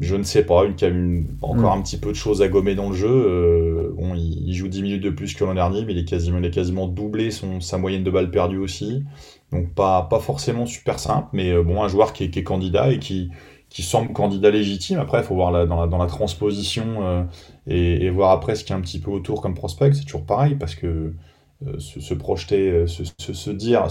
Je 0.00 0.16
ne 0.16 0.24
sais 0.24 0.44
pas, 0.44 0.64
une, 0.64 0.74
une, 0.82 1.26
encore 1.42 1.74
mm. 1.74 1.78
un 1.78 1.82
petit 1.82 1.96
peu 1.96 2.08
de 2.08 2.16
choses 2.16 2.42
à 2.42 2.48
gommer 2.48 2.74
dans 2.74 2.90
le 2.90 2.96
jeu. 2.96 3.08
Euh, 3.08 3.92
bon, 3.96 4.14
il, 4.14 4.52
joue 4.52 4.68
10 4.68 4.82
minutes 4.82 5.02
de 5.02 5.10
plus 5.10 5.34
que 5.34 5.44
l'an 5.44 5.54
dernier, 5.54 5.84
mais 5.84 5.92
il 5.92 5.98
est 5.98 6.04
quasiment, 6.04 6.38
il 6.42 6.50
quasiment 6.50 6.88
doublé 6.88 7.30
son, 7.30 7.60
sa 7.60 7.78
moyenne 7.78 8.02
de 8.02 8.10
balles 8.10 8.30
perdues 8.30 8.58
aussi. 8.58 9.04
Donc 9.52 9.72
pas, 9.74 10.02
pas 10.02 10.18
forcément 10.18 10.66
super 10.66 10.98
simple, 10.98 11.28
mais 11.32 11.52
euh, 11.52 11.62
bon, 11.62 11.82
un 11.82 11.88
joueur 11.88 12.12
qui 12.12 12.24
est, 12.24 12.30
qui 12.30 12.40
est, 12.40 12.44
candidat 12.44 12.90
et 12.90 12.98
qui, 12.98 13.30
qui 13.68 13.82
semble 13.84 14.12
candidat 14.12 14.50
légitime. 14.50 14.98
Après, 14.98 15.18
il 15.18 15.24
faut 15.24 15.36
voir 15.36 15.52
la, 15.52 15.66
dans, 15.66 15.80
la, 15.80 15.86
dans 15.86 15.98
la 15.98 16.06
transposition 16.06 17.06
euh, 17.06 17.22
et, 17.68 18.06
et, 18.06 18.10
voir 18.10 18.32
après 18.32 18.56
ce 18.56 18.64
qu'il 18.64 18.70
y 18.70 18.74
a 18.74 18.76
un 18.78 18.82
petit 18.82 18.98
peu 18.98 19.12
autour 19.12 19.40
comme 19.40 19.54
prospect. 19.54 19.92
C'est 19.92 20.04
toujours 20.04 20.26
pareil, 20.26 20.56
parce 20.56 20.74
que 20.74 21.14
euh, 21.64 21.78
se, 21.78 22.12
projeter, 22.12 22.70
euh, 22.70 22.86
se, 22.86 23.50
dire, 23.50 23.86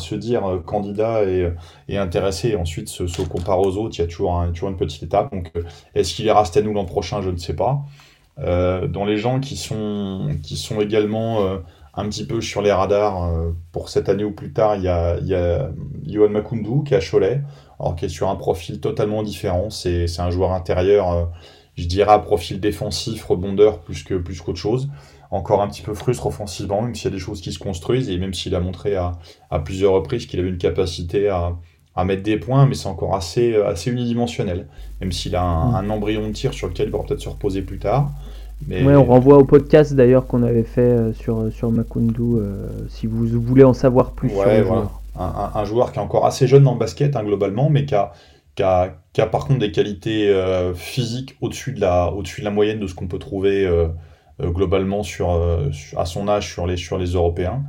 euh, 0.45 0.60
candidat 0.60 1.23
et, 1.23 1.97
intéressé, 1.97 2.49
et 2.49 2.56
ensuite 2.56 2.89
se, 2.89 3.21
comparer 3.23 3.60
aux 3.60 3.78
autres, 3.78 3.95
il 3.97 4.01
y 4.01 4.04
a 4.04 4.08
toujours, 4.08 4.39
un, 4.39 4.51
toujours 4.51 4.69
une 4.69 4.78
petite 4.78 5.01
étape. 5.01 5.32
Donc, 5.32 5.51
est-ce 5.95 6.13
qu'il 6.13 6.25
ira 6.25 6.43
à 6.43 6.62
nous 6.62 6.73
l'an 6.73 6.86
prochain? 6.86 7.23
Je 7.23 7.32
ne 7.32 7.38
sais 7.38 7.56
pas. 7.56 7.82
Dans 8.38 9.06
les 9.06 9.17
gens 9.17 9.39
qui 9.39 9.56
sont, 9.58 10.30
également 10.80 11.39
un 11.95 12.10
petit 12.10 12.28
peu 12.28 12.41
sur 12.41 12.62
les 12.62 12.71
radars 12.71 13.32
pour 13.71 13.89
cette 13.89 14.10
année 14.10 14.25
ou 14.25 14.32
plus 14.32 14.51
tard, 14.54 14.75
il 14.75 14.84
y 14.84 14.88
a, 14.89 15.17
il 15.21 16.12
Yohan 16.12 16.30
Makundu 16.30 16.84
qui 16.86 16.93
est 16.93 16.97
à 16.97 16.99
Cholet, 16.99 17.41
alors 17.80 17.95
qui 17.95 18.06
est 18.06 18.10
sur 18.10 18.30
un 18.30 18.36
profil 18.36 18.80
totalement 18.82 19.23
différent. 19.23 19.69
C'est 19.69 20.19
un 20.19 20.30
joueur 20.30 20.51
intérieur, 20.51 21.32
je 21.75 21.88
dirais 21.88 22.12
à 22.12 22.19
profil 22.19 22.60
défensif, 22.60 23.23
rebondeur 23.23 23.80
plus 23.80 24.04
qu'autre 24.04 24.60
chose 24.60 24.89
encore 25.32 25.62
un 25.62 25.68
petit 25.68 25.82
peu 25.82 25.94
frustre 25.94 26.28
offensivement, 26.28 26.82
même 26.82 26.96
s'il 26.96 27.06
y 27.06 27.14
a 27.14 27.16
des 27.16 27.22
choses 27.22 27.42
qui 27.42 27.52
se 27.52 27.60
construisent, 27.60 28.10
et 28.10 28.18
même 28.18 28.34
s'il 28.34 28.56
a 28.56 28.60
montré 28.60 28.96
à, 28.96 29.14
à 29.52 29.60
plusieurs 29.60 29.94
reprises 29.94 30.26
qu'il 30.28 30.40
avait 30.40 30.50
une 30.50 30.58
capacité 30.58 31.30
à, 31.30 31.54
à 31.96 32.06
mettre 32.06 32.24
des 32.24 32.38
points, 32.38 32.66
mais 32.66 32.76
c'est 32.76 32.88
encore 32.88 33.16
assez, 33.16 33.56
assez 33.56 33.92
unidimensionnel, 33.92 34.68
même 35.02 35.12
s'il 35.12 35.36
a 35.36 35.44
un, 35.44 35.84
mm. 35.84 35.92
embryon 35.92 36.28
de 36.28 36.34
tir 36.34 36.54
sur 36.54 36.68
lequel 36.68 36.88
il 36.88 36.92
pourra 36.92 37.06
peut-être 37.06 37.22
se 37.22 37.30
reposer 37.30 37.62
plus 37.62 37.80
tard. 37.80 38.12
Mais... 38.68 38.86
on 38.96 39.04
renvoie 39.04 39.38
au 39.38 39.44
podcast 39.44 39.94
d'ailleurs 39.94 40.28
qu'on 40.28 40.42
avait 40.42 40.64
fait 40.64 40.82
euh, 40.82 41.14
sur, 41.14 41.52
sur 41.52 41.72
Makundu, 41.72 42.22
euh, 42.22 42.68
si 42.88 43.06
vous 43.06 43.28
voulez 43.42 43.66
en 43.66 43.74
savoir 43.74 44.12
plus 44.12 44.30
sur 44.30 44.46
le 44.46 44.64
joueur. 44.64 45.02
Un, 45.18 45.64
joueur 45.64 45.94
qui 45.94 46.00
est 46.00 46.02
encore 46.02 46.26
assez 46.26 46.46
jeune 46.46 46.64
dans 46.64 46.74
le 46.74 46.80
basket, 46.80 47.16
hein, 47.16 47.24
globalement, 47.24 47.70
mais 47.70 47.86
qui 47.86 47.96
a, 47.96 48.12
qui 48.56 48.64
a, 48.64 48.98
qui 49.14 49.22
a, 49.22 49.28
par 49.28 49.46
contre 49.46 49.60
des 49.60 49.72
qualités 49.72 50.30
euh, 50.30 50.74
physiques 50.74 51.36
au-dessus 51.42 51.74
de, 51.74 51.82
la, 51.82 52.12
au 52.12 52.22
de 52.22 52.30
la 52.42 52.52
moyenne 52.52 52.80
de 52.80 52.88
ce 52.88 52.96
qu'on 52.96 53.08
peut 53.08 53.20
trouver 53.20 53.66
euh, 53.66 53.88
globalement 54.41 55.04
sur, 55.04 55.32
euh, 55.32 55.69
à 55.98 56.06
son 56.06 56.28
âge 56.28 56.52
sur 56.52 56.67
les, 56.67 56.78
sur 56.78 56.98
les 56.98 57.13
Européens. 57.13 57.63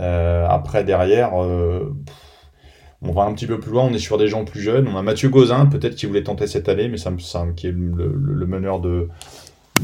Euh, 0.00 0.46
après, 0.48 0.84
derrière, 0.84 1.34
on 1.34 3.12
va 3.12 3.22
un 3.22 3.34
petit 3.34 3.46
peu 3.46 3.60
plus 3.60 3.72
loin, 3.72 3.84
on 3.84 3.92
est 3.92 3.98
sur 3.98 4.18
des 4.18 4.28
gens 4.28 4.44
plus 4.44 4.60
jeunes. 4.60 4.88
On 4.88 4.96
a 4.96 5.02
Mathieu 5.02 5.28
Gauzin, 5.28 5.66
peut-être 5.66 5.94
qui 5.94 6.06
voulait 6.06 6.22
tenter 6.22 6.46
cette 6.46 6.68
année, 6.68 6.88
mais 6.88 6.96
ça 6.96 7.10
me 7.10 7.18
semble 7.18 7.54
qui 7.54 7.68
est 7.68 7.72
le, 7.72 8.46
meneur 8.46 8.80
de, 8.80 9.08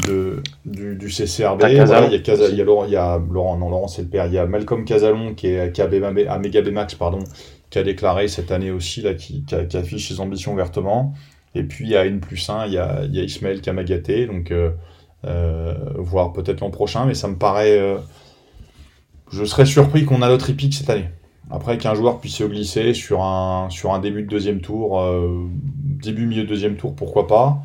de, 0.07 0.43
du, 0.65 0.97
du 0.97 1.11
CCRB. 1.11 1.63
il, 1.69 1.77
y 1.77 1.81
a 1.81 2.07
il, 2.09 2.57
y 2.57 2.61
a 2.61 2.65
Laurent, 2.65 2.85
il 2.87 2.93
y 2.93 2.97
a 2.97 3.19
Laurent, 3.19 3.57
non, 3.57 3.69
Laurent 3.69 3.89
c'est 3.89 4.03
le 4.03 4.09
père. 4.09 4.27
Il 4.27 4.33
y 4.33 4.39
a 4.39 4.47
Malcolm 4.47 4.85
Casalon 4.85 5.35
qui 5.35 5.49
est 5.49 5.73
qui 5.73 5.83
a 5.83 5.85
à 5.85 6.39
Mega 6.39 6.63
Max, 6.71 6.95
pardon, 6.95 7.21
qui 7.71 7.79
a 7.79 7.83
déclaré 7.83 8.27
cette 8.29 8.51
année 8.51 8.71
aussi, 8.71 9.03
là, 9.03 9.15
qui, 9.15 9.45
qui, 9.45 9.55
qui 9.69 9.77
affiche 9.77 10.09
ses 10.09 10.21
ambitions 10.21 10.53
ouvertement. 10.53 11.15
Et 11.55 11.63
puis 11.63 11.85
il 11.85 11.91
y 11.91 11.97
a 11.97 12.05
N 12.05 12.21
plus 12.21 12.49
1, 12.49 12.67
il 12.67 12.73
y 12.73 12.79
a, 12.79 13.03
il 13.05 13.15
y 13.15 13.21
a 13.21 13.23
Ismaël 13.23 13.61
Kamagaté. 13.61 14.27
Donc 14.27 14.51
euh, 14.51 14.71
voire 15.97 16.33
peut-être 16.33 16.61
l'an 16.61 16.71
prochain, 16.71 17.07
mais 17.07 17.15
ça 17.15 17.29
me 17.29 17.37
paraît. 17.37 17.79
Euh, 17.79 17.99
je 19.33 19.45
serais 19.45 19.67
surpris 19.67 20.05
qu'on 20.05 20.23
a 20.23 20.29
l'autre 20.29 20.51
épique 20.51 20.75
cette 20.75 20.91
année. 20.91 21.09
Après, 21.51 21.77
qu'un 21.77 21.95
joueur 21.95 22.21
puisse 22.21 22.37
se 22.37 22.45
glisser 22.45 22.95
sur 22.95 23.23
un, 23.23 23.69
sur 23.71 23.93
un 23.93 23.99
début 23.99 24.23
de 24.23 24.29
deuxième 24.29 24.61
tour, 24.61 25.01
euh, 25.01 25.47
début, 26.03 26.27
milieu 26.27 26.45
de 26.45 26.49
deuxième 26.49 26.77
tour, 26.77 26.95
pourquoi 26.95 27.27
pas. 27.27 27.63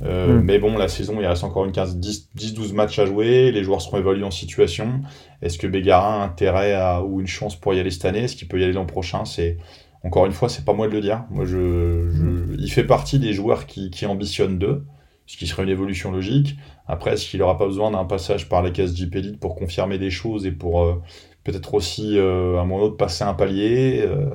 Hmm. 0.00 0.40
Mais 0.42 0.58
bon, 0.58 0.78
la 0.78 0.88
saison, 0.88 1.16
il 1.20 1.26
reste 1.26 1.44
encore 1.44 1.66
une 1.66 1.72
10-12 1.72 2.72
matchs 2.72 2.98
à 2.98 3.04
jouer. 3.04 3.52
Les 3.52 3.62
joueurs 3.62 3.82
seront 3.82 3.98
évalués 3.98 4.24
en 4.24 4.30
situation. 4.30 5.02
Est-ce 5.42 5.58
que 5.58 5.66
Bégarin 5.66 6.22
a 6.22 6.24
intérêt 6.24 6.72
à, 6.72 7.02
ou 7.02 7.20
une 7.20 7.26
chance 7.26 7.54
pour 7.54 7.74
y 7.74 7.80
aller 7.80 7.90
cette 7.90 8.06
année? 8.06 8.20
Est-ce 8.20 8.34
qu'il 8.34 8.48
peut 8.48 8.58
y 8.58 8.64
aller 8.64 8.72
l'an 8.72 8.86
prochain? 8.86 9.26
C'est 9.26 9.58
Encore 10.02 10.24
une 10.24 10.32
fois, 10.32 10.48
c'est 10.48 10.64
pas 10.64 10.72
moi 10.72 10.88
de 10.88 10.92
le 10.92 11.02
dire. 11.02 11.24
Moi, 11.30 11.44
je, 11.44 12.08
je... 12.12 12.56
il 12.58 12.70
fait 12.70 12.84
partie 12.84 13.18
des 13.18 13.34
joueurs 13.34 13.66
qui, 13.66 13.90
qui 13.90 14.06
ambitionnent 14.06 14.58
d'eux 14.58 14.86
ce 15.30 15.36
qui 15.36 15.46
serait 15.46 15.62
une 15.62 15.68
évolution 15.68 16.10
logique. 16.10 16.56
Après, 16.88 17.12
est-ce 17.12 17.28
qu'il 17.28 17.38
n'aura 17.38 17.56
pas 17.56 17.66
besoin 17.66 17.92
d'un 17.92 18.04
passage 18.04 18.48
par 18.48 18.62
la 18.62 18.70
case 18.70 18.96
Jeep 18.96 19.14
Elite 19.14 19.38
pour 19.38 19.54
confirmer 19.54 19.96
des 19.96 20.10
choses 20.10 20.44
et 20.44 20.50
pour 20.50 20.82
euh, 20.82 21.00
peut-être 21.44 21.72
aussi, 21.74 22.18
euh, 22.18 22.58
à 22.58 22.62
un 22.62 22.64
moment 22.64 22.86
donné, 22.86 22.96
passer 22.96 23.22
un 23.22 23.34
palier 23.34 24.02
euh, 24.04 24.26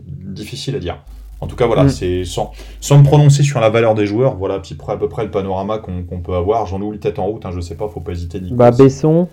Difficile 0.00 0.74
à 0.76 0.78
dire. 0.78 1.04
En 1.42 1.48
tout 1.48 1.54
cas, 1.54 1.66
voilà, 1.66 1.84
mm. 1.84 1.90
c'est 1.90 2.24
sans, 2.24 2.52
sans 2.80 2.96
me 2.96 3.04
prononcer 3.04 3.42
sur 3.42 3.60
la 3.60 3.68
valeur 3.68 3.94
des 3.94 4.06
joueurs, 4.06 4.36
voilà 4.36 4.54
à, 4.54 4.92
à 4.92 4.96
peu 4.96 5.08
près 5.10 5.24
le 5.24 5.30
panorama 5.30 5.80
qu'on 5.80 6.20
peut 6.20 6.34
avoir. 6.34 6.64
J'en 6.64 6.80
oublie 6.80 6.98
peut-être 6.98 7.18
en 7.18 7.26
route, 7.26 7.44
hein, 7.44 7.50
je 7.54 7.60
sais 7.60 7.74
pas, 7.74 7.86
faut 7.86 8.00
pas 8.00 8.12
hésiter. 8.12 8.40
Bah, 8.40 8.70
Besson 8.70 9.28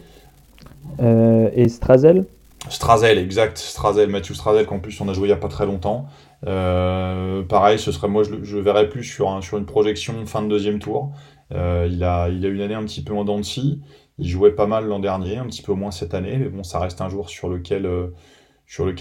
et 0.99 1.69
Strazel 1.69 2.25
Strazel, 2.69 3.19
exact. 3.19 3.57
Strazel, 3.57 4.09
Mathieu 4.09 4.33
Strazel, 4.33 4.65
qu'en 4.65 4.79
plus 4.79 4.99
on 4.99 5.07
a 5.07 5.13
joué 5.13 5.27
il 5.27 5.31
n'y 5.31 5.33
a 5.33 5.37
pas 5.37 5.47
très 5.47 5.65
longtemps. 5.65 6.07
Euh, 6.45 7.43
pareil, 7.43 7.79
ce 7.79 7.91
serait 7.91 8.07
moi, 8.07 8.23
je, 8.23 8.57
verrais 8.57 8.89
plus 8.89 9.03
sur, 9.03 9.29
une 9.29 9.65
projection 9.65 10.25
fin 10.25 10.41
de 10.41 10.47
deuxième 10.47 10.79
tour. 10.79 11.11
Euh, 11.53 11.87
il, 11.91 12.03
a, 12.03 12.29
il 12.29 12.45
une 12.45 12.61
année 12.61 12.73
un 12.73 12.83
petit 12.83 13.03
peu 13.03 13.13
en 13.13 13.23
dents 13.23 13.39
de 13.39 13.43
scie. 13.43 13.81
Il 14.17 14.27
jouait 14.27 14.51
pas 14.51 14.67
mal 14.67 14.85
l'an 14.85 14.99
dernier, 14.99 15.37
un 15.37 15.45
petit 15.45 15.61
peu 15.61 15.73
moins 15.73 15.91
cette 15.91 16.13
année, 16.13 16.37
mais 16.37 16.49
bon, 16.49 16.63
ça 16.63 16.79
reste 16.79 17.01
un 17.01 17.09
jour 17.09 17.29
sur 17.29 17.49
lequel, 17.49 17.85
euh, 17.85 18.07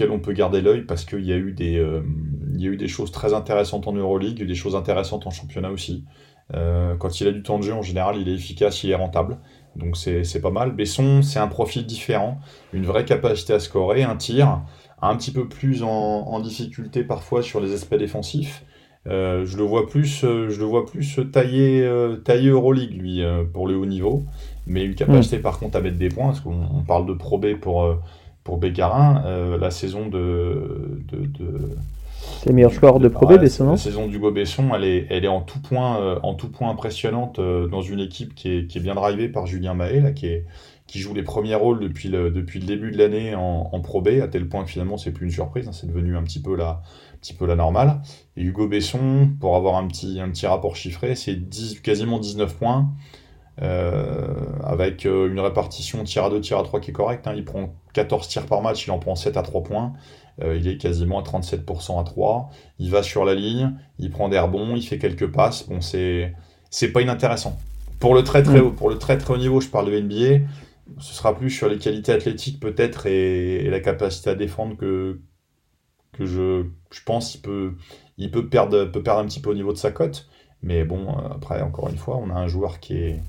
on 0.09 0.19
peut 0.19 0.33
garder 0.33 0.61
l'œil 0.61 0.81
parce 0.81 1.05
qu'il 1.05 1.25
y, 1.25 1.31
a 1.31 1.37
eu 1.37 1.53
des, 1.53 1.81
y 2.55 2.67
a 2.67 2.69
eu 2.69 2.77
des 2.77 2.87
choses 2.87 3.11
très 3.11 3.33
intéressantes 3.33 3.87
en 3.87 3.93
Euroleague, 3.93 4.45
des 4.45 4.55
choses 4.55 4.75
intéressantes 4.75 5.25
en 5.25 5.31
championnat 5.31 5.69
aussi. 5.69 6.03
quand 6.51 7.21
il 7.21 7.27
a 7.27 7.31
du 7.31 7.43
temps 7.43 7.59
de 7.59 7.63
jeu, 7.63 7.73
en 7.73 7.81
général, 7.81 8.17
il 8.17 8.27
est 8.27 8.33
efficace, 8.35 8.83
il 8.83 8.91
est 8.91 8.95
rentable. 8.95 9.37
Donc 9.75 9.97
c'est 9.97 10.41
pas 10.41 10.51
mal. 10.51 10.71
Besson, 10.71 11.21
c'est 11.21 11.39
un 11.39 11.47
profil 11.47 11.85
différent, 11.85 12.39
une 12.73 12.85
vraie 12.85 13.05
capacité 13.05 13.53
à 13.53 13.59
scorer, 13.59 14.03
un 14.03 14.15
tir 14.15 14.61
un 15.01 15.15
petit 15.15 15.31
peu 15.31 15.47
plus 15.47 15.83
en, 15.83 16.39
difficulté 16.39 17.03
parfois 17.03 17.41
sur 17.41 17.59
les 17.59 17.73
aspects 17.73 17.95
défensifs. 17.95 18.63
Euh, 19.07 19.45
je 19.45 19.57
le 19.57 19.63
vois 19.63 19.87
plus, 19.87 20.23
euh, 20.23 20.49
je 20.49 20.59
le 20.59 20.65
vois 20.65 20.85
plus 20.85 21.19
tailler, 21.31 21.83
euh, 21.83 22.15
tailler 22.15 22.49
Euroleague 22.49 22.93
lui 22.93 23.23
pour 23.53 23.67
le 23.67 23.75
haut 23.75 23.85
niveau, 23.85 24.23
mais 24.65 24.83
une 24.83 24.95
capacité 24.95 25.37
par 25.37 25.59
contre 25.59 25.77
à 25.77 25.81
mettre 25.81 25.97
des 25.97 26.09
points, 26.09 26.27
parce 26.27 26.39
qu'on 26.39 26.83
parle 26.87 27.05
de 27.05 27.13
Pro 27.13 27.37
B 27.37 27.55
pour 27.55 27.95
pour 28.43 28.57
Bécarin, 28.57 29.23
la 29.59 29.71
saison 29.71 30.07
de, 30.07 31.01
de, 31.11 31.27
c'est 32.41 32.49
le 32.49 32.55
meilleur 32.55 32.71
score 32.71 32.99
de 32.99 33.07
Pro 33.07 33.25
B, 33.27 33.39
Besson, 33.39 33.71
La 33.71 33.77
saison 33.77 34.07
du 34.07 34.19
Besson, 34.19 34.69
elle 34.75 34.83
est, 34.83 35.07
elle 35.09 35.25
est 35.25 35.29
en 35.29 35.41
tout 35.41 35.59
point, 35.59 36.19
en 36.21 36.33
tout 36.33 36.49
point 36.49 36.69
impressionnante 36.69 37.39
dans 37.39 37.81
une 37.81 37.99
équipe 37.99 38.35
qui 38.35 38.51
est, 38.51 38.67
qui 38.67 38.77
est 38.77 38.81
bien 38.81 38.95
drivée 38.95 39.29
par 39.29 39.47
Julien 39.47 39.73
Mahé, 39.73 39.99
là, 39.99 40.11
qui 40.11 40.27
est, 40.27 40.45
qui 40.87 40.99
joue 40.99 41.13
les 41.13 41.23
premiers 41.23 41.55
rôles 41.55 41.79
depuis 41.79 42.09
le, 42.09 42.29
depuis 42.29 42.59
le 42.59 42.65
début 42.65 42.91
de 42.91 42.97
l'année 42.97 43.33
en, 43.35 43.69
en 43.71 43.81
Pro 43.81 44.01
B, 44.01 44.19
à 44.21 44.27
tel 44.27 44.47
point 44.47 44.63
que 44.63 44.69
finalement 44.69 44.97
c'est 44.97 45.11
plus 45.11 45.25
une 45.25 45.31
surprise, 45.31 45.67
hein, 45.67 45.71
c'est 45.73 45.87
devenu 45.87 46.15
un 46.15 46.23
petit 46.23 46.41
peu 46.41 46.55
la, 46.55 46.81
un 47.13 47.17
petit 47.19 47.33
peu 47.33 47.45
la 47.45 47.55
normale. 47.55 48.01
Et 48.37 48.43
Hugo 48.43 48.67
Besson, 48.67 49.31
pour 49.39 49.55
avoir 49.55 49.75
un 49.77 49.87
petit, 49.87 50.19
un 50.19 50.29
petit 50.29 50.45
rapport 50.45 50.75
chiffré, 50.75 51.15
c'est 51.15 51.39
quasiment 51.81 52.19
19 52.19 52.55
points, 52.55 52.89
avec 53.57 55.05
une 55.05 55.39
répartition 55.39 56.03
tir 56.03 56.25
à 56.25 56.29
2, 56.29 56.41
tir 56.41 56.59
à 56.59 56.63
3 56.63 56.79
qui 56.81 56.91
est 56.91 56.93
correcte. 56.93 57.25
Hein. 57.25 57.33
Il 57.35 57.45
prend 57.45 57.73
14 57.93 58.27
tirs 58.27 58.45
par 58.45 58.61
match, 58.61 58.85
il 58.85 58.91
en 58.91 58.99
prend 58.99 59.15
7 59.15 59.37
à 59.37 59.43
3 59.43 59.63
points. 59.63 59.93
il 60.43 60.67
est 60.67 60.77
quasiment 60.77 61.19
à 61.19 61.23
37% 61.23 61.99
à 61.99 62.03
3. 62.03 62.49
Il 62.79 62.91
va 62.91 63.01
sur 63.01 63.25
la 63.25 63.33
ligne, 63.33 63.73
il 63.97 64.11
prend 64.11 64.29
des 64.29 64.37
rebonds, 64.37 64.75
il 64.75 64.83
fait 64.83 64.99
quelques 64.99 65.31
passes. 65.31 65.67
Bon, 65.67 65.79
c'est, 65.81 66.33
c'est 66.69 66.91
pas 66.91 67.01
inintéressant. 67.01 67.57
Pour 67.99 68.13
le 68.13 68.23
très 68.23 68.43
très 68.43 68.59
mm. 68.59 68.65
haut, 68.65 68.71
pour 68.71 68.89
le 68.89 68.97
très 68.97 69.17
très 69.17 69.33
haut 69.33 69.37
niveau, 69.37 69.61
je 69.61 69.69
parle 69.69 69.89
de 69.89 69.99
NBA. 69.99 70.45
Ce 70.99 71.13
sera 71.13 71.35
plus 71.35 71.49
sur 71.49 71.67
les 71.67 71.77
qualités 71.77 72.11
athlétiques 72.11 72.59
peut-être 72.59 73.07
et, 73.07 73.69
la 73.69 73.79
capacité 73.79 74.29
à 74.29 74.35
défendre 74.35 74.77
que, 74.77 75.19
que 76.13 76.25
je, 76.25 76.65
je 76.91 76.99
pense 77.03 77.31
qu'il 77.31 77.41
peut, 77.41 77.73
il 78.17 78.31
peut 78.31 78.47
perdre, 78.47 78.85
peut 78.85 79.01
perdre 79.03 79.21
un 79.21 79.25
petit 79.25 79.39
peu 79.39 79.49
au 79.49 79.55
niveau 79.55 79.73
de 79.73 79.77
sa 79.77 79.91
cote. 79.91 80.27
Mais 80.65 80.83
bon, 80.83 81.07
après, 81.33 81.61
encore 81.61 81.89
une 81.89 81.97
fois, 81.97 82.17
on 82.17 82.29
a 82.29 82.33
un 82.33 82.47
joueur 82.47 82.79
qui 82.79 82.95
est. 82.97 83.19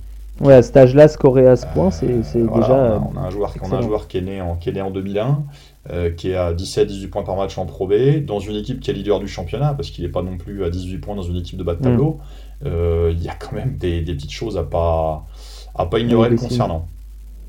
Ouais, 0.41 0.55
à 0.55 0.63
cet 0.63 0.77
âge-là, 0.77 1.09
scorer 1.09 1.47
à 1.47 1.57
ce 1.57 1.67
point, 1.67 1.91
c'est 1.91 2.07
déjà. 2.07 3.01
On 3.03 3.17
a, 3.17 3.21
un 3.21 3.31
joueur, 3.31 3.55
on 3.63 3.73
a 3.73 3.77
un 3.77 3.81
joueur 3.81 4.07
qui 4.07 4.19
est 4.19 4.23
né 4.23 4.41
en, 4.41 4.57
qui 4.57 4.69
est 4.69 4.73
né 4.73 4.83
en 4.83 4.91
2001, 4.91 5.45
euh, 5.91 6.11
qui 6.11 6.31
est 6.31 6.37
à 6.37 6.53
17-18 6.53 7.09
points 7.09 7.23
par 7.23 7.37
match 7.37 7.57
en 7.57 7.65
Pro 7.65 7.87
B, 7.87 8.25
dans 8.25 8.39
une 8.39 8.57
équipe 8.57 8.81
qui 8.81 8.91
est 8.91 8.95
leader 8.95 9.19
du 9.19 9.29
championnat, 9.29 9.73
parce 9.73 9.91
qu'il 9.91 10.05
n'est 10.05 10.11
pas 10.11 10.23
non 10.23 10.37
plus 10.37 10.65
à 10.65 10.71
18 10.71 10.99
points 10.99 11.15
dans 11.15 11.23
une 11.23 11.37
équipe 11.37 11.59
de 11.59 11.63
bas 11.63 11.75
de 11.75 11.83
tableau. 11.83 12.21
Mm. 12.63 12.67
Euh, 12.67 13.13
il 13.13 13.23
y 13.23 13.29
a 13.29 13.35
quand 13.35 13.53
même 13.53 13.77
des, 13.77 14.03
des, 14.03 14.15
petites 14.15 14.33
choses 14.33 14.59
à 14.59 14.65
pas, 14.65 15.27
à 15.75 15.87
pas 15.87 15.99
ignorer 15.99 16.29
le 16.31 16.37
concernant. 16.37 16.87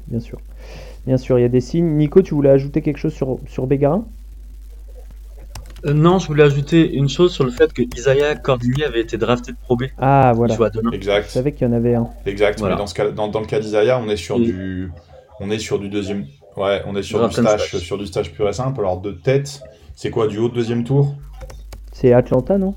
Bien 0.08 0.20
sûr. 0.20 0.40
Bien 1.06 1.18
sûr, 1.18 1.40
il 1.40 1.42
y 1.42 1.46
a 1.46 1.50
des 1.50 1.62
signes. 1.62 1.98
Nico, 1.98 2.22
tu 2.22 2.34
voulais 2.34 2.50
ajouter 2.50 2.82
quelque 2.82 2.98
chose 2.98 3.14
sur, 3.14 3.40
sur 3.48 3.68
Bégarin? 3.68 4.06
Euh, 5.86 5.94
non, 5.94 6.20
je 6.20 6.28
voulais 6.28 6.44
ajouter 6.44 6.94
une 6.94 7.08
chose 7.08 7.32
sur 7.34 7.44
le 7.44 7.52
fait 7.52 7.72
que 7.72 7.84
Isaiah 7.96 8.36
Cordini 8.36 8.84
avait 8.84 9.02
été 9.02 9.18
drafté 9.18 9.52
de 9.52 9.58
Pro 9.58 9.76
B. 9.76 9.84
Ah, 9.98 10.34
voilà. 10.36 10.58
Exact. 10.92 11.28
Je 11.28 11.32
savais 11.32 11.52
qu'il 11.52 11.68
y 11.68 11.70
en 11.70 11.74
avait 11.74 11.96
un. 11.96 12.10
Exact. 12.26 12.62
Mais 12.62 12.76
dans, 12.76 12.88
ce 12.88 12.96
cas, 12.96 13.10
dans, 13.12 13.28
dans, 13.28 13.40
le 13.40 13.46
cas 13.46 13.60
d'Isaiah, 13.60 14.00
on 14.00 14.10
est 14.10 14.18
sur 14.18 14.40
du, 14.40 14.92
on 15.40 15.50
est 15.50 15.60
sur 15.60 15.80
du 15.80 15.90
deuxième. 15.90 16.26
Ouais, 16.56 16.82
on 16.88 16.96
est 16.96 17.04
sur 17.04 17.28
du 17.28 17.34
stage, 17.34 17.78
sur 17.78 17.98
du 17.98 18.08
stage 18.08 18.34
pur 18.34 18.50
et 18.50 18.54
simple. 18.54 18.80
Alors 18.80 19.00
de 19.00 19.12
tête, 19.12 19.62
c'est 19.96 20.10
quoi 20.10 20.28
du 20.28 20.40
haut 20.40 20.50
de 20.50 20.56
deuxième 20.56 20.84
tour? 20.84 21.14
C'est 21.92 22.12
Atlanta, 22.14 22.58
non? 22.58 22.74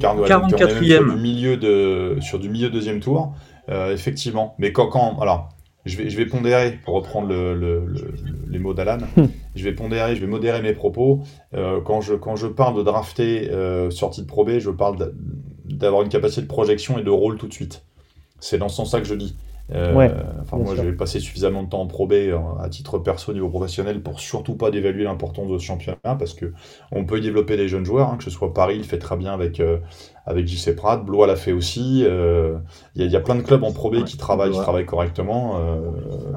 44e. 0.00 0.98
Sur 0.98 1.14
du 1.14 1.20
milieu 1.20 1.56
de, 1.56 2.18
sur 2.20 2.38
du 2.38 2.48
milieu 2.48 2.70
deuxième 2.70 3.00
tour, 3.00 3.34
euh, 3.68 3.92
effectivement. 3.92 4.54
Mais 4.58 4.72
quand, 4.72 4.88
quand, 4.88 5.20
alors, 5.20 5.50
je 5.84 5.96
vais, 5.96 6.10
je 6.10 6.16
vais 6.16 6.26
pondérer, 6.26 6.78
pour 6.84 6.94
reprendre 6.94 7.28
le, 7.28 7.92
les 8.48 8.58
mots 8.58 8.74
d'Alan, 8.74 8.98
je 9.56 9.64
vais 9.64 9.72
pondérer, 9.72 10.14
je 10.14 10.20
vais 10.20 10.26
modérer 10.26 10.62
mes 10.62 10.72
propos. 10.72 11.20
Euh, 11.54 11.80
quand, 11.80 12.00
je, 12.00 12.14
quand 12.14 12.36
je 12.36 12.46
parle 12.46 12.76
de 12.76 12.82
drafter 12.82 13.50
euh, 13.50 13.90
sortie 13.90 14.22
de 14.22 14.26
Pro 14.26 14.44
B, 14.44 14.58
je 14.58 14.70
parle 14.70 15.12
d'avoir 15.64 16.02
une 16.02 16.08
capacité 16.08 16.42
de 16.42 16.46
projection 16.46 16.98
et 16.98 17.02
de 17.02 17.10
rôle 17.10 17.36
tout 17.36 17.48
de 17.48 17.52
suite. 17.52 17.84
C'est 18.38 18.58
dans 18.58 18.68
ce 18.68 18.76
sens-là 18.76 19.00
que 19.00 19.06
je 19.06 19.14
dis. 19.14 19.36
Euh, 19.74 20.10
enfin, 20.40 20.58
moi, 20.58 20.74
j'ai 20.76 20.92
passé 20.92 21.20
suffisamment 21.20 21.62
de 21.62 21.68
temps 21.68 21.80
en 21.80 21.86
Pro 21.86 22.06
B 22.06 22.14
à 22.60 22.68
titre 22.68 22.98
perso 22.98 23.30
au 23.30 23.34
niveau 23.34 23.48
professionnel 23.48 24.02
pour 24.02 24.20
surtout 24.20 24.54
pas 24.54 24.70
dévaluer 24.70 25.04
l'importance 25.04 25.50
de 25.50 25.58
ce 25.58 25.64
championnat 25.64 25.98
parce 26.02 26.34
que 26.34 26.52
on 26.90 27.04
peut 27.04 27.18
y 27.18 27.20
développer 27.20 27.56
des 27.56 27.68
jeunes 27.68 27.84
joueurs, 27.84 28.10
hein, 28.10 28.16
que 28.18 28.24
ce 28.24 28.30
soit 28.30 28.52
Paris, 28.52 28.76
il 28.76 28.84
fait 28.84 28.98
très 28.98 29.16
bien 29.16 29.32
avec, 29.32 29.60
euh, 29.60 29.78
avec 30.26 30.46
JC 30.46 30.74
Pratt, 30.74 31.04
Blois 31.04 31.26
l'a 31.26 31.36
fait 31.36 31.52
aussi. 31.52 32.04
Euh, 32.06 32.58
il 32.96 33.10
y, 33.10 33.16
a 33.16 33.20
plein 33.20 33.34
de 33.34 33.42
clubs 33.42 33.62
en 33.64 33.72
Pro 33.72 33.90
B 33.90 34.04
qui 34.04 34.16
travaillent, 34.16 34.50
qui 34.50 34.58
travaillent 34.58 34.86
correctement. 34.86 35.58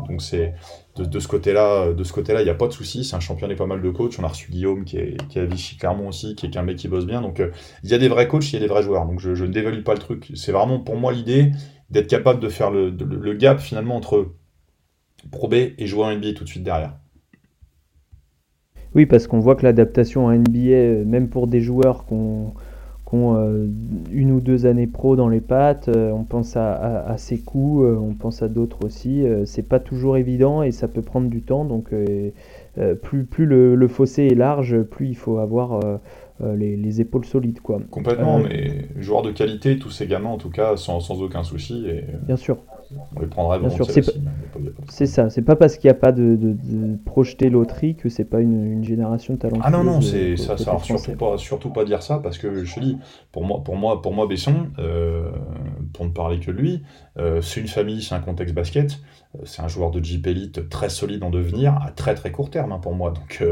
donc, 0.08 0.22
c'est 0.22 0.54
de, 0.96 1.20
ce 1.20 1.28
côté-là, 1.28 1.92
de 1.92 2.04
ce 2.04 2.14
côté-là, 2.14 2.42
il 2.42 2.46
n'y 2.46 2.50
a 2.50 2.56
pas 2.56 2.68
de 2.68 2.74
souci. 2.74 3.04
C'est 3.04 3.16
un 3.16 3.20
championnat 3.20 3.56
pas 3.56 3.66
mal 3.66 3.82
de 3.82 3.90
coachs. 3.90 4.18
On 4.20 4.24
a 4.24 4.28
reçu 4.28 4.50
Guillaume 4.50 4.86
qui 4.86 4.98
est, 4.98 5.18
qui 5.28 5.40
est 5.40 5.42
à 5.42 5.46
Vichy 5.46 5.78
Clermont 5.78 6.08
aussi, 6.08 6.36
qui 6.36 6.46
est 6.46 6.58
un 6.58 6.64
mec 6.64 6.78
qui 6.78 6.88
bosse 6.88 7.06
bien. 7.06 7.22
Donc, 7.22 7.44
il 7.84 7.90
y 7.90 7.94
a 7.94 7.98
des 7.98 8.08
vrais 8.08 8.28
coachs, 8.28 8.52
il 8.52 8.54
y 8.54 8.58
a 8.58 8.62
des 8.62 8.68
vrais 8.68 8.84
joueurs. 8.84 9.06
Donc, 9.06 9.20
je, 9.20 9.36
je 9.36 9.46
ne 9.46 9.52
dévalue 9.52 9.84
pas 9.84 9.94
le 9.94 10.00
truc. 10.00 10.32
C'est 10.36 10.52
vraiment 10.52 10.80
pour 10.80 10.96
moi 10.96 11.12
l'idée 11.12 11.52
d'être 11.90 12.08
capable 12.08 12.40
de 12.40 12.50
faire 12.50 12.72
le, 12.72 12.90
gap 13.34 13.60
finalement 13.60 13.96
entre 13.96 14.34
Pro 15.32 15.48
B 15.48 15.54
et 15.78 15.88
jouer 15.88 16.04
en 16.04 16.16
NBA 16.16 16.34
tout 16.34 16.44
de 16.44 16.50
suite 16.50 16.64
derrière. 16.64 16.98
Oui, 18.96 19.06
parce 19.06 19.28
qu'on 19.28 19.40
voit 19.40 19.56
que 19.56 19.64
l'adaptation 19.64 20.30
à 20.30 20.38
NBA, 20.38 20.60
euh, 20.60 21.06
même 21.06 21.28
pour 21.28 21.48
des 21.48 21.60
joueurs 21.60 22.06
qui 22.06 22.14
ont, 22.14 22.54
euh, 23.14 23.68
une 24.12 24.32
ou 24.32 24.42
deux 24.42 24.66
années 24.66 24.88
pro 24.88 25.16
dans 25.16 25.30
les 25.30 25.42
pattes, 25.42 25.90
euh, 25.90 26.12
on 26.12 26.24
pense 26.24 26.56
à, 26.58 27.06
à, 27.06 27.18
Sekou, 27.18 27.86
on 27.86 28.14
pense 28.14 28.42
à 28.42 28.48
d'autres 28.48 28.86
aussi, 28.86 29.24
c'est 29.46 29.68
pas 29.68 29.80
toujours 29.80 30.18
évident 30.18 30.64
et 30.64 30.72
ça 30.72 30.88
peut 30.88 31.02
prendre 31.02 31.30
du 31.30 31.42
temps. 31.42 31.66
Donc, 31.66 31.94
plus, 33.02 33.26
plus 33.26 33.46
le, 33.46 33.88
fossé 33.88 34.28
est 34.28 34.36
large, 34.36 34.82
plus 34.82 35.08
il 35.08 35.16
faut 35.16 35.38
avoir 35.38 35.80
euh, 36.42 36.54
les, 36.58 37.00
épaules 37.00 37.24
solides. 37.24 37.62
Quoi. 37.62 37.80
Complètement, 37.90 38.40
euh, 38.40 38.48
mais 38.50 38.90
joueurs 39.02 39.22
de 39.22 39.32
qualité, 39.32 39.80
tous 39.80 39.90
ces 39.90 40.06
gamins 40.06 40.32
en 40.32 40.38
tout 40.38 40.50
cas, 40.50 40.76
sans, 40.76 41.00
sans 41.00 41.22
aucun 41.22 41.44
souci. 41.44 41.86
Et, 41.88 42.00
euh, 42.00 42.18
bien 42.24 42.36
sûr. 42.36 42.58
On 43.16 43.22
les 43.22 43.28
prendra 43.28 43.58
bien 43.58 43.70
sûr. 43.70 43.88
C'est 44.90 45.06
ça, 45.06 45.30
c'est 45.30 45.42
pas 45.42 45.56
parce 45.56 45.78
qu'il 45.78 45.88
n'y 45.88 45.96
a 45.96 46.00
pas 46.00 46.12
de, 46.12 46.36
de, 46.36 46.98
projeté 47.06 47.50
loterie 47.50 47.96
que 47.96 48.10
c'est 48.10 48.26
pas 48.26 48.42
une, 48.42 48.84
génération 48.84 49.36
de 49.36 49.40
talents. 49.40 49.60
Ah 49.64 49.72
non, 49.72 49.86
non, 49.86 50.02
c'est 50.02 50.36
ça, 50.36 50.58
ça 50.58 50.78
surtout 50.80 51.14
pas, 51.14 51.38
surtout 51.38 51.70
pas 51.70 51.86
dire 51.86 52.04
ça 52.04 52.20
parce 52.20 52.38
que 52.38 52.66
je 52.66 52.76
te 52.76 52.80
dis, 52.82 52.98
pour 53.32 53.46
moi, 53.46 53.64
pour 53.64 53.78
moi, 53.78 54.02
pour 54.02 54.14
moi 54.14 54.28
Besson, 54.28 54.68
pour 55.94 56.06
ne 56.06 56.12
parler 56.12 56.40
que 56.40 56.52
de 56.52 56.58
lui, 56.58 56.84
c'est 57.42 57.62
une 57.62 57.68
famille, 57.68 58.02
c'est 58.02 58.14
un 58.14 58.20
contexte 58.20 58.54
basket, 58.54 59.00
c'est 59.46 59.62
un 59.62 59.68
joueur 59.70 59.90
de 59.90 60.04
Jeep 60.04 60.28
Elite 60.28 60.68
très 60.70 60.90
solide 60.90 61.24
en 61.24 61.30
devenir 61.30 61.80
à 61.82 61.92
très 61.92 62.14
très 62.14 62.32
court 62.32 62.50
terme 62.50 62.74
hein, 62.74 62.80
pour 62.80 62.94
moi. 62.94 63.12
Donc 63.12 63.44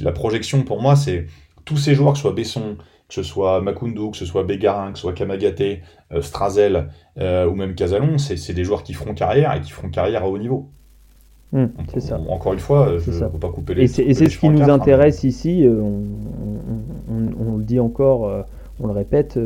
la 0.00 0.12
projection 0.12 0.62
pour 0.62 0.80
moi, 0.80 0.96
c'est 0.96 1.26
tous 1.64 1.76
ces 1.76 1.94
joueurs, 1.94 2.12
que 2.12 2.18
ce 2.18 2.22
soit 2.22 2.32
Besson, 2.32 2.76
que 3.08 3.14
ce 3.14 3.22
soit 3.22 3.60
Makundu, 3.60 4.10
que 4.10 4.16
ce 4.16 4.26
soit 4.26 4.44
Bégarin, 4.44 4.92
que 4.92 4.98
ce 4.98 5.02
soit 5.02 5.12
Kamagaté, 5.12 5.82
euh, 6.12 6.22
Strazel 6.22 6.88
euh, 7.18 7.46
ou 7.46 7.54
même 7.54 7.74
Casalon, 7.74 8.18
c'est 8.18 8.52
des 8.52 8.64
joueurs 8.64 8.82
qui 8.82 8.94
feront 8.94 9.14
carrière 9.14 9.54
et 9.54 9.60
qui 9.60 9.72
feront 9.72 9.88
carrière 9.88 10.24
à 10.24 10.28
haut 10.28 10.38
niveau. 10.38 10.68
C'est 11.92 12.00
ça. 12.00 12.20
Encore 12.28 12.52
une 12.52 12.58
fois, 12.58 12.98
je 12.98 13.12
ne 13.12 13.16
veux 13.28 13.38
pas 13.38 13.50
couper 13.50 13.74
les. 13.74 14.00
Et 14.00 14.14
c'est 14.14 14.28
ce 14.28 14.38
qui 14.38 14.48
nous 14.48 14.68
intéresse 14.68 15.22
ici. 15.22 15.64
Euh, 15.64 15.82
on, 17.08 17.56
le 17.58 17.62
dit 17.62 17.78
encore, 17.78 18.44
on 18.80 18.86
le 18.88 18.92
répète, 18.92 19.38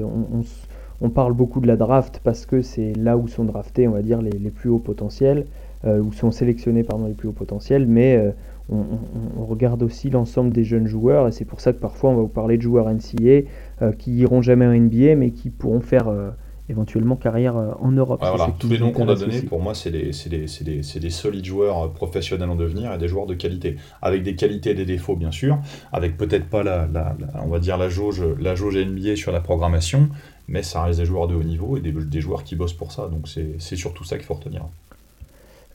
on, 1.03 1.11
parle 1.11 1.35
beaucoup 1.35 1.61
de 1.61 1.67
la 1.67 1.77
draft 1.77 2.23
parce 2.25 2.47
que 2.47 2.63
c'est 2.63 2.95
là 2.95 3.19
où 3.19 3.29
sont 3.29 3.45
draftés, 3.45 3.87
on 3.87 3.91
va 3.91 4.01
dire, 4.01 4.23
les, 4.23 4.31
les 4.31 4.49
plus 4.49 4.71
hauts 4.71 4.79
potentiels, 4.79 5.45
où 5.87 6.11
sont 6.15 6.31
sélectionnés 6.31 6.83
pardon, 6.83 7.09
les 7.09 7.13
plus 7.13 7.29
hauts 7.29 7.33
potentiels, 7.33 7.87
mais 7.87 8.19
on, 8.71 9.47
regarde 9.47 9.83
aussi 9.83 10.11
l'ensemble 10.11 10.53
des 10.53 10.65
jeunes 10.65 10.87
joueurs 10.87 11.29
et 11.29 11.33
c'est 11.33 11.45
pour 11.45 11.61
ça 11.61 11.73
que 11.73 11.79
parfois 11.79 12.11
on 12.11 12.17
va 12.17 12.23
vous 12.23 12.29
parler 12.29 12.59
de 12.59 12.63
joueurs 12.63 12.89
NCA 12.93 13.49
euh, 13.81 13.93
qui 13.93 14.17
iront 14.17 14.43
jamais 14.43 14.67
en 14.67 14.75
NBA 14.75 15.15
mais 15.15 15.31
qui 15.31 15.49
pourront 15.49 15.81
faire 15.81 16.09
euh, 16.09 16.31
éventuellement 16.69 17.17
carrière 17.17 17.57
euh, 17.57 17.73
en 17.81 17.93
Europe. 17.93 18.23
Tous 18.59 18.69
les 18.69 18.79
noms 18.79 18.93
qu'on 18.93 19.09
a 19.09 19.15
donnés, 19.15 19.41
pour 19.41 19.61
moi, 19.61 19.75
c'est 19.75 19.91
des, 19.91 20.11
des, 20.29 21.01
des, 21.01 21.11
solides 21.11 21.47
joueurs 21.47 21.91
professionnels 21.93 22.51
en 22.51 22.57
devenir 22.57 22.93
et 22.93 22.99
des 22.99 23.09
joueurs 23.09 23.27
de 23.27 23.35
qualité. 23.35 23.77
Avec 24.03 24.23
des 24.23 24.35
qualités 24.37 24.71
et 24.71 24.75
des 24.75 24.85
défauts, 24.85 25.17
bien 25.17 25.31
sûr. 25.31 25.59
Avec 25.93 26.19
peut-être 26.19 26.47
pas 26.47 26.63
la, 26.63 26.87
on 27.43 27.49
va 27.49 27.59
dire 27.59 27.79
la 27.79 27.89
jauge, 27.89 28.23
la 28.39 28.55
jauge 28.55 28.77
NBA 28.77 29.17
sur 29.17 29.33
la 29.33 29.41
programmation, 29.41 30.11
mais 30.47 30.63
ça 30.63 30.83
reste 30.83 30.99
des 31.01 31.07
joueurs 31.07 31.27
de 31.27 31.35
haut 31.35 31.43
niveau 31.43 31.79
et 31.79 31.81
des, 31.81 31.93
des 31.93 32.21
joueurs 32.21 32.45
qui 32.45 32.55
bossent 32.55 32.75
pour 32.75 32.93
ça. 32.93 33.09
Donc 33.09 33.29
c'est 33.29 33.77
surtout 33.77 34.05
ça 34.05 34.19
qu'il 34.19 34.27
faut 34.27 34.35
retenir. 34.35 34.67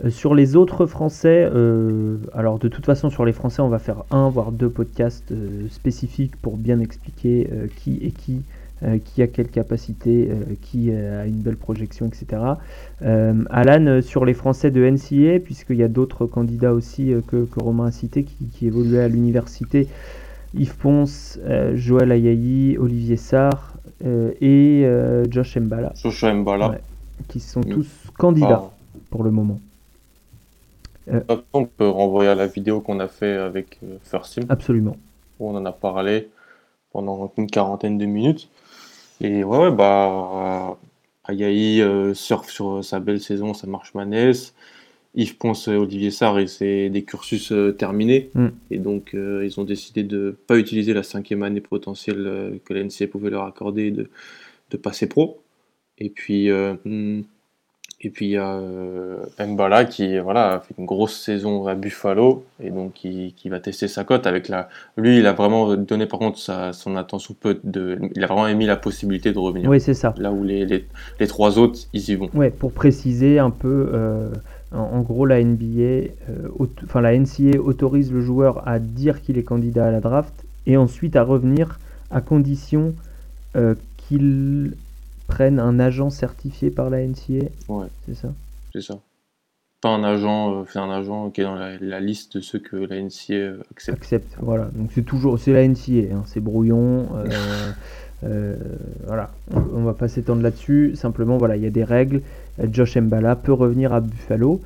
Euh, 0.04 0.10
sur 0.10 0.36
les 0.36 0.56
autres 0.56 0.86
Français, 0.86 1.50
euh, 1.54 2.18
alors 2.34 2.60
de 2.60 2.68
toute 2.68 2.86
façon 2.86 3.10
sur 3.10 3.26
les 3.26 3.34
Français, 3.34 3.62
on 3.62 3.70
va 3.70 3.80
faire 3.80 4.04
un 4.12 4.30
voire 4.30 4.52
deux 4.52 4.70
podcasts 4.70 5.32
euh, 5.32 5.68
spécifiques 5.70 6.36
pour 6.36 6.58
bien 6.58 6.80
expliquer 6.80 7.50
qui 7.78 8.00
est 8.04 8.12
qui, 8.12 8.42
qui 9.06 9.22
a 9.22 9.28
quelle 9.28 9.48
capacité, 9.48 10.30
qui 10.62 10.92
a 10.92 11.26
une 11.26 11.38
belle 11.38 11.56
projection, 11.56 12.06
etc. 12.06 12.42
Alan, 13.02 14.02
sur 14.02 14.26
les 14.26 14.34
Français 14.34 14.72
de 14.72 14.86
NCA, 14.86 15.40
puisqu'il 15.40 15.78
y 15.78 15.84
a 15.84 15.88
d'autres 15.88 16.26
candidats 16.26 16.74
aussi 16.74 17.14
que, 17.28 17.48
Romain 17.56 17.86
a 17.86 17.92
cité 17.92 18.24
qui, 18.24 18.48
qui 18.48 18.68
évoluaient 18.68 19.04
à 19.04 19.08
l'université, 19.08 19.88
Yves 20.54 20.76
Ponce, 20.76 21.40
Joël 21.76 22.12
Ayayi, 22.12 22.78
Olivier 22.78 23.16
Sarr 23.16 23.76
et 24.04 24.86
Josh 25.30 25.56
Mbala. 25.56 25.94
Josh 25.96 26.26
Mbala. 26.26 26.80
qui 27.30 27.40
sont 27.40 27.62
tous 27.62 27.88
candidats 28.18 28.70
pour 29.10 29.24
le 29.24 29.32
moment. 29.32 29.60
Euh, 31.10 31.22
on 31.52 31.66
peut 31.66 31.88
renvoyer 31.88 32.30
à 32.30 32.36
la 32.36 32.48
vidéo 32.48 32.82
qu'on 32.82 33.00
a 33.00 33.08
fait 33.08 33.34
avec 33.34 33.80
euh, 33.84 33.98
First 34.04 34.34
Team. 34.34 34.46
Absolument. 34.50 34.98
Où 35.40 35.50
on 35.50 35.56
en 35.56 35.66
a 35.66 35.72
parlé 35.72 36.30
pendant 36.92 37.32
une 37.38 37.48
quarantaine 37.48 37.98
de 37.98 38.06
minutes. 38.06 38.50
Et 39.22 39.44
ouais, 39.44 39.58
ouais 39.58 39.72
bah, 39.72 40.78
Ayaï 41.26 41.82
euh, 41.82 42.14
surfe 42.14 42.50
sur 42.50 42.84
sa 42.84 43.00
belle 43.00 43.20
saison, 43.20 43.54
ça 43.54 43.68
marche 43.68 43.94
manès. 43.94 44.54
Yves 45.16 45.38
Ponce, 45.38 45.68
Olivier 45.68 46.10
Sarr, 46.10 46.40
et 46.40 46.48
c'est 46.48 46.90
des 46.90 47.04
cursus 47.04 47.54
terminés. 47.78 48.32
Mm. 48.34 48.48
Et 48.72 48.80
donc, 48.80 49.14
ils 49.14 49.60
ont 49.60 49.64
décidé 49.64 50.02
de 50.02 50.18
ne 50.18 50.32
pas 50.32 50.58
utiliser 50.58 50.94
la 50.94 51.04
cinquième 51.04 51.44
année 51.44 51.62
potentielle 51.62 52.60
que 52.66 52.74
l'NCA 52.74 53.06
pouvait 53.06 53.30
leur 53.30 53.44
accorder 53.44 53.92
de, 53.92 54.10
de 54.72 54.78
passer 54.78 55.08
pro. 55.08 55.40
Et 56.00 56.10
puis, 56.10 56.50
hmm, 56.50 57.22
Et 58.06 58.10
puis 58.10 58.26
il 58.26 58.32
y 58.32 58.38
a 58.38 58.56
euh, 58.56 59.18
Mbala 59.40 59.86
qui 59.86 60.20
voilà, 60.20 60.56
a 60.56 60.60
fait 60.60 60.76
une 60.78 60.86
grosse 60.86 61.18
saison 61.18 61.68
à 61.68 61.76
Buffalo 61.76 62.44
et 62.62 62.70
donc 62.70 62.94
qui, 62.94 63.34
qui 63.38 63.48
va 63.48 63.62
tester 63.62 63.88
sa 63.88 64.04
cote 64.04 64.28
avec 64.28 64.50
la. 64.50 64.68
Lui, 64.98 65.20
il 65.20 65.26
a 65.26 65.32
vraiment 65.32 65.76
donné 65.78 66.06
par 66.06 66.20
contre 66.20 66.38
sa, 66.38 66.74
son 66.74 66.98
attention 66.98 67.34
peu 67.40 67.60
de. 67.64 67.98
Il 68.16 68.24
a 68.24 68.28
vraiment 68.28 68.48
émis 68.48 68.66
la 68.66 68.76
possibilité 68.76 69.32
de 69.32 69.40
revenir. 69.40 69.70
Oui, 69.70 69.80
c'est 69.80 69.94
ça. 69.94 70.14
Là 70.18 70.34
où 70.34 70.44
les, 70.44 70.66
les, 70.66 70.86
les, 71.20 71.28
trois 71.28 71.58
autres, 71.58 71.80
ils 71.94 72.10
y 72.10 72.16
vont. 72.16 72.30
Ouais, 72.34 72.50
pour 72.50 72.74
préciser 72.74 73.40
un 73.40 73.52
peu, 73.52 73.90
euh, 73.94 74.30
en, 74.74 74.80
en, 74.80 75.02
gros, 75.02 75.26
la 75.26 75.42
NBA, 75.42 75.80
euh, 75.80 76.10
enfin 76.84 77.00
la 77.00 77.18
NCA 77.18 77.60
autorise 77.64 78.12
le 78.12 78.20
joueur 78.20 78.68
à 78.68 78.80
dire 78.80 79.22
qu'il 79.22 79.38
est 79.38 79.44
candidat 79.44 79.88
à 79.88 79.92
la 79.92 80.02
draft 80.02 80.34
et 80.68 80.76
ensuite 80.76 81.16
à 81.16 81.24
revenir 81.24 81.80
à 82.12 82.22
condition 82.22 82.94
euh, 83.56 83.76
qu'il 83.98 84.74
prennent 85.34 85.60
un 85.60 85.80
agent 85.80 86.12
certifié 86.12 86.70
par 86.70 86.92
la 86.92 87.02
NCA. 87.02 87.48
Ouais. 87.68 87.88
C'est 88.06 88.14
ça? 88.14 88.30
C'est 88.72 88.82
ça. 88.82 89.00
Pas 89.82 89.90
un 89.90 90.04
agent, 90.04 90.62
euh, 90.62 90.64
c'est 90.72 90.78
un 90.78 90.92
agent 90.92 91.32
qui 91.32 91.42
est 91.42 91.44
dans 91.44 91.56
la, 91.56 91.76
la, 91.80 92.00
liste 92.00 92.38
de 92.38 92.42
ceux 92.42 92.60
que 92.60 92.76
la 92.76 93.02
NCA 93.02 93.60
accepte. 93.72 93.98
Accepte, 93.98 94.38
voilà. 94.40 94.70
Donc 94.76 94.92
c'est 94.94 95.02
toujours, 95.02 95.40
c'est 95.40 95.52
la 95.52 95.68
NCA, 95.68 96.14
hein. 96.14 96.24
c'est 96.28 96.40
brouillon. 96.40 97.08
Euh, 97.16 97.72
euh, 98.26 98.56
voilà, 99.08 99.32
on, 99.52 99.64
on, 99.74 99.84
va 99.84 99.96
pas 99.96 100.08
s'étendre 100.08 100.44
là-dessus. 100.44 100.96
Simplement, 100.96 101.38
voilà, 101.40 101.58
il 101.58 101.64
y 101.64 101.68
a 101.68 101.72
des 101.72 101.84
règles. 101.84 102.22
Josh 102.72 102.96
Mbala 102.96 103.36
peut 103.36 103.54
revenir 103.54 103.92
à 103.92 104.02
Buffalo. 104.02 104.62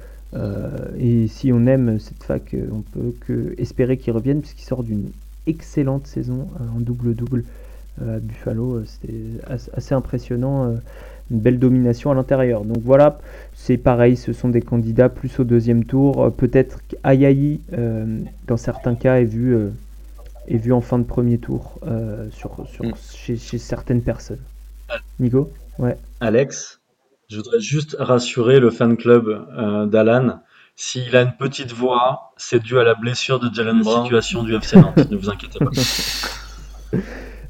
et 1.00 1.28
si 1.30 1.54
on 1.54 1.66
aime 1.66 1.98
cette 2.00 2.24
fac, 2.24 2.54
on 2.74 2.82
peut 2.82 3.14
que 3.26 3.56
espérer 3.58 3.96
qu'il 3.96 4.12
revienne 4.12 4.42
puisqu'il 4.42 4.66
sort 4.66 4.84
d'une 4.84 5.12
excellente 5.48 6.08
saison 6.08 6.50
en 6.76 6.82
double-double 6.82 7.46
à 8.02 8.20
Buffalo. 8.20 8.84
C'était 8.86 9.24
assez 9.74 9.94
impressionnant, 9.94 10.78
une 11.32 11.40
belle 11.40 11.60
domination 11.60 12.12
à 12.12 12.16
l'intérieur. 12.16 12.64
Donc 12.64 12.80
voilà, 12.84 13.20
c'est 13.54 13.78
pareil, 13.78 14.16
ce 14.16 14.34
sont 14.34 14.50
des 14.50 14.62
candidats 14.62 15.10
plus 15.10 15.40
au 15.40 15.44
deuxième 15.44 15.86
tour. 15.86 16.34
Peut-être 16.36 16.80
qu'Ayayi, 16.88 17.62
euh, 17.74 18.20
dans 18.48 18.58
certains 18.58 18.96
cas, 18.96 19.18
est 19.18 19.26
vu, 19.26 19.56
euh, 19.56 19.70
est 20.48 20.58
vu 20.58 20.74
en 20.74 20.82
fin 20.82 21.00
de 21.00 21.04
premier 21.04 21.38
tour 21.38 21.80
euh, 21.86 22.28
sur, 22.32 22.66
sur, 22.68 22.86
mm. 22.86 22.94
chez, 23.14 23.38
chez, 23.38 23.58
certaines 23.58 24.02
personnes. 24.02 24.40
Nico? 25.20 25.52
Ouais. 25.80 25.98
Alex, 26.22 26.80
je 27.30 27.38
voudrais 27.38 27.60
juste 27.60 27.98
rassurer 28.00 28.60
le 28.60 28.70
fan 28.70 28.96
club 28.96 29.90
d'Alan. 29.92 30.40
S'il 30.80 31.16
a 31.16 31.24
une 31.24 31.34
petite 31.34 31.74
voix, 31.74 32.34
c'est 32.38 32.62
dû 32.62 32.80
à 32.80 32.84
la 32.84 32.94
blessure 32.94 33.40
de 33.40 33.54
Jalen 33.54 33.82
Brown. 33.82 34.04
situation 34.04 34.44
du 34.44 34.56
FC 34.56 34.78
Nantes, 34.78 35.10
ne 35.10 35.18
vous 35.18 35.30
inquiétez 35.30 35.58
pas. 35.60 35.72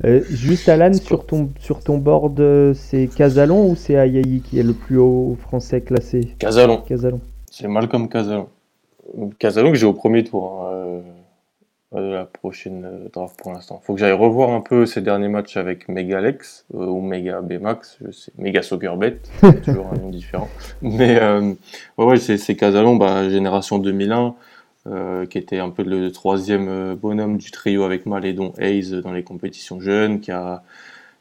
Euh, 0.05 0.21
juste 0.29 0.69
Alan, 0.69 0.93
sur 0.93 1.25
ton, 1.25 1.49
sur 1.59 1.83
ton 1.83 1.97
board, 1.97 2.39
euh, 2.39 2.73
c'est 2.73 3.07
Casalon 3.07 3.71
ou 3.71 3.75
c'est 3.75 3.97
Ayayi 3.97 4.41
qui 4.41 4.59
est 4.59 4.63
le 4.63 4.73
plus 4.73 4.97
haut 4.97 5.35
français 5.39 5.81
classé? 5.81 6.35
Casalon. 6.37 6.77
Casalon. 6.77 7.19
C'est 7.49 7.67
Malcolm 7.67 8.07
Casalon. 8.07 8.47
Casalon 9.39 9.71
que 9.71 9.77
j'ai 9.77 9.87
au 9.87 9.93
premier 9.93 10.23
tour 10.23 10.61
hein, 10.61 10.73
euh, 10.73 11.01
de 11.95 12.13
la 12.13 12.25
prochaine 12.25 12.85
draft 13.11 13.39
pour 13.39 13.53
l'instant. 13.53 13.81
Faut 13.83 13.95
que 13.95 13.99
j'aille 13.99 14.11
revoir 14.11 14.51
un 14.51 14.61
peu 14.61 14.85
ces 14.85 15.01
derniers 15.01 15.29
matchs 15.29 15.57
avec 15.57 15.89
Megalex 15.89 16.65
euh, 16.75 16.85
ou 16.85 17.01
Mega 17.01 17.41
Bmax, 17.41 17.97
je 18.05 18.11
sais, 18.11 18.31
Mega 18.37 18.61
Soccerbet, 18.61 19.17
toujours 19.63 19.87
un 19.91 19.97
nom 19.97 20.09
différent. 20.09 20.49
Mais 20.83 21.19
ouais, 21.97 22.05
ouais 22.05 22.17
c'est 22.17 22.55
Casalon, 22.55 22.97
bah, 22.97 23.29
génération 23.29 23.79
2001. 23.79 24.35
Euh, 24.89 25.25
qui 25.25 25.37
était 25.37 25.59
un 25.59 25.69
peu 25.69 25.83
le 25.83 26.11
troisième 26.13 26.69
euh, 26.69 26.95
bonhomme 26.95 27.37
du 27.37 27.51
trio 27.51 27.83
avec 27.83 28.05
Malédon 28.05 28.53
Hayes 28.57 29.01
dans 29.01 29.11
les 29.11 29.23
compétitions 29.23 29.81
jeunes, 29.81 30.21
qui 30.21 30.31
a 30.31 30.63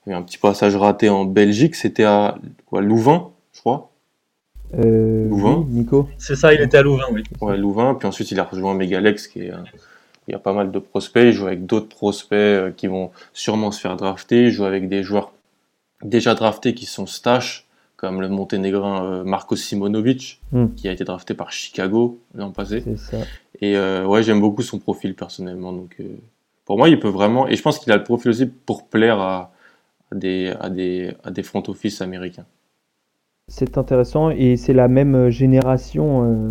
eu 0.06 0.12
un 0.12 0.22
petit 0.22 0.38
passage 0.38 0.76
raté 0.76 1.08
en 1.08 1.24
Belgique, 1.24 1.74
c'était 1.74 2.04
à 2.04 2.38
quoi, 2.66 2.80
Louvain, 2.80 3.30
je 3.54 3.60
crois. 3.60 3.90
Euh, 4.78 5.28
Louvain. 5.28 5.64
Oui, 5.66 5.78
Nico. 5.78 6.08
C'est 6.16 6.36
ça, 6.36 6.54
il 6.54 6.60
était 6.60 6.76
à 6.76 6.82
Louvain, 6.82 7.06
oui. 7.10 7.24
Ouais, 7.40 7.56
Louvain, 7.56 7.94
puis 7.94 8.06
ensuite 8.06 8.30
il 8.30 8.38
a 8.38 8.44
rejoint 8.44 8.74
Megalex, 8.74 9.26
qui 9.26 9.40
est 9.40 9.52
il 10.28 10.32
y 10.32 10.34
a 10.34 10.38
pas 10.38 10.52
mal 10.52 10.70
de 10.70 10.78
prospects, 10.78 11.24
il 11.24 11.32
joue 11.32 11.46
avec 11.46 11.66
d'autres 11.66 11.88
prospects 11.88 12.74
qui 12.76 12.86
vont 12.86 13.10
sûrement 13.32 13.72
se 13.72 13.80
faire 13.80 13.96
drafter, 13.96 14.44
il 14.44 14.50
joue 14.50 14.64
avec 14.64 14.88
des 14.88 15.02
joueurs 15.02 15.32
déjà 16.04 16.34
draftés 16.34 16.74
qui 16.74 16.86
sont 16.86 17.06
stash, 17.06 17.66
comme 17.96 18.20
le 18.20 18.28
monténégrin 18.28 19.24
Marco 19.24 19.56
Simonovic, 19.56 20.40
mm. 20.52 20.66
qui 20.76 20.88
a 20.88 20.92
été 20.92 21.02
drafté 21.02 21.34
par 21.34 21.50
Chicago 21.50 22.20
l'an 22.34 22.50
passé. 22.50 22.84
Ça. 22.96 23.18
Et 23.60 23.76
euh, 23.76 24.06
ouais, 24.06 24.22
j'aime 24.22 24.40
beaucoup 24.40 24.62
son 24.62 24.78
profil 24.78 25.14
personnellement. 25.14 25.72
Donc, 25.72 25.96
euh, 26.00 26.04
pour 26.64 26.78
moi, 26.78 26.88
il 26.88 26.98
peut 26.98 27.08
vraiment. 27.08 27.48
Et 27.48 27.56
je 27.56 27.62
pense 27.62 27.78
qu'il 27.78 27.92
a 27.92 27.96
le 27.96 28.04
profil 28.04 28.30
aussi 28.30 28.46
pour 28.46 28.86
plaire 28.86 29.18
à, 29.20 29.52
à 30.10 30.14
des, 30.14 30.52
à, 30.60 30.68
des, 30.68 31.12
à 31.24 31.30
des 31.30 31.42
front 31.42 31.62
office 31.68 32.00
américains. 32.00 32.46
C'est 33.48 33.78
intéressant 33.78 34.30
et 34.30 34.56
c'est 34.56 34.72
la 34.72 34.88
même 34.88 35.30
génération. 35.30 36.24
Euh, 36.24 36.44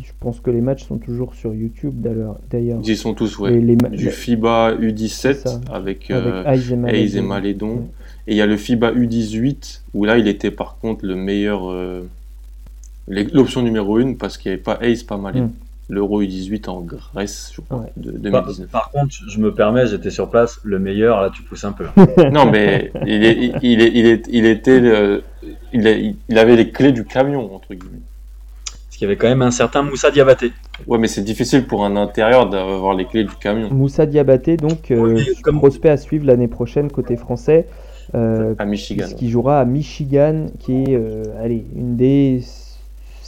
je 0.00 0.12
pense 0.20 0.38
que 0.38 0.50
les 0.50 0.60
matchs 0.60 0.84
sont 0.84 0.98
toujours 0.98 1.34
sur 1.34 1.52
YouTube 1.52 1.94
d'ailleurs. 2.00 2.36
Ils 2.52 2.90
y 2.90 2.96
sont 2.96 3.14
tous, 3.14 3.36
ouais. 3.40 3.58
Les, 3.58 3.74
du 3.74 4.10
FIBA 4.10 4.76
U17 4.76 5.72
avec, 5.72 6.08
avec 6.12 6.46
Hayes 6.46 7.16
et 7.16 7.20
Malédon. 7.20 7.74
Ouais. 7.74 7.84
Et 8.28 8.34
il 8.34 8.36
y 8.36 8.42
a 8.42 8.46
le 8.46 8.56
FIBA 8.56 8.92
U18 8.92 9.80
où 9.92 10.04
là 10.04 10.18
il 10.18 10.28
était 10.28 10.52
par 10.52 10.78
contre 10.78 11.04
le 11.04 11.16
meilleur, 11.16 11.68
euh, 11.68 12.02
l'option 13.08 13.62
numéro 13.62 13.96
1 13.96 14.14
parce 14.14 14.38
qu'il 14.38 14.50
n'y 14.50 14.54
avait 14.54 14.62
pas 14.62 14.78
Hayes, 14.82 15.02
pas 15.02 15.16
Malédon. 15.16 15.46
Mm. 15.46 15.69
L'Euro 15.90 16.22
U18 16.22 16.70
en 16.70 16.80
Grèce, 16.82 17.52
je 17.54 17.60
crois, 17.60 17.78
ouais. 17.78 17.92
de 17.96 18.12
2019. 18.12 18.70
Par, 18.70 18.90
par, 18.90 18.90
contre, 18.92 19.12
je 19.28 19.38
me 19.40 19.52
permets, 19.52 19.88
j'étais 19.88 20.10
sur 20.10 20.30
place, 20.30 20.60
le 20.62 20.78
meilleur, 20.78 21.20
là 21.20 21.30
tu 21.34 21.42
pousses 21.42 21.64
un 21.64 21.72
peu. 21.72 21.86
non, 22.32 22.48
mais 22.48 22.92
il, 23.06 23.24
est, 23.24 23.52
il, 23.62 23.82
est, 23.82 23.90
il, 23.92 24.06
est, 24.06 24.26
il 24.30 24.46
était. 24.46 24.80
Le, 24.80 25.24
il, 25.72 25.86
est, 25.86 26.14
il 26.28 26.38
avait 26.38 26.54
les 26.54 26.70
clés 26.70 26.92
du 26.92 27.04
camion, 27.04 27.54
entre 27.54 27.74
guillemets. 27.74 28.02
Parce 28.66 28.96
qu'il 28.96 29.02
y 29.02 29.10
avait 29.10 29.16
quand 29.16 29.28
même 29.28 29.42
un 29.42 29.50
certain 29.50 29.82
Moussa 29.82 30.12
Diabaté. 30.12 30.52
Ouais, 30.86 30.98
mais 30.98 31.08
c'est 31.08 31.22
difficile 31.24 31.66
pour 31.66 31.84
un 31.84 31.96
intérieur 31.96 32.48
d'avoir 32.48 32.94
les 32.94 33.06
clés 33.06 33.24
du 33.24 33.34
camion. 33.34 33.68
Moussa 33.70 34.06
Diabaté, 34.06 34.56
donc, 34.56 34.92
euh, 34.92 35.14
oui, 35.14 35.26
comme... 35.42 35.58
prospect 35.58 35.90
à 35.90 35.96
suivre 35.96 36.24
l'année 36.26 36.48
prochaine 36.48 36.90
côté 36.90 37.16
français. 37.16 37.66
Euh, 38.14 38.54
à 38.58 38.64
Michigan. 38.64 39.06
Qui 39.16 39.28
jouera 39.28 39.60
à 39.60 39.64
Michigan, 39.64 40.46
qui 40.60 40.82
est 40.82 40.94
euh, 40.94 41.24
allez, 41.42 41.64
une 41.76 41.96
des 41.96 42.42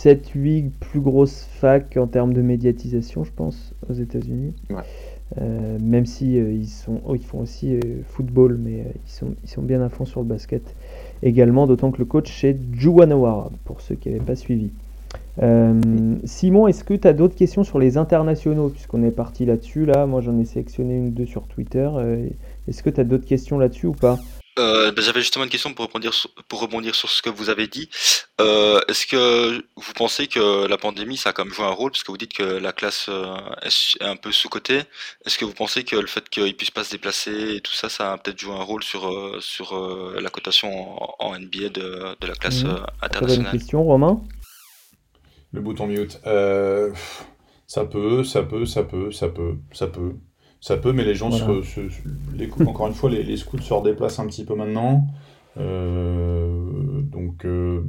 7-8 0.05 0.71
plus 0.81 1.01
grosses 1.01 1.47
facs 1.61 1.97
en 1.97 2.07
termes 2.07 2.33
de 2.33 2.43
médiatisation, 2.43 3.25
je 3.25 3.31
pense, 3.35 3.73
aux 3.89 3.95
États-Unis. 3.95 4.55
Ouais. 4.71 4.83
Euh, 5.41 5.79
même 5.81 6.05
si 6.05 6.39
euh, 6.39 6.53
ils, 6.53 6.69
sont, 6.69 7.01
oh, 7.07 7.15
ils 7.15 7.25
font 7.25 7.41
aussi 7.41 7.75
euh, 7.75 7.81
football, 8.09 8.59
mais 8.63 8.85
ils, 9.07 9.11
sont, 9.11 9.35
ils 9.45 9.49
sont 9.49 9.63
bien 9.63 9.81
à 9.81 9.89
fond 9.89 10.05
sur 10.05 10.21
le 10.21 10.27
basket 10.27 10.63
également, 11.23 11.67
d'autant 11.67 11.91
que 11.91 11.99
le 11.99 12.05
coach 12.05 12.41
c'est 12.41 12.57
Juwan 12.75 13.13
Howard, 13.13 13.53
pour 13.65 13.81
ceux 13.81 13.95
qui 13.95 14.11
n'avaient 14.11 14.25
pas 14.25 14.37
suivi. 14.37 14.71
Simon, 16.25 16.69
est-ce 16.69 16.85
que 16.85 16.95
tu 16.95 17.09
as 17.09 17.15
d'autres 17.15 17.35
questions 17.35 17.65
sur 17.65 17.79
les 17.79 17.97
internationaux, 17.97 18.69
puisqu'on 18.69 19.03
est 19.03 19.11
parti 19.11 19.47
là-dessus, 19.47 19.87
là, 19.87 20.05
moi 20.07 20.21
j'en 20.21 20.39
ai 20.39 20.45
sélectionné 20.45 20.97
une 20.97 21.09
ou 21.09 21.11
deux 21.11 21.27
sur 21.27 21.43
Twitter, 21.45 21.89
est-ce 22.69 22.83
que 22.83 22.91
tu 22.91 23.01
as 23.01 23.05
d'autres 23.05 23.25
questions 23.25 23.59
là-dessus 23.59 23.87
ou 23.87 23.93
pas? 23.93 24.19
Euh, 24.59 24.93
ben, 24.93 25.03
J'avais 25.03 25.21
justement 25.21 25.45
une 25.45 25.51
question 25.51 25.73
pour 25.75 25.87
rebondir 25.87 26.13
sur, 26.13 26.31
pour 26.49 26.61
rebondir 26.61 26.95
sur 26.95 27.09
ce 27.09 27.23
que 27.23 27.31
vous 27.31 27.51
avez 27.51 27.67
dit. 27.67 27.89
Euh, 28.41 28.81
Est-ce 28.89 29.07
que 29.07 29.65
vous 29.77 29.93
pensez 29.95 30.27
que 30.27 30.67
la 30.67 30.77
pandémie, 30.79 31.17
ça 31.17 31.31
a 31.31 31.33
quand 31.33 31.45
même 31.45 31.55
joué 31.55 31.65
un 31.65 31.71
rôle? 31.71 31.91
Parce 31.91 32.03
que 32.03 32.11
vous 32.11 32.19
dites 32.19 32.35
que 32.35 32.43
la 32.43 32.73
classe 32.73 33.07
euh, 33.09 33.37
est 33.63 34.03
un 34.03 34.17
peu 34.17 34.33
sous-cotée. 34.33 34.83
Est-ce 35.25 35.39
que 35.39 35.45
vous 35.45 35.55
pensez 35.55 35.85
que 35.85 35.97
le 35.97 36.07
fait 36.07 36.29
qu'ils 36.29 36.45
ne 36.45 36.53
puissent 36.53 36.71
pas 36.71 36.85
se 36.85 36.93
déplacer 36.93 37.57
et 37.57 37.61
tout 37.61 37.73
ça, 37.73 37.89
ça 37.89 38.13
a 38.13 38.19
peut-être 38.19 38.39
joué 38.39 38.55
un 38.55 38.63
rôle 38.63 38.83
sur, 38.83 39.11
sur 39.41 39.79
la 40.21 40.31
cotation 40.31 41.03
en, 41.03 41.17
en, 41.19 41.39
NBA 41.39 41.69
de, 41.71 42.17
de 42.21 42.27
la 42.27 42.35
classe 42.35 42.65
mmh. 42.65 42.87
internationale? 43.03 43.49
Très 43.49 43.59
question, 43.59 43.85
Romain 43.85 44.23
Le 45.53 45.61
bouton 45.61 45.87
mute. 45.87 46.19
ça 47.67 47.85
peut, 47.85 48.25
ça 48.25 48.43
peut, 48.43 48.67
ça 48.67 48.83
peut, 48.83 49.13
ça 49.13 49.29
peut, 49.29 49.57
ça 49.73 49.87
peut. 49.87 50.15
Ça 50.63 50.77
peut, 50.77 50.93
mais 50.93 51.03
les 51.03 51.17
gens 51.17 51.29
voilà. 51.29 51.65
se, 51.65 51.89
se, 51.89 52.01
les, 52.37 52.49
encore 52.65 52.87
une 52.87 52.95
fois, 52.95 53.11
les, 53.11 53.25
les, 53.25 53.37
scouts 53.37 53.59
se 53.59 53.75
redéplacent 53.75 54.21
un 54.21 54.29
petit 54.29 54.45
peu 54.45 54.55
maintenant. 54.55 55.09
Euh, 55.59 57.03
donc, 57.03 57.45
euh, 57.45 57.83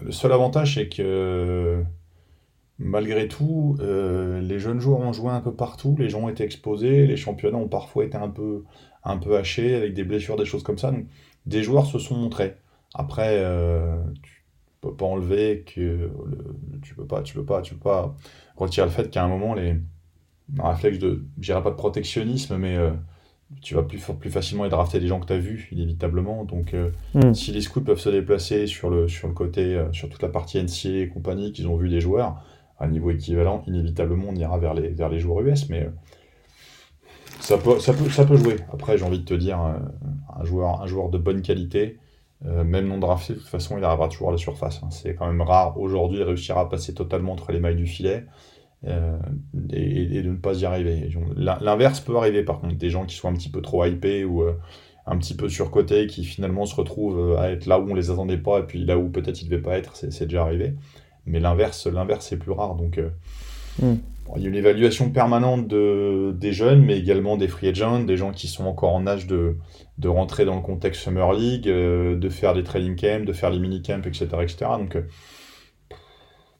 le 0.00 0.10
seul 0.10 0.32
avantage, 0.32 0.76
c'est 0.76 0.88
que 0.88 1.84
malgré 2.78 3.28
tout, 3.28 3.76
euh, 3.80 4.40
les 4.40 4.58
jeunes 4.58 4.80
joueurs 4.80 5.00
ont 5.00 5.12
joué 5.12 5.30
un 5.30 5.42
peu 5.42 5.52
partout, 5.52 5.94
les 5.98 6.08
gens 6.08 6.22
ont 6.22 6.28
été 6.30 6.42
exposés, 6.42 7.06
les 7.06 7.18
championnats 7.18 7.58
ont 7.58 7.68
parfois 7.68 8.06
été 8.06 8.16
un 8.16 8.30
peu, 8.30 8.64
un 9.04 9.18
peu 9.18 9.36
hachés 9.36 9.74
avec 9.74 9.92
des 9.92 10.04
blessures, 10.04 10.36
des 10.36 10.46
choses 10.46 10.62
comme 10.62 10.78
ça. 10.78 10.90
Donc, 10.90 11.04
des 11.44 11.62
joueurs 11.62 11.84
se 11.84 11.98
sont 11.98 12.16
montrés. 12.16 12.54
Après, 12.94 13.42
euh, 13.42 14.02
tu 14.22 14.42
peux 14.80 14.94
pas 14.94 15.04
enlever 15.04 15.64
que 15.66 15.80
le, 15.80 16.10
tu 16.80 16.94
peux 16.94 17.04
pas, 17.04 17.20
tu 17.20 17.34
peux 17.34 17.44
pas, 17.44 17.60
tu 17.60 17.74
peux 17.74 17.80
pas 17.80 18.16
retirer 18.56 18.86
le 18.86 18.92
fait 18.92 19.10
qu'à 19.10 19.22
un 19.22 19.28
moment 19.28 19.52
les 19.52 19.76
un 20.58 20.70
réflexe 20.70 20.98
de, 20.98 21.24
je 21.40 21.52
pas 21.52 21.70
de 21.70 21.76
protectionnisme, 21.76 22.56
mais 22.56 22.76
euh, 22.76 22.90
tu 23.60 23.74
vas 23.74 23.82
plus, 23.82 24.00
plus 24.18 24.30
facilement 24.30 24.64
y 24.64 24.68
drafter 24.68 25.00
des 25.00 25.06
gens 25.06 25.20
que 25.20 25.26
tu 25.26 25.32
as 25.32 25.38
vus, 25.38 25.68
inévitablement. 25.72 26.44
Donc, 26.44 26.74
euh, 26.74 26.90
mm. 27.14 27.34
si 27.34 27.52
les 27.52 27.60
scouts 27.60 27.82
peuvent 27.82 28.00
se 28.00 28.08
déplacer 28.08 28.66
sur 28.66 28.90
le, 28.90 29.08
sur 29.08 29.28
le 29.28 29.34
côté, 29.34 29.74
euh, 29.74 29.92
sur 29.92 30.08
toute 30.08 30.22
la 30.22 30.28
partie 30.28 30.62
NCA 30.62 30.88
et 30.88 31.08
compagnie, 31.08 31.52
qu'ils 31.52 31.68
ont 31.68 31.76
vu 31.76 31.88
des 31.88 32.00
joueurs 32.00 32.42
à 32.78 32.86
niveau 32.86 33.10
équivalent, 33.10 33.62
inévitablement, 33.66 34.26
on 34.28 34.36
ira 34.36 34.58
vers 34.58 34.74
les, 34.74 34.88
vers 34.88 35.08
les 35.08 35.18
joueurs 35.18 35.40
US, 35.40 35.68
mais 35.68 35.88
ça 37.40 37.58
peut, 37.58 37.78
ça, 37.80 37.92
peut, 37.92 38.08
ça 38.08 38.24
peut 38.24 38.36
jouer. 38.36 38.56
Après, 38.72 38.96
j'ai 38.96 39.04
envie 39.04 39.18
de 39.18 39.24
te 39.24 39.34
dire, 39.34 39.58
un 39.58 40.44
joueur, 40.44 40.82
un 40.82 40.86
joueur 40.86 41.08
de 41.08 41.18
bonne 41.18 41.42
qualité, 41.42 41.98
même 42.44 42.86
non 42.86 42.98
drafté, 42.98 43.32
de 43.32 43.40
toute 43.40 43.48
façon, 43.48 43.78
il 43.78 43.84
arrivera 43.84 44.06
toujours 44.06 44.28
à 44.28 44.32
la 44.32 44.38
surface. 44.38 44.80
Hein. 44.84 44.90
C'est 44.90 45.16
quand 45.16 45.26
même 45.26 45.42
rare 45.42 45.76
aujourd'hui 45.80 46.20
de 46.20 46.24
réussir 46.24 46.56
à 46.56 46.68
passer 46.68 46.94
totalement 46.94 47.32
entre 47.32 47.50
les 47.50 47.58
mailles 47.58 47.74
du 47.74 47.88
filet. 47.88 48.26
Et, 48.86 50.22
de 50.22 50.30
ne 50.30 50.36
pas 50.36 50.60
y 50.60 50.64
arriver. 50.64 51.08
L'inverse 51.36 52.00
peut 52.00 52.16
arriver 52.16 52.42
par 52.42 52.60
contre, 52.60 52.76
des 52.76 52.90
gens 52.90 53.04
qui 53.04 53.16
sont 53.16 53.28
un 53.28 53.34
petit 53.34 53.50
peu 53.50 53.62
trop 53.62 53.84
hypés 53.84 54.24
ou 54.24 54.44
un 55.06 55.16
petit 55.18 55.34
peu 55.34 55.48
surcotés, 55.48 56.06
qui 56.06 56.24
finalement 56.24 56.66
se 56.66 56.74
retrouvent 56.74 57.36
à 57.38 57.50
être 57.50 57.66
là 57.66 57.80
où 57.80 57.90
on 57.90 57.94
les 57.94 58.10
attendait 58.10 58.38
pas, 58.38 58.60
et 58.60 58.62
puis 58.64 58.84
là 58.84 58.98
où 58.98 59.08
peut-être 59.08 59.40
ils 59.42 59.46
ne 59.46 59.50
devaient 59.50 59.62
pas 59.62 59.78
être, 59.78 59.96
c'est 59.96 60.24
déjà 60.24 60.42
arrivé. 60.42 60.74
Mais 61.26 61.40
l'inverse, 61.40 61.86
l'inverse 61.86 62.30
est 62.32 62.36
plus 62.36 62.52
rare. 62.52 62.74
Donc, 62.74 63.00
hmm. 63.80 63.96
Il 64.36 64.42
y 64.42 64.46
a 64.46 64.48
une 64.48 64.56
évaluation 64.56 65.10
permanente 65.10 65.66
de, 65.68 66.34
des 66.38 66.52
jeunes, 66.52 66.84
mais 66.84 66.98
également 66.98 67.36
des 67.36 67.48
free 67.48 67.68
agents, 67.68 68.00
des 68.00 68.16
gens 68.16 68.32
qui 68.32 68.46
sont 68.46 68.66
encore 68.66 68.94
en 68.94 69.06
âge 69.06 69.26
de, 69.26 69.56
de 69.96 70.08
rentrer 70.08 70.44
dans 70.44 70.56
le 70.56 70.60
contexte 70.60 71.02
Summer 71.02 71.32
League, 71.32 71.68
euh, 71.68 72.16
de 72.16 72.28
faire 72.28 72.52
des 72.54 72.62
training 72.62 72.94
camps, 72.94 73.24
de 73.24 73.32
faire 73.32 73.50
les 73.50 73.58
mini-camps, 73.58 74.02
etc., 74.06 74.26
etc. 74.42 74.56
Donc, 74.78 74.96
euh, 74.96 75.02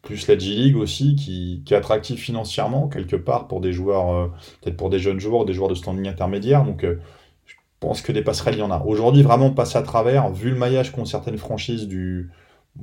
plus 0.08 0.26
la 0.26 0.38
G-League 0.38 0.76
aussi, 0.76 1.16
qui, 1.16 1.62
qui, 1.64 1.74
est 1.74 1.76
attractive 1.76 2.18
financièrement, 2.18 2.88
quelque 2.88 3.16
part, 3.16 3.46
pour 3.46 3.60
des 3.60 3.72
joueurs, 3.72 4.10
euh, 4.10 4.28
peut-être 4.62 4.76
pour 4.76 4.88
des 4.88 4.98
jeunes 4.98 5.20
joueurs, 5.20 5.44
des 5.44 5.52
joueurs 5.52 5.68
de 5.68 5.74
standing 5.74 6.08
intermédiaire. 6.08 6.64
Donc, 6.64 6.84
je 6.84 7.54
pense 7.78 8.00
que 8.00 8.10
des 8.10 8.22
passerelles, 8.22 8.54
il 8.54 8.60
y 8.60 8.62
en 8.62 8.70
a. 8.70 8.82
Aujourd'hui, 8.84 9.22
vraiment 9.22 9.50
passer 9.50 9.76
à 9.76 9.82
travers, 9.82 10.30
vu 10.30 10.50
le 10.50 10.56
maillage 10.56 10.92
qu'ont 10.92 11.04
certaines 11.04 11.38
franchises 11.38 11.86
du, 11.86 12.30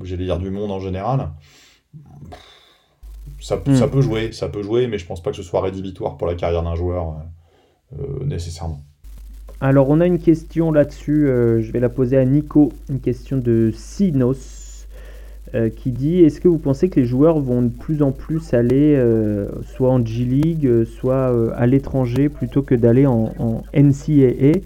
j'allais 0.04 0.26
dire, 0.26 0.38
du 0.38 0.52
monde 0.52 0.72
en 0.72 0.80
général, 0.80 1.32
ça, 3.40 3.58
hmm. 3.58 3.76
ça, 3.76 3.88
peut 3.88 4.02
jouer, 4.02 4.32
ça 4.32 4.50
peut 4.50 4.62
jouer, 4.62 4.88
mais 4.88 4.98
je 4.98 5.06
pense 5.06 5.22
pas 5.22 5.32
que 5.32 5.38
ce 5.38 5.44
soit 5.44 5.62
rédhibitoire 5.62 6.18
pour 6.18 6.28
la 6.28 6.36
carrière 6.36 6.64
d'un 6.64 6.76
joueur 6.76 7.16
euh, 7.94 7.98
euh, 8.02 8.26
nécessairement. 8.26 8.82
Alors 9.62 9.90
on 9.90 10.02
a 10.02 10.06
une 10.06 10.20
question 10.20 10.72
là-dessus, 10.72 11.28
euh, 11.28 11.62
je 11.62 11.72
vais 11.72 11.80
la 11.80 11.90
poser 11.90 12.18
à 12.18 12.26
Nico, 12.26 12.74
une 12.90 13.00
question 13.00 13.38
de 13.38 13.72
Sinos 13.74 14.55
qui 15.78 15.92
dit 15.92 16.24
est-ce 16.24 16.42
que 16.42 16.48
vous 16.48 16.58
pensez 16.58 16.90
que 16.90 17.00
les 17.00 17.06
joueurs 17.06 17.40
vont 17.40 17.62
de 17.62 17.70
plus 17.70 18.02
en 18.02 18.12
plus 18.12 18.54
aller 18.54 19.02
soit 19.64 19.90
en 19.90 20.06
G-League, 20.06 20.84
soit 20.86 21.54
à 21.56 21.66
l'étranger 21.66 22.30
plutôt 22.30 22.62
que 22.62 22.76
d'aller 22.76 23.06
en, 23.06 23.64
NCAA 23.74 24.60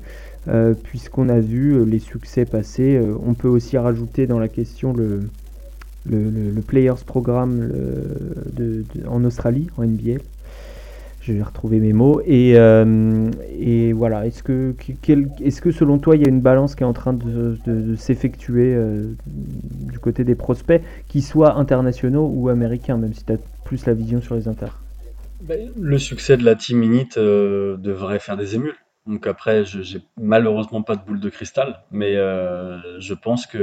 puisqu'on 0.84 1.30
a 1.30 1.40
vu 1.40 1.86
les 1.86 2.00
succès 2.00 2.46
passés. 2.46 3.00
on 3.26 3.34
peut 3.34 3.48
aussi 3.48 3.78
rajouter 3.78 4.26
dans 4.26 4.40
la 4.40 4.48
question 4.48 4.94
le, 4.94 5.22
le, 6.10 6.62
Players 6.66 7.04
Programme 7.06 7.70
en 9.08 9.24
Australie, 9.26 9.68
en 9.78 9.84
NBA. 9.84 10.20
Je 11.30 11.36
vais 11.36 11.44
retrouver 11.44 11.80
mes 11.80 11.94
mots. 11.94 12.22
Et, 12.26 12.54
euh, 12.56 13.30
voilà, 13.94 14.26
est-ce 14.26 14.42
que, 14.42 15.72
selon 15.72 16.00
toi, 16.00 16.16
il 16.16 16.24
y 16.24 16.26
a 16.26 16.30
une 16.30 16.42
balance 16.42 16.74
qui 16.74 16.82
est 16.82 16.88
en 16.88 16.94
train 16.94 17.14
de, 17.14 17.96
s'effectuer 17.96 18.74
euh, 18.74 19.14
du 19.28 20.00
côté 20.00 20.24
des 20.24 20.34
prospects, 20.34 20.82
qu'ils 21.08 21.24
soient 21.24 21.54
internationaux 21.54 22.32
ou 22.34 22.50
américains, 22.50 22.98
même 22.98 23.14
si 23.14 23.24
tu 23.26 23.34
as 23.34 23.38
plus 23.64 23.86
la 23.86 23.94
vision 23.94 24.22
sur 24.22 24.34
les 24.34 24.48
inter 24.48 24.72
ben, 25.42 25.70
Le 25.80 26.00
succès 26.00 26.36
de 26.36 26.44
la 26.44 26.56
Team 26.56 26.82
Init 26.82 27.10
euh, 27.18 27.78
devrait 27.78 28.18
faire 28.18 28.36
des 28.36 28.56
émules. 28.56 28.78
Donc 29.06 29.28
après, 29.28 29.66
je 29.66 29.84
j'ai 29.84 30.02
malheureusement 30.20 30.82
pas 30.82 30.96
de 30.96 31.06
boule 31.06 31.20
de 31.20 31.30
cristal, 31.30 31.82
mais 31.92 32.16
je 32.16 33.14
pense 33.14 33.46
qu'il 33.46 33.62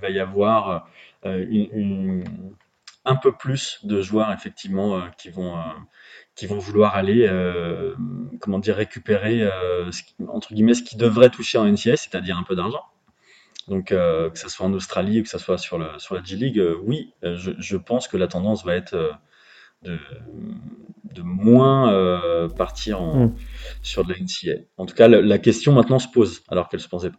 va 0.00 0.10
y 0.10 0.20
avoir 0.20 0.86
euh, 1.26 2.22
un 3.04 3.16
peu 3.16 3.32
plus 3.32 3.80
de 3.84 4.00
joueurs 4.00 4.32
effectivement 4.32 4.96
euh, 4.96 5.00
qui 5.18 5.30
vont 5.30 5.56
euh, 5.56 5.62
qui 6.34 6.46
vont 6.46 6.58
vouloir 6.58 6.96
aller 6.96 7.30
comment 8.40 8.58
dire 8.58 8.74
récupérer 8.74 9.48
entre 10.26 10.52
guillemets 10.52 10.74
ce 10.74 10.82
qui 10.82 10.96
devrait 10.96 11.30
toucher 11.30 11.58
en 11.58 11.64
NCS, 11.64 12.08
c'est-à-dire 12.08 12.36
un 12.36 12.42
peu 12.42 12.56
d'argent. 12.56 12.82
Donc 13.68 13.90
que 13.90 14.30
ce 14.34 14.48
soit 14.48 14.66
en 14.66 14.72
Australie 14.72 15.20
ou 15.20 15.22
que 15.22 15.28
ce 15.28 15.38
soit 15.38 15.58
sur, 15.58 15.78
le, 15.78 15.86
sur 15.98 16.16
la 16.16 16.24
G 16.24 16.34
League, 16.34 16.60
oui, 16.82 17.14
je, 17.22 17.76
pense 17.76 18.08
que 18.08 18.16
la 18.16 18.26
tendance 18.26 18.64
va 18.64 18.74
être 18.74 19.16
de, 19.82 19.96
de 21.04 21.22
moins 21.22 22.48
partir 22.48 23.00
en, 23.00 23.26
mm. 23.26 23.36
sur 23.82 24.04
de 24.04 24.12
la 24.12 24.18
NCA. 24.18 24.64
En 24.76 24.86
tout 24.86 24.94
cas, 24.96 25.06
la, 25.06 25.38
question 25.38 25.72
maintenant 25.72 26.00
se 26.00 26.08
pose, 26.08 26.42
alors 26.48 26.68
qu'elle 26.68 26.80
se 26.80 26.88
pensait, 26.88 27.12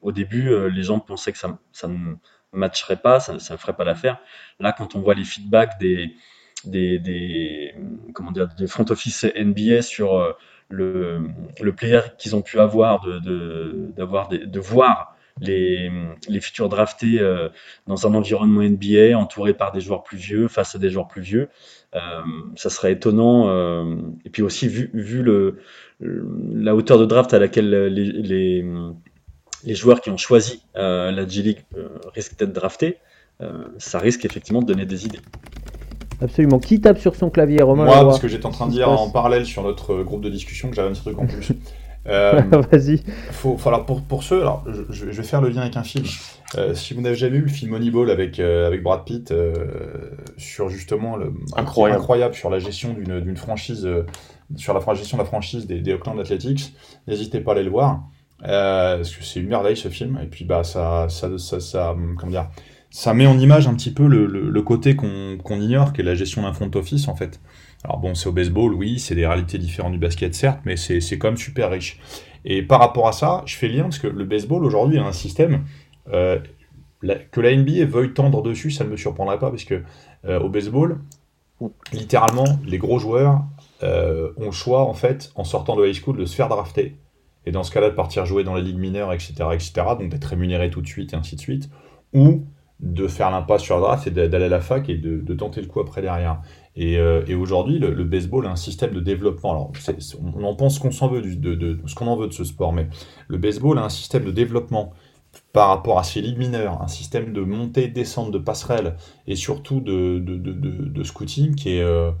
au 0.00 0.10
début, 0.10 0.50
les 0.70 0.82
gens 0.82 0.98
pensaient 0.98 1.30
que 1.30 1.38
ça, 1.38 1.56
ça 1.70 1.86
ne 1.86 2.16
matcherait 2.52 2.96
pas, 2.96 3.20
ça 3.20 3.32
ne 3.32 3.56
ferait 3.56 3.74
pas 3.74 3.84
l'affaire. 3.84 4.18
Là, 4.60 4.72
quand 4.72 4.94
on 4.94 5.00
voit 5.00 5.14
les 5.14 5.24
feedbacks 5.24 5.78
des, 5.80 6.14
des, 6.64 6.98
des, 6.98 7.74
comment 8.14 8.32
dire, 8.32 8.48
des 8.48 8.66
front 8.66 8.84
office 8.90 9.24
NBA 9.36 9.82
sur 9.82 10.14
euh, 10.14 10.32
le, 10.68 11.28
le 11.60 11.72
player 11.74 12.00
qu'ils 12.18 12.36
ont 12.36 12.42
pu 12.42 12.58
avoir, 12.58 13.00
de, 13.00 13.18
de, 13.20 13.92
d'avoir 13.96 14.28
de 14.28 14.60
voir 14.60 15.16
les, 15.40 15.90
les 16.28 16.40
futurs 16.40 16.68
draftés 16.68 17.20
euh, 17.20 17.48
dans 17.86 18.06
un 18.06 18.14
environnement 18.14 18.62
NBA, 18.62 19.16
entouré 19.16 19.54
par 19.54 19.72
des 19.72 19.80
joueurs 19.80 20.02
plus 20.02 20.18
vieux, 20.18 20.48
face 20.48 20.74
à 20.74 20.78
des 20.78 20.90
joueurs 20.90 21.08
plus 21.08 21.22
vieux, 21.22 21.48
euh, 21.94 22.00
ça 22.56 22.70
serait 22.70 22.92
étonnant. 22.92 23.48
Euh, 23.48 23.96
et 24.24 24.30
puis 24.30 24.42
aussi, 24.42 24.68
vu, 24.68 24.90
vu 24.92 25.22
le, 25.22 25.58
la 26.00 26.74
hauteur 26.74 26.98
de 26.98 27.06
draft 27.06 27.32
à 27.34 27.38
laquelle 27.38 27.70
les, 27.70 28.04
les 28.04 28.64
les 29.64 29.74
joueurs 29.74 30.00
qui 30.00 30.10
ont 30.10 30.16
choisi 30.16 30.62
euh, 30.76 31.10
la 31.10 31.26
G-League 31.26 31.64
euh, 31.76 31.88
risquent 32.14 32.38
d'être 32.38 32.52
draftés, 32.52 32.98
euh, 33.40 33.64
ça 33.78 33.98
risque 33.98 34.24
effectivement 34.24 34.62
de 34.62 34.66
donner 34.66 34.86
des 34.86 35.06
idées. 35.06 35.20
Absolument. 36.20 36.60
Qui 36.60 36.80
tape 36.80 36.98
sur 36.98 37.16
son 37.16 37.30
clavier, 37.30 37.62
Romain 37.62 37.84
Moi, 37.84 38.04
parce 38.04 38.20
que 38.20 38.28
j'étais 38.28 38.46
en 38.46 38.50
train 38.50 38.66
de 38.66 38.72
dire 38.72 38.88
en 38.88 39.10
parallèle 39.10 39.44
sur 39.44 39.62
notre 39.62 40.02
groupe 40.02 40.22
de 40.22 40.30
discussion 40.30 40.70
que 40.70 40.76
j'avais 40.76 40.88
un 40.88 40.92
petit 40.92 41.02
truc 41.02 41.18
en 41.18 41.26
plus. 41.26 41.48
Vas-y. 42.04 43.00
Faut, 43.30 43.56
alors 43.64 43.86
pour, 43.86 44.02
pour 44.02 44.24
ceux, 44.24 44.40
alors 44.40 44.64
je, 44.90 45.04
vais 45.04 45.22
faire 45.22 45.40
le 45.40 45.50
lien 45.50 45.60
avec 45.60 45.76
un 45.76 45.84
film. 45.84 46.04
si 46.74 46.94
vous 46.94 47.00
n'avez 47.00 47.14
jamais 47.14 47.36
vu 47.36 47.42
le 47.42 47.48
film 47.48 47.70
Moneyball 47.70 48.10
avec, 48.10 48.40
avec 48.40 48.82
Brad 48.82 49.04
Pitt 49.04 49.32
sur 50.36 50.68
justement 50.68 51.16
le 51.16 51.32
incroyable. 51.56 52.00
incroyable 52.00 52.34
sur 52.34 52.50
la 52.50 52.58
gestion 52.58 52.92
d'une 52.92 53.36
franchise, 53.36 53.88
sur 54.56 54.74
la 54.74 54.94
gestion 54.94 55.16
de 55.16 55.22
la 55.22 55.28
franchise 55.28 55.68
des, 55.68 55.80
des 55.80 55.94
Oakland 55.94 56.18
Athletics, 56.18 56.74
n'hésitez 57.06 57.40
pas 57.40 57.52
à 57.52 57.54
aller 57.54 57.64
le 57.64 57.70
voir. 57.70 58.00
Euh, 58.44 58.96
parce 58.96 59.14
que 59.14 59.24
c'est 59.24 59.40
une 59.40 59.48
merveille 59.48 59.76
ce 59.76 59.88
film. 59.88 60.18
Et 60.22 60.26
puis 60.26 60.44
bah 60.44 60.64
ça, 60.64 61.08
ça, 61.08 61.38
ça, 61.38 61.60
ça 61.60 61.96
comment 62.18 62.32
dire, 62.32 62.48
ça 62.90 63.14
met 63.14 63.26
en 63.26 63.38
image 63.38 63.66
un 63.66 63.74
petit 63.74 63.92
peu 63.92 64.06
le, 64.06 64.62
côté 64.62 64.96
qu'on 64.96 65.60
ignore, 65.60 65.92
qui 65.92 66.00
est 66.00 66.04
la 66.04 66.14
gestion 66.14 66.42
d'un 66.42 66.52
front 66.52 66.70
office 66.74 67.08
en 67.08 67.14
fait. 67.14 67.40
Alors 67.84 67.98
bon, 67.98 68.14
c'est 68.14 68.28
au 68.28 68.32
baseball, 68.32 68.74
oui, 68.74 68.98
c'est 68.98 69.14
des 69.14 69.26
réalités 69.26 69.58
différentes 69.58 69.92
du 69.92 69.98
basket 69.98 70.34
certes, 70.34 70.60
mais 70.64 70.76
c'est 70.76 71.18
quand 71.18 71.28
même 71.28 71.36
super 71.36 71.70
riche. 71.70 71.98
Et 72.44 72.62
par 72.62 72.80
rapport 72.80 73.08
à 73.08 73.12
ça, 73.12 73.42
je 73.46 73.56
fais 73.56 73.68
lien 73.68 73.84
parce 73.84 73.98
que 73.98 74.08
le 74.08 74.24
baseball 74.24 74.64
aujourd'hui 74.64 74.98
a 74.98 75.04
un 75.04 75.12
système 75.12 75.64
euh, 76.12 76.38
que 77.30 77.40
la 77.40 77.56
NBA 77.56 77.84
veuille 77.86 78.12
tendre 78.12 78.42
dessus, 78.42 78.70
ça 78.70 78.84
ne 78.84 78.90
me 78.90 78.96
surprendrait 78.96 79.38
pas 79.38 79.50
parce 79.50 79.64
que 79.64 79.82
euh, 80.24 80.40
au 80.40 80.48
baseball, 80.48 81.00
littéralement, 81.92 82.58
les 82.66 82.78
gros 82.78 82.98
joueurs 82.98 83.44
ont 83.82 84.46
le 84.46 84.52
choix 84.52 84.82
en 84.82 84.94
fait, 84.94 85.32
en 85.34 85.44
sortant 85.44 85.74
de 85.76 85.86
high 85.86 85.94
school, 85.94 86.16
de 86.16 86.24
se 86.24 86.36
faire 86.36 86.48
drafter 86.48 86.96
et 87.46 87.52
dans 87.52 87.62
ce 87.62 87.70
cas-là 87.70 87.90
de 87.90 87.94
partir 87.94 88.26
jouer 88.26 88.44
dans 88.44 88.54
la 88.54 88.60
ligue 88.60 88.78
mineure, 88.78 89.12
etc., 89.12 89.34
etc., 89.52 89.72
donc 89.98 90.10
d'être 90.10 90.24
rémunéré 90.24 90.70
tout 90.70 90.80
de 90.80 90.86
suite, 90.86 91.12
et 91.12 91.16
ainsi 91.16 91.36
de 91.36 91.40
suite, 91.40 91.70
ou 92.12 92.44
de 92.80 93.06
faire 93.06 93.30
l'impasse 93.30 93.62
sur 93.62 93.76
la 93.76 93.82
draft 93.82 94.06
et 94.08 94.10
d'aller 94.10 94.46
à 94.46 94.48
la 94.48 94.60
fac 94.60 94.88
et 94.88 94.96
de, 94.96 95.34
tenter 95.34 95.60
le 95.60 95.68
coup 95.68 95.80
après 95.80 96.02
derrière. 96.02 96.42
Et, 96.74 96.98
euh, 96.98 97.22
aujourd'hui, 97.38 97.78
le, 97.78 98.04
baseball 98.04 98.46
a 98.46 98.50
un 98.50 98.56
système 98.56 98.92
de 98.92 99.00
développement. 99.00 99.52
Alors, 99.52 99.72
on 100.34 100.42
en 100.42 100.54
pense 100.56 100.78
qu'on 100.78 100.90
s'en 100.90 101.08
veut, 101.08 101.22
de, 101.22 101.80
ce 101.86 101.94
qu'on 101.94 102.08
en 102.08 102.16
veut 102.16 102.26
de 102.26 102.32
ce 102.32 102.44
sport, 102.44 102.72
mais 102.72 102.88
le 103.28 103.38
baseball 103.38 103.78
a 103.78 103.84
un 103.84 103.88
système 103.88 104.24
de 104.24 104.32
développement 104.32 104.92
par 105.52 105.68
rapport 105.68 105.98
à 105.98 106.04
ces 106.04 106.20
ligues 106.20 106.38
mineures, 106.38 106.82
un 106.82 106.88
système 106.88 107.32
de 107.32 107.40
montée, 107.40 107.88
descente, 107.88 108.32
de 108.32 108.38
passerelle 108.38 108.96
et 109.26 109.36
surtout 109.36 109.80
de, 109.80 110.18
de 110.18 111.04
scouting 111.04 111.54
euh, 111.66 112.12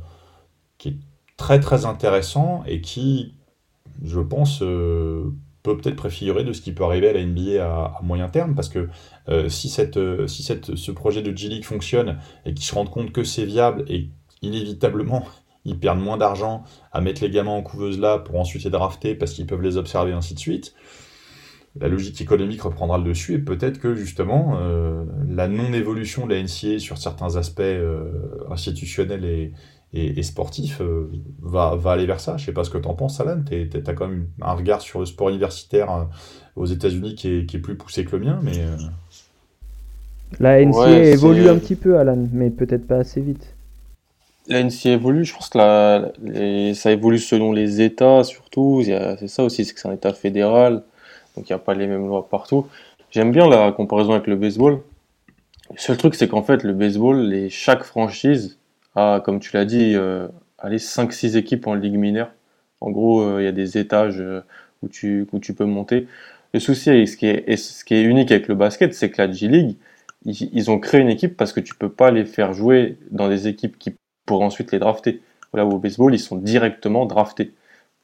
qui 0.78 0.88
est 0.88 0.96
très 1.36 1.60
très 1.60 1.84
intéressant 1.84 2.62
et 2.66 2.80
qui, 2.80 3.34
je 4.02 4.20
pense, 4.20 4.62
euh, 4.62 5.24
peut 5.62 5.76
peut-être 5.76 5.96
préfigurer 5.96 6.44
de 6.44 6.52
ce 6.52 6.60
qui 6.60 6.72
peut 6.72 6.84
arriver 6.84 7.08
à 7.08 7.12
la 7.12 7.24
NBA 7.24 7.64
à, 7.64 8.00
moyen 8.02 8.28
terme, 8.28 8.54
parce 8.54 8.68
que 8.68 8.88
euh, 9.28 9.48
si, 9.48 9.68
cette, 9.68 9.96
euh, 9.96 10.26
si 10.26 10.42
cette, 10.42 10.74
ce 10.74 10.90
projet 10.90 11.22
de 11.22 11.36
G-League 11.36 11.64
fonctionne 11.64 12.18
et 12.44 12.54
qu'ils 12.54 12.64
se 12.64 12.74
rendent 12.74 12.90
compte 12.90 13.12
que 13.12 13.22
c'est 13.22 13.44
viable 13.44 13.84
et 13.88 14.08
inévitablement 14.42 15.24
ils 15.64 15.78
perdent 15.78 16.00
moins 16.00 16.16
d'argent 16.16 16.64
à 16.90 17.00
mettre 17.00 17.22
les 17.22 17.30
gamins 17.30 17.52
en 17.52 17.62
couveuse 17.62 18.00
là 18.00 18.18
pour 18.18 18.40
ensuite 18.40 18.64
les 18.64 18.70
drafter 18.70 19.14
parce 19.14 19.32
qu'ils 19.32 19.46
peuvent 19.46 19.62
les 19.62 19.76
observer 19.76 20.12
ainsi 20.12 20.34
de 20.34 20.40
suite, 20.40 20.74
la 21.78 21.86
logique 21.86 22.20
économique 22.20 22.62
reprendra 22.62 22.98
le 22.98 23.04
dessus 23.04 23.34
et 23.34 23.38
peut-être 23.38 23.78
que 23.78 23.94
justement 23.94 24.58
la 25.28 25.46
non-évolution 25.46 26.26
de 26.26 26.34
la 26.34 26.42
NCA 26.42 26.80
sur 26.80 26.98
certains 26.98 27.36
aspects 27.36 27.62
institutionnels 28.50 29.24
et, 29.24 29.52
et, 29.94 30.22
sportif 30.22 30.80
euh, 30.80 31.10
va, 31.40 31.74
va, 31.76 31.92
aller 31.92 32.06
vers 32.06 32.20
ça. 32.20 32.36
Je 32.38 32.46
sais 32.46 32.52
pas 32.52 32.64
ce 32.64 32.70
que 32.70 32.78
tu 32.78 32.88
en 32.88 32.94
penses, 32.94 33.20
Alan. 33.20 33.42
Tu 33.46 33.68
as 33.86 33.92
quand 33.92 34.08
même 34.08 34.26
un 34.40 34.52
regard 34.52 34.80
sur 34.80 35.00
le 35.00 35.06
sport 35.06 35.28
universitaire 35.28 35.92
euh, 35.92 36.04
aux 36.56 36.66
États-Unis 36.66 37.14
qui 37.14 37.28
est, 37.28 37.46
qui 37.46 37.56
est, 37.56 37.60
plus 37.60 37.76
poussé 37.76 38.04
que 38.04 38.16
le 38.16 38.24
mien, 38.24 38.40
mais. 38.42 38.58
Euh, 38.58 38.76
la 40.40 40.64
NCA 40.64 40.90
évolue 40.90 41.48
un 41.48 41.58
petit 41.58 41.74
peu, 41.74 41.98
Alan, 41.98 42.26
mais 42.32 42.48
peut-être 42.48 42.86
pas 42.86 42.96
assez 42.96 43.20
vite. 43.20 43.54
La 44.48 44.64
NCA 44.64 44.92
évolue, 44.92 45.26
je 45.26 45.34
pense 45.34 45.50
que 45.50 45.58
la, 45.58 46.74
ça 46.74 46.90
évolue 46.90 47.18
selon 47.18 47.52
les 47.52 47.82
États 47.82 48.24
surtout. 48.24 48.82
C'est 48.82 49.28
ça 49.28 49.44
aussi, 49.44 49.66
c'est 49.66 49.74
que 49.74 49.80
c'est 49.80 49.88
un 49.88 49.92
État 49.92 50.14
fédéral, 50.14 50.84
donc 51.36 51.48
il 51.48 51.52
n'y 51.52 51.56
a 51.56 51.58
pas 51.58 51.74
les 51.74 51.86
mêmes 51.86 52.06
lois 52.06 52.26
partout. 52.28 52.66
j'aime 53.10 53.30
bien 53.30 53.46
la 53.46 53.72
comparaison 53.72 54.12
avec 54.12 54.26
le 54.26 54.36
baseball. 54.36 54.80
Le 55.70 55.78
seul 55.78 55.98
truc, 55.98 56.14
c'est 56.14 56.28
qu'en 56.28 56.42
fait, 56.42 56.64
le 56.64 56.72
baseball, 56.72 57.20
les, 57.28 57.50
chaque 57.50 57.84
franchise 57.84 58.58
a, 58.94 59.20
comme 59.20 59.40
tu 59.40 59.50
l'as 59.54 59.64
dit, 59.64 59.94
euh, 59.94 60.28
allez, 60.58 60.78
5-6 60.78 61.36
équipes 61.36 61.66
en 61.66 61.74
ligue 61.74 61.96
mineure. 61.96 62.32
En 62.80 62.90
gros, 62.90 63.22
euh, 63.22 63.42
il 63.42 63.44
y 63.44 63.48
a 63.48 63.52
des 63.52 63.78
étages 63.78 64.20
euh, 64.20 64.42
où, 64.82 64.88
tu, 64.88 65.26
peux 65.56 65.64
monter. 65.64 66.08
Le 66.54 66.60
souci, 66.60 66.90
et 66.90 67.06
ce 67.06 67.16
qui 67.16 67.26
est, 67.26 68.02
unique 68.02 68.30
avec 68.30 68.48
le 68.48 68.54
basket, 68.54 68.94
c'est 68.94 69.10
que 69.10 69.22
la 69.22 69.30
G-League, 69.30 69.76
ils, 70.24 70.70
ont 70.70 70.78
créé 70.78 71.00
une 71.00 71.08
équipe 71.08 71.36
parce 71.36 71.52
que 71.52 71.60
tu 71.60 71.74
peux 71.74 71.88
pas 71.90 72.10
les 72.10 72.24
faire 72.24 72.52
jouer 72.52 72.98
dans 73.10 73.28
des 73.28 73.48
équipes 73.48 73.78
qui 73.78 73.94
pourraient 74.26 74.44
ensuite 74.44 74.72
les 74.72 74.78
drafter. 74.78 75.20
Là 75.54 75.66
où 75.66 75.72
au 75.72 75.78
baseball, 75.78 76.14
ils 76.14 76.20
sont 76.20 76.36
directement 76.36 77.06
draftés. 77.06 77.52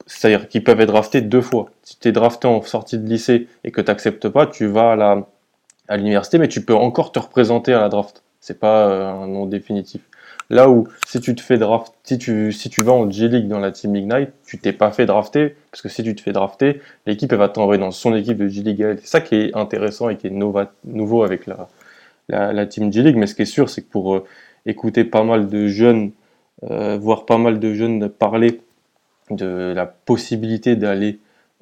C'est-à-dire 0.07 0.49
qu'ils 0.49 0.65
peuvent 0.65 0.81
être 0.81 0.89
draftés 0.89 1.21
deux 1.21 1.41
fois. 1.41 1.71
Si 1.83 1.99
tu 1.99 2.09
es 2.09 2.13
drafté 2.13 2.49
en 2.49 2.63
sortie 2.63 2.99
de 2.99 3.07
lycée 3.09 3.49
et 3.65 3.71
que 3.71 3.81
tu 3.81 3.89
n'acceptes 3.89 4.29
pas, 4.29 4.47
tu 4.47 4.67
vas 4.67 4.93
à 4.93 5.29
à 5.89 5.97
l'université, 5.97 6.39
mais 6.39 6.49
tu 6.49 6.65
peux 6.65 6.75
encore 6.75 7.13
te 7.13 7.19
représenter 7.19 7.73
à 7.73 7.81
la 7.81 7.89
draft. 7.89 8.23
C'est 8.41 8.61
pas 8.61 8.87
un 8.87 9.27
nom 9.27 9.47
définitif. 9.47 10.03
Là 10.51 10.71
où, 10.71 10.89
si 11.07 11.21
tu 11.21 11.35
te 11.35 11.43
fais 11.43 11.59
draft, 11.59 11.93
si 12.05 12.17
tu, 12.17 12.53
si 12.53 12.71
vas 12.79 12.93
en 12.93 13.11
G-League 13.11 13.49
dans 13.49 13.59
la 13.59 13.71
Team 13.71 13.95
Ignite, 13.95 14.31
tu 14.47 14.59
t'es 14.59 14.73
pas 14.73 14.91
fait 14.93 15.05
drafter, 15.05 15.57
parce 15.71 15.83
que 15.83 15.91
si 15.91 16.03
tu 16.03 16.15
te 16.15 16.23
fais 16.23 16.33
drafter, 16.33 16.81
l'équipe, 17.07 17.31
elle 17.31 17.39
va 17.39 17.51
t'envoyer 17.51 17.79
dans 17.81 17.91
son 17.91 18.15
équipe 18.15 18.39
de 18.39 18.49
G-League. 18.49 18.97
C'est 19.01 19.07
ça 19.07 19.21
qui 19.21 19.35
est 19.35 19.57
intéressant 19.57 20.09
et 20.09 20.17
qui 20.17 20.27
est 20.27 20.31
nouveau 20.31 21.23
avec 21.23 21.47
la, 21.47 21.69
la, 22.29 22.67
Team 22.67 22.91
G-League. 22.91 23.17
Mais 23.17 23.27
ce 23.27 23.35
qui 23.35 23.43
est 23.43 23.47
sûr, 23.47 23.69
c'est 23.69 23.83
que 23.83 23.91
pour 23.91 24.15
euh, 24.15 24.25
écouter 24.65 25.05
pas 25.05 25.23
mal 25.23 25.49
de 25.49 25.67
jeunes, 25.67 26.13
euh, 26.71 26.97
voir 26.97 27.27
pas 27.27 27.39
mal 27.39 27.61
de 27.61 27.75
jeunes 27.75 28.09
parler 28.09 28.63
de 29.31 29.75
la 29.77 29.85
possibilité 29.85 30.77
d'aller, 30.77 31.19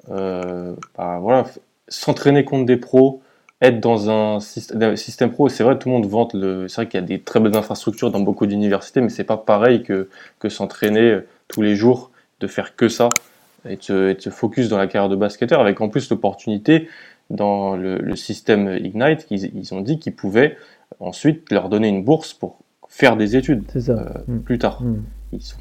euh, 0.09 0.75
bah, 0.97 1.45
s'entraîner 1.89 2.45
contre 2.45 2.65
des 2.65 2.77
pros, 2.77 3.21
être 3.61 3.79
dans 3.79 4.09
un 4.09 4.39
système, 4.39 5.31
pro, 5.31 5.49
c'est 5.49 5.63
vrai, 5.63 5.79
tout 5.79 5.89
le 5.89 5.95
monde 5.95 6.05
vante 6.05 6.33
le. 6.33 6.67
C'est 6.67 6.75
vrai 6.75 6.87
qu'il 6.87 6.99
y 6.99 7.03
a 7.03 7.05
des 7.05 7.19
très 7.19 7.39
belles 7.39 7.55
infrastructures 7.55 8.11
dans 8.11 8.19
beaucoup 8.19 8.45
d'universités, 8.45 9.01
mais 9.01 9.09
c'est 9.09 9.23
pas 9.23 9.37
pareil 9.37 9.83
que, 9.83 10.09
que 10.39 10.49
s'entraîner 10.49 11.11
euh, 11.11 11.27
tous 11.47 11.61
les 11.61 11.75
jours, 11.75 12.11
de 12.39 12.47
faire 12.47 12.75
que 12.75 12.87
ça, 12.87 13.09
et 13.67 13.77
de, 13.89 14.15
se 14.19 14.29
focus 14.29 14.69
dans 14.69 14.77
la 14.77 14.87
carrière 14.87 15.09
de 15.09 15.15
basketteur, 15.15 15.59
avec 15.59 15.81
en 15.81 15.89
plus 15.89 16.09
l'opportunité 16.09 16.87
dans 17.29 17.75
le, 17.75 18.15
système 18.15 18.77
Ignite, 18.77 19.25
qu'ils 19.25 19.51
ils 19.55 19.73
ont 19.73 19.81
dit 19.81 19.99
qu'ils 19.99 20.15
pouvaient 20.15 20.55
ensuite 20.99 21.51
leur 21.51 21.69
donner 21.69 21.87
une 21.87 22.03
bourse 22.03 22.33
pour 22.33 22.59
faire 22.87 23.17
des 23.17 23.35
études 23.35 23.63
euh, 23.89 24.05
mm. 24.27 24.39
plus 24.41 24.59
tard. 24.59 24.83
Mm. 24.83 25.03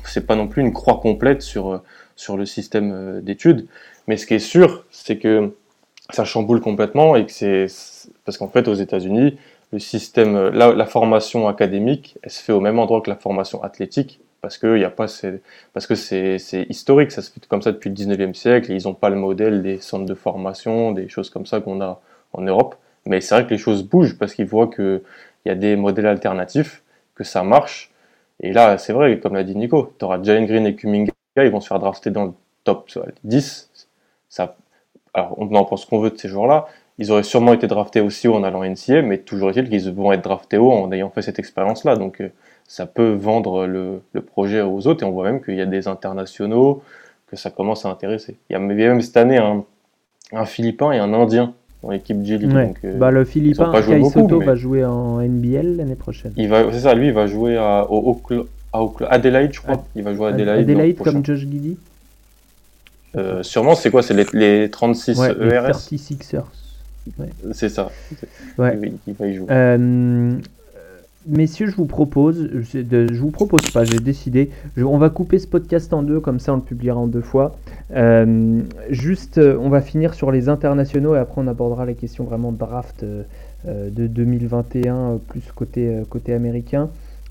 C'est 0.05 0.27
pas 0.27 0.37
non 0.37 0.49
plus 0.49 0.63
une 0.63 0.73
croix 0.73 1.01
complète 1.01 1.43
sur, 1.43 1.73
euh, 1.73 1.79
sur 2.15 2.37
le 2.37 2.45
système 2.45 3.21
d'études, 3.23 3.67
mais 4.07 4.19
ce 4.19 4.27
qui 4.27 4.35
est 4.35 4.39
sûr, 4.39 4.85
c'est 4.91 5.17
que 5.17 5.55
ça 6.11 6.25
chamboule 6.25 6.61
complètement 6.61 7.17
et 7.17 7.27
que 7.27 7.33
c'est 7.33 7.67
parce 8.25 8.39
qu'en 8.39 8.49
fait 8.49 8.69
aux 8.69 8.75
États-Unis 8.75 9.39
le 9.73 9.79
système 9.79 10.51
la, 10.51 10.73
la, 10.73 10.87
formation 10.87 11.49
académique 11.49 12.19
elle 12.23 12.31
se 12.31 12.43
fait 12.43 12.53
au 12.53 12.61
même 12.61 12.79
endroit 12.79 13.01
que 13.01 13.11
la 13.11 13.17
formation 13.17 13.63
athlétique 13.63 14.21
parce 14.41 14.59
que 14.59 14.77
il 14.77 14.85
a 14.85 14.91
pas 14.91 15.07
parce 15.73 15.87
que 15.87 15.95
c'est 15.97 16.39
historique 16.69 17.11
ça 17.11 17.23
se 17.23 17.31
fait 17.33 17.45
comme 17.49 17.63
ça 17.63 17.73
depuis 17.73 17.91
le 17.91 17.97
19e 17.97 18.35
siècle 18.35 18.71
et 18.71 18.77
ils 18.77 18.85
n'ont 18.87 18.95
pas 18.95 19.11
le 19.11 19.17
modèle 19.17 19.63
des 19.63 19.79
centres 19.81 20.07
de 20.07 20.15
formation 20.15 20.93
des 20.93 21.09
choses 21.09 21.31
comme 21.31 21.47
ça 21.47 21.61
qu'on 21.61 21.81
a 21.81 22.01
en 22.33 22.43
Europe. 22.43 22.77
Mais 23.07 23.21
c'est 23.21 23.35
vrai 23.35 23.45
que 23.45 23.51
les 23.51 23.59
choses 23.59 23.83
bougent 23.83 24.19
parce 24.19 24.35
qu'ils 24.35 24.47
voient 24.47 24.69
que 24.69 25.03
il 25.45 25.49
y 25.49 25.53
a 25.53 25.55
des 25.55 25.77
modèles 25.77 26.07
alternatifs 26.07 26.83
que 27.15 27.25
ça 27.25 27.43
marche. 27.43 27.91
Et 28.41 28.53
là 28.53 28.79
c'est 28.79 28.93
vrai 28.93 29.19
comme 29.19 29.35
l'a 29.35 29.45
dit 29.45 29.57
Nico 29.57 29.93
tu 29.99 30.05
auras 30.05 30.23
Jalen 30.23 30.47
Green 30.47 30.67
et 30.67 30.77
Kuminga 30.77 31.13
ils 31.39 31.51
vont 31.51 31.61
se 31.61 31.69
faire 31.69 31.81
drafter 31.81 32.11
dans 32.11 32.27
le 32.27 32.33
top 32.65 32.89
10 33.25 33.71
ça 34.29 34.57
alors 35.17 35.35
on 35.39 35.53
en 35.55 35.65
pense 35.65 35.85
qu'on 35.87 35.99
veut 35.99 36.11
de 36.11 36.19
ces 36.19 36.29
joueurs-là, 36.29 36.67
ils 36.99 37.11
auraient 37.11 37.23
sûrement 37.23 37.53
été 37.53 37.67
draftés 37.67 38.01
aussi 38.01 38.29
haut 38.29 38.35
en 38.35 38.43
allant 38.43 38.65
NCA, 38.65 39.03
mais 39.03 39.19
toujours 39.19 39.51
est-il 39.51 39.69
qu'ils 39.69 39.91
vont 39.91 40.13
être 40.13 40.23
draftés 40.23 40.59
haut 40.59 40.71
en 40.71 40.93
ayant 40.93 41.11
fait 41.11 41.23
cette 41.23 41.39
expérience-là. 41.39 41.97
Donc 41.97 42.21
euh, 42.21 42.29
ça 42.69 42.87
peut 42.87 43.13
vendre 43.13 43.67
le, 43.67 44.01
projet 44.21 44.61
aux 44.61 44.87
autres, 44.87 45.03
et 45.03 45.07
on 45.07 45.13
voit 45.13 45.25
même 45.25 45.43
qu'il 45.43 45.57
y 45.57 45.61
a 45.61 45.67
des 45.67 45.89
internationaux, 45.89 46.83
que 47.29 47.37
ça 47.37 47.51
commence 47.51 47.85
à 47.87 47.91
intéresser. 47.91 48.37
Il 48.49 48.53
y 48.53 48.57
a 48.57 48.59
même 48.59 49.01
cette 49.01 49.17
année 49.17 49.39
un, 49.39 50.45
Philippin 50.45 50.93
et 50.93 50.99
un 50.99 51.13
Indien 51.13 51.55
dans 51.83 51.91
l'équipe 51.91 52.23
G 52.23 52.39
League. 52.39 52.77
Euh, 52.85 52.99
bah, 52.99 53.11
le 53.11 53.25
Philippin, 53.25 53.73
Kai 53.73 54.03
Soto, 54.05 54.41
va 54.41 54.55
jouer 54.55 54.85
en 54.85 55.21
NBL 55.21 55.77
l'année 55.77 55.95
prochaine. 55.95 56.33
C'est 56.37 56.81
ça, 56.81 56.95
lui, 56.95 57.09
il 57.09 57.13
va 57.13 57.27
jouer 57.27 57.57
à, 57.57 57.87
au, 57.91 58.21
à 58.73 58.81
Adelaide, 59.09 59.53
je 59.53 59.61
crois. 59.61 59.85
Il 59.95 60.03
va 60.03 60.15
jouer 60.15 60.27
à 60.27 60.29
Adelaide. 60.31 60.71
Adelaide 60.71 60.99
comme 60.99 61.25
Josh 61.25 61.41
Giddy 61.41 61.79
euh, 63.17 63.43
sûrement, 63.43 63.75
c'est 63.75 63.91
quoi 63.91 64.03
C'est 64.03 64.15
les, 64.15 64.27
les, 64.33 64.71
36 64.71 65.19
ouais, 65.19 65.29
ERS 65.31 65.67
les 65.91 65.99
36ers. 65.99 66.43
Ouais. 67.19 67.29
C'est 67.53 67.69
ça. 67.69 67.91
Ouais. 68.59 68.79
Il, 69.07 69.15
va 69.15 69.27
y 69.29 69.35
jouer. 69.35 69.47
Euh, 69.51 70.33
messieurs, 71.27 71.69
je 71.69 71.77
vous 71.77 71.87
propose, 71.87 72.49
je, 72.73 72.79
de, 72.79 73.07
je 73.13 73.21
vous 73.21 73.31
propose 73.31 73.71
pas, 73.71 73.85
j'ai 73.85 74.01
décidé, 74.01 74.51
je, 74.77 74.83
on 74.83 74.99
va 74.99 75.09
couper 75.09 75.39
ce 75.39 75.47
podcast 75.47 75.93
en 75.93 76.03
deux, 76.03 76.21
comme 76.21 76.41
ça 76.41 76.53
on 76.53 76.57
le 76.57 76.63
publiera 76.63 76.99
en 76.99 77.07
deux 77.07 77.21
fois. 77.21 77.57
Euh, 77.95 78.61
juste, 78.91 79.39
on 79.39 79.69
va 79.69 79.81
finir 79.81 80.15
sur 80.15 80.33
les 80.33 80.49
internationaux 80.49 81.15
et 81.15 81.19
après 81.19 81.41
on 81.41 81.47
abordera 81.47 81.87
les 81.87 81.95
questions 81.95 82.25
vraiment 82.25 82.51
draft 82.51 83.05
de 83.65 84.07
2021, 84.07 85.19
plus 85.29 85.43
côté, 85.55 86.03
côté 86.09 86.33
américain. 86.33 86.89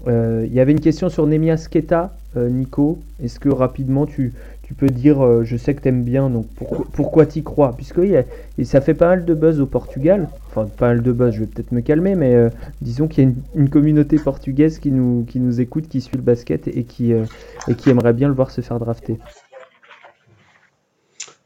Il 0.08 0.54
y 0.54 0.60
avait 0.60 0.74
une 0.74 0.82
question 0.82 1.10
sur 1.10 1.26
Nemias 1.28 1.68
Keta, 1.70 2.14
Nico. 2.36 3.00
Est-ce 3.24 3.40
que 3.40 3.50
rapidement 3.50 4.06
tu, 4.06 4.34
tu 4.66 4.74
peux 4.74 4.88
dire 4.88 5.24
euh, 5.24 5.44
je 5.44 5.58
sais 5.58 5.76
que 5.76 5.82
tu 5.82 5.90
aimes 5.90 6.04
bien, 6.04 6.30
donc 6.30 6.48
pourquoi 6.92 7.28
tu 7.28 7.44
crois? 7.44 7.74
Puisque 7.78 8.00
et 8.00 8.64
ça 8.64 8.82
fait 8.82 8.96
pas 8.96 9.10
mal 9.10 9.24
de 9.24 9.34
buzz 9.36 9.62
au 9.62 9.68
Portugal, 9.68 10.28
enfin 10.50 10.68
pas 10.76 10.88
mal 10.88 11.04
de 11.04 11.12
buzz, 11.12 11.36
je 11.36 11.42
vais 11.42 11.46
peut-être 11.46 11.72
me 11.72 11.82
calmer, 11.82 12.16
mais 12.16 12.34
euh, 12.34 12.50
disons 12.82 13.08
qu'il 13.08 13.24
y 13.24 13.28
a 13.28 13.32
une, 13.54 13.70
communauté 13.70 14.18
portugaise 14.18 14.80
qui 14.80 14.90
nous, 14.90 15.62
écoute, 15.62 15.88
qui 15.88 16.02
suit 16.02 16.18
le 16.18 16.24
basket 16.24 16.68
et 16.68 16.84
qui, 16.84 17.14
euh, 17.14 17.26
et 17.68 17.76
qui 17.76 17.92
aimerait 17.92 18.14
bien 18.14 18.28
le 18.28 18.34
voir 18.34 18.50
se 18.50 18.62
faire 18.62 18.80
drafter. 18.80 19.20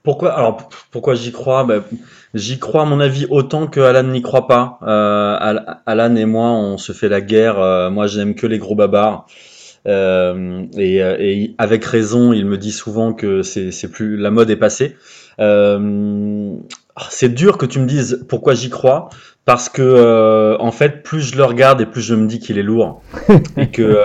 Pourquoi 0.01 0.31
Alors 0.31 0.69
pourquoi 0.89 1.13
j'y 1.13 1.33
crois? 1.33 1.65
Ben, 1.65 1.83
J'y 2.33 2.57
crois 2.57 2.83
à 2.83 2.85
mon 2.85 3.01
avis 3.01 3.25
autant 3.29 3.67
que 3.67 3.81
Alan 3.81 4.03
n'y 4.03 4.21
croit 4.21 4.47
pas. 4.47 4.79
Alan 5.85 6.15
et 6.15 6.25
moi 6.25 6.51
on 6.51 6.77
se 6.77 6.93
fait 6.93 7.09
la 7.09 7.19
guerre. 7.19 7.91
moi 7.91 8.07
j'aime 8.07 8.33
que 8.33 8.47
les 8.47 8.59
gros 8.59 8.75
babards. 8.75 9.27
Euh, 9.87 10.65
et, 10.77 11.01
euh, 11.01 11.17
et, 11.19 11.55
avec 11.57 11.85
raison, 11.85 12.33
il 12.33 12.45
me 12.45 12.57
dit 12.57 12.71
souvent 12.71 13.13
que 13.13 13.41
c'est 13.43 13.91
plus 13.91 14.17
la 14.17 14.31
mode 14.31 14.49
est 14.49 14.55
passée. 14.57 14.95
Euh, 15.39 16.55
c'est 17.09 17.33
dur 17.33 17.57
que 17.57 17.65
tu 17.65 17.79
me 17.79 17.85
dises 17.85 18.25
pourquoi 18.27 18.55
j'y 18.55 18.69
crois, 18.69 19.09
parce 19.45 19.69
que 19.69 20.57
en 20.59 20.71
fait, 20.71 21.03
plus 21.03 21.21
je 21.21 21.37
le 21.37 21.45
regarde 21.45 21.81
et 21.81 21.85
plus 21.85 22.01
je 22.01 22.15
me 22.15 22.27
dis 22.27 22.39
qu'il 22.39 22.57
est 22.57 22.63
lourd 22.63 23.01
et 23.57 23.67
que 23.67 23.97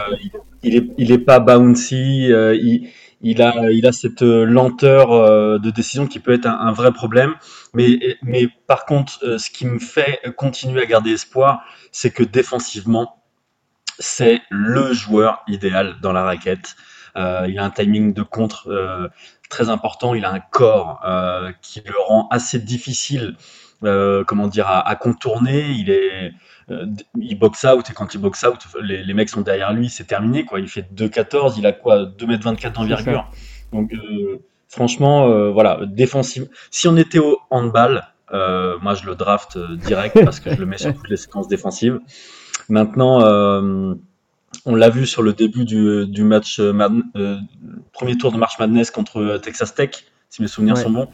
il, 0.62 0.76
est, 0.76 0.86
il 0.96 1.12
est 1.12 1.18
pas 1.18 1.40
bouncy. 1.40 2.28
il, 2.28 2.88
il 3.26 3.40
a, 3.40 3.70
il 3.70 3.86
a 3.86 3.92
cette 3.92 4.20
lenteur 4.20 5.58
de 5.58 5.70
décision 5.70 6.06
qui 6.06 6.20
peut 6.20 6.32
être 6.32 6.46
un, 6.46 6.58
un, 6.60 6.72
vrai 6.72 6.92
problème. 6.92 7.34
Mais, 7.72 7.98
mais 8.22 8.48
par 8.66 8.84
contre, 8.84 9.38
ce 9.38 9.50
qui 9.50 9.66
me 9.66 9.78
fait 9.78 10.20
continuer 10.36 10.82
à 10.82 10.86
garder 10.86 11.12
espoir, 11.12 11.62
c'est 11.90 12.10
que 12.10 12.22
défensivement, 12.22 13.23
c'est 13.98 14.42
le 14.50 14.92
joueur 14.92 15.42
idéal 15.48 15.96
dans 16.02 16.12
la 16.12 16.24
raquette. 16.24 16.76
Euh, 17.16 17.46
il 17.48 17.58
a 17.58 17.64
un 17.64 17.70
timing 17.70 18.12
de 18.12 18.22
contre 18.22 18.68
euh, 18.68 19.08
très 19.48 19.70
important. 19.70 20.14
Il 20.14 20.24
a 20.24 20.32
un 20.32 20.40
corps 20.40 21.00
euh, 21.06 21.52
qui 21.62 21.80
le 21.84 21.94
rend 22.06 22.28
assez 22.30 22.58
difficile, 22.58 23.36
comment 23.80 24.48
dire, 24.48 24.66
à, 24.68 24.96
contourner. 24.96 25.66
Il 25.70 25.90
est, 25.90 26.32
il 27.20 27.38
box 27.38 27.64
out 27.64 27.90
et 27.90 27.92
quand 27.92 28.14
il 28.14 28.20
box 28.20 28.44
out, 28.44 28.58
les, 28.80 29.14
mecs 29.14 29.28
sont 29.28 29.42
derrière 29.42 29.72
lui, 29.72 29.90
c'est 29.90 30.04
terminé 30.04 30.44
quoi. 30.44 30.58
Il 30.58 30.68
fait 30.68 30.86
2,14, 30.94 31.54
il 31.58 31.66
a 31.66 31.72
quoi, 31.72 32.06
2m24 32.06 32.72
d'envergure. 32.72 33.30
Donc 33.72 33.92
franchement, 34.68 35.50
voilà, 35.50 35.80
défensif. 35.86 36.44
Si 36.70 36.88
on 36.88 36.96
était 36.96 37.18
au 37.18 37.38
handball, 37.50 38.06
moi 38.32 38.94
je 38.94 39.04
le 39.04 39.14
draft 39.14 39.58
direct 39.58 40.18
parce 40.24 40.40
que 40.40 40.54
je 40.54 40.58
le 40.58 40.64
mets 40.64 40.78
sur 40.78 40.94
toutes 40.94 41.10
les 41.10 41.18
séquences 41.18 41.48
défensives. 41.48 42.00
Maintenant, 42.68 43.22
euh, 43.24 43.94
on 44.64 44.74
l'a 44.74 44.90
vu 44.90 45.06
sur 45.06 45.22
le 45.22 45.32
début 45.32 45.64
du, 45.64 46.24
match, 46.24 46.58
euh, 46.58 46.72
euh, 47.16 47.38
premier 47.92 48.16
tour 48.16 48.32
de 48.32 48.38
March 48.38 48.58
Madness 48.58 48.90
contre 48.90 49.38
Texas 49.42 49.74
Tech, 49.74 49.90
si 50.30 50.42
mes 50.42 50.48
souvenirs 50.48 50.78
sont 50.78 50.90
bons. 50.90 51.08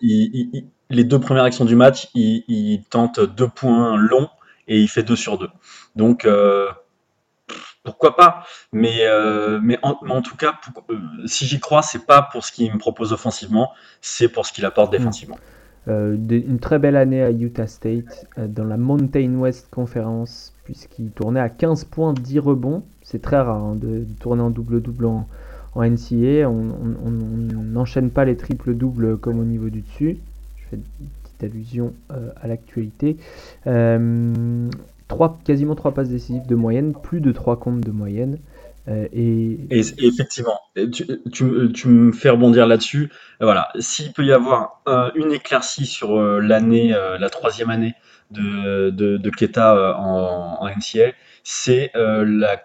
les 0.00 1.04
deux 1.04 1.18
premières 1.20 1.44
actions 1.44 1.64
du 1.64 1.76
match, 1.76 2.08
il, 2.14 2.82
tente 2.88 3.20
deux 3.20 3.48
points 3.48 3.96
longs 3.96 4.28
et 4.68 4.80
il 4.80 4.88
fait 4.88 5.02
deux 5.02 5.16
sur 5.16 5.38
deux. 5.38 5.50
Donc, 5.96 6.26
pourquoi 7.82 8.16
pas? 8.16 8.44
Mais, 8.72 9.02
mais, 9.62 9.78
en, 9.82 10.22
tout 10.22 10.36
cas, 10.36 10.58
si 11.26 11.46
j'y 11.46 11.60
crois, 11.60 11.82
c'est 11.82 12.06
pas 12.06 12.22
pour 12.22 12.44
ce 12.44 12.52
qu'il 12.52 12.72
me 12.72 12.78
propose 12.78 13.12
offensivement, 13.12 13.70
c'est 14.00 14.28
pour 14.28 14.46
ce 14.46 14.52
qu'il 14.52 14.64
apporte 14.64 14.90
défensivement. 14.90 15.38
une 15.86 16.58
très 16.60 16.78
belle 16.78 16.96
année 16.96 17.22
à 17.22 17.30
Utah 17.30 17.66
State 17.66 18.26
dans 18.38 18.64
la 18.64 18.78
Mountain 18.78 19.34
West 19.34 19.68
Conference 19.70 20.53
puisqu'il 20.64 21.10
tournait 21.10 21.40
à 21.40 21.48
15 21.48 21.84
points, 21.84 22.12
10 22.12 22.38
rebonds. 22.38 22.82
C'est 23.02 23.22
très 23.22 23.36
rare 23.36 23.62
hein, 23.62 23.76
de, 23.76 24.04
tourner 24.20 24.42
en 24.42 24.50
double-double 24.50 25.06
en, 25.06 25.26
NCA. 25.76 26.48
On 26.48 27.10
n'enchaîne 27.10 28.10
pas 28.10 28.24
les 28.24 28.36
triples-doubles 28.36 29.18
comme 29.18 29.40
au 29.40 29.44
niveau 29.44 29.70
du 29.70 29.80
dessus. 29.80 30.18
Je 30.56 30.64
fais 30.70 30.76
une 30.76 31.08
petite 31.24 31.44
allusion 31.44 31.92
à 32.40 32.46
l'actualité. 32.46 33.16
Trois, 35.08 35.38
quasiment 35.44 35.74
3 35.74 35.92
passes 35.92 36.08
décisives 36.08 36.46
de 36.46 36.54
moyenne, 36.54 36.94
plus 36.94 37.20
de 37.20 37.32
3 37.32 37.58
comptes 37.58 37.80
de 37.80 37.90
moyenne. 37.90 38.38
et... 38.88 39.58
effectivement, 39.70 40.60
tu, 40.92 41.04
tu, 41.72 41.88
me 41.88 42.12
fais 42.12 42.30
rebondir 42.30 42.68
là-dessus. 42.68 43.10
Voilà, 43.40 43.68
s'il 43.80 44.12
peut 44.12 44.24
y 44.24 44.32
avoir 44.32 44.80
une 45.16 45.32
éclaircie 45.32 45.86
sur 45.86 46.16
l'année, 46.40 46.94
la 47.18 47.28
troisième 47.30 47.70
année 47.70 47.94
de, 48.34 48.90
de, 48.90 49.16
de 49.16 49.30
Keta 49.30 49.96
en, 49.96 50.58
en 50.60 50.68
NCA, 50.68 51.12
c'est 51.42 51.90
la 51.94 52.62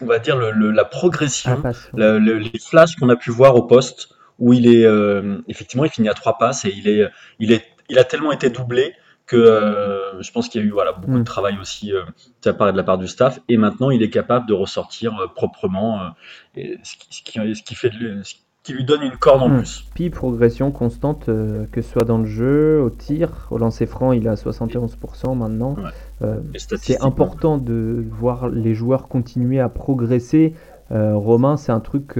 on 0.00 0.06
va 0.06 0.18
dire 0.18 0.36
le, 0.36 0.70
la 0.70 0.84
progression, 0.84 1.62
les 1.94 2.52
flashs 2.60 2.96
qu'on 2.96 3.08
a 3.08 3.16
pu 3.16 3.30
voir 3.30 3.56
au 3.56 3.62
poste 3.62 4.10
où 4.40 4.52
il 4.52 4.66
est 4.66 4.84
euh, 4.84 5.38
effectivement 5.46 5.84
il 5.84 5.90
finit 5.90 6.08
à 6.08 6.14
trois 6.14 6.38
passes 6.38 6.64
et 6.64 6.72
il 6.74 6.88
est 6.88 7.08
il 7.38 7.52
est 7.52 7.64
il 7.88 7.98
a 7.98 8.04
tellement 8.04 8.32
été 8.32 8.50
doublé 8.50 8.94
que 9.26 9.36
euh, 9.36 10.20
je 10.22 10.32
pense 10.32 10.48
qu'il 10.48 10.60
y 10.60 10.64
a 10.64 10.66
eu 10.66 10.70
voilà 10.70 10.92
beaucoup 10.92 11.14
de 11.14 11.20
mm. 11.20 11.24
travail 11.24 11.58
aussi 11.60 11.92
euh, 11.92 12.02
de 12.42 12.76
la 12.76 12.82
part 12.82 12.98
du 12.98 13.06
staff 13.06 13.38
et 13.48 13.56
maintenant 13.58 13.90
il 13.90 14.02
est 14.02 14.10
capable 14.10 14.48
de 14.48 14.54
ressortir 14.54 15.30
proprement 15.34 16.12
et 16.56 16.78
ce, 16.82 16.96
qui, 16.96 17.06
ce, 17.10 17.22
qui, 17.22 17.54
ce, 17.54 17.62
qui, 17.62 17.74
fait 17.74 17.92
ce 17.92 18.34
qui 18.62 18.74
lui 18.74 18.84
donne 18.84 19.02
une 19.02 19.16
corde 19.16 19.42
en 19.42 19.48
hmm. 19.48 19.58
plus. 19.58 19.86
Puis 19.94 20.10
progression 20.10 20.70
constante, 20.70 21.28
euh, 21.28 21.64
que 21.72 21.80
ce 21.82 21.90
soit 21.90 22.04
dans 22.04 22.18
le 22.18 22.26
jeu, 22.26 22.82
au 22.82 22.90
tir, 22.90 23.48
au 23.50 23.58
lancer 23.58 23.86
franc, 23.86 24.12
il 24.12 24.26
est 24.26 24.30
à 24.30 24.34
71% 24.34 25.36
maintenant. 25.36 25.76
Euh, 26.22 26.40
c'est 26.56 27.00
important 27.02 27.56
de 27.58 28.04
voir 28.10 28.48
les 28.48 28.74
joueurs 28.74 29.08
continuer 29.08 29.60
à 29.60 29.68
progresser. 29.68 30.54
Euh, 30.90 31.16
Romain, 31.16 31.56
c'est 31.56 31.72
un 31.72 31.80
truc 31.80 32.18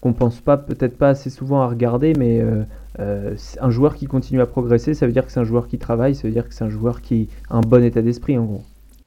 qu'on 0.00 0.12
pense 0.12 0.40
pas, 0.40 0.56
peut-être 0.56 0.96
pas 0.96 1.10
assez 1.10 1.30
souvent 1.30 1.60
à 1.60 1.66
regarder, 1.66 2.14
mais 2.14 2.42
un 2.98 3.70
joueur 3.70 3.94
qui 3.94 4.06
continue 4.06 4.40
à 4.40 4.46
progresser, 4.46 4.94
ça 4.94 5.06
veut 5.06 5.12
dire 5.12 5.26
que 5.26 5.32
c'est 5.32 5.40
un 5.40 5.44
joueur 5.44 5.68
qui 5.68 5.78
travaille, 5.78 6.14
ça 6.14 6.26
veut 6.26 6.32
dire 6.32 6.48
que 6.48 6.54
c'est 6.54 6.64
un 6.64 6.70
joueur 6.70 7.02
qui 7.02 7.28
a 7.50 7.56
un 7.56 7.60
bon 7.60 7.82
état 7.84 8.00
d'esprit 8.00 8.38
en 8.38 8.44
gros. 8.44 8.62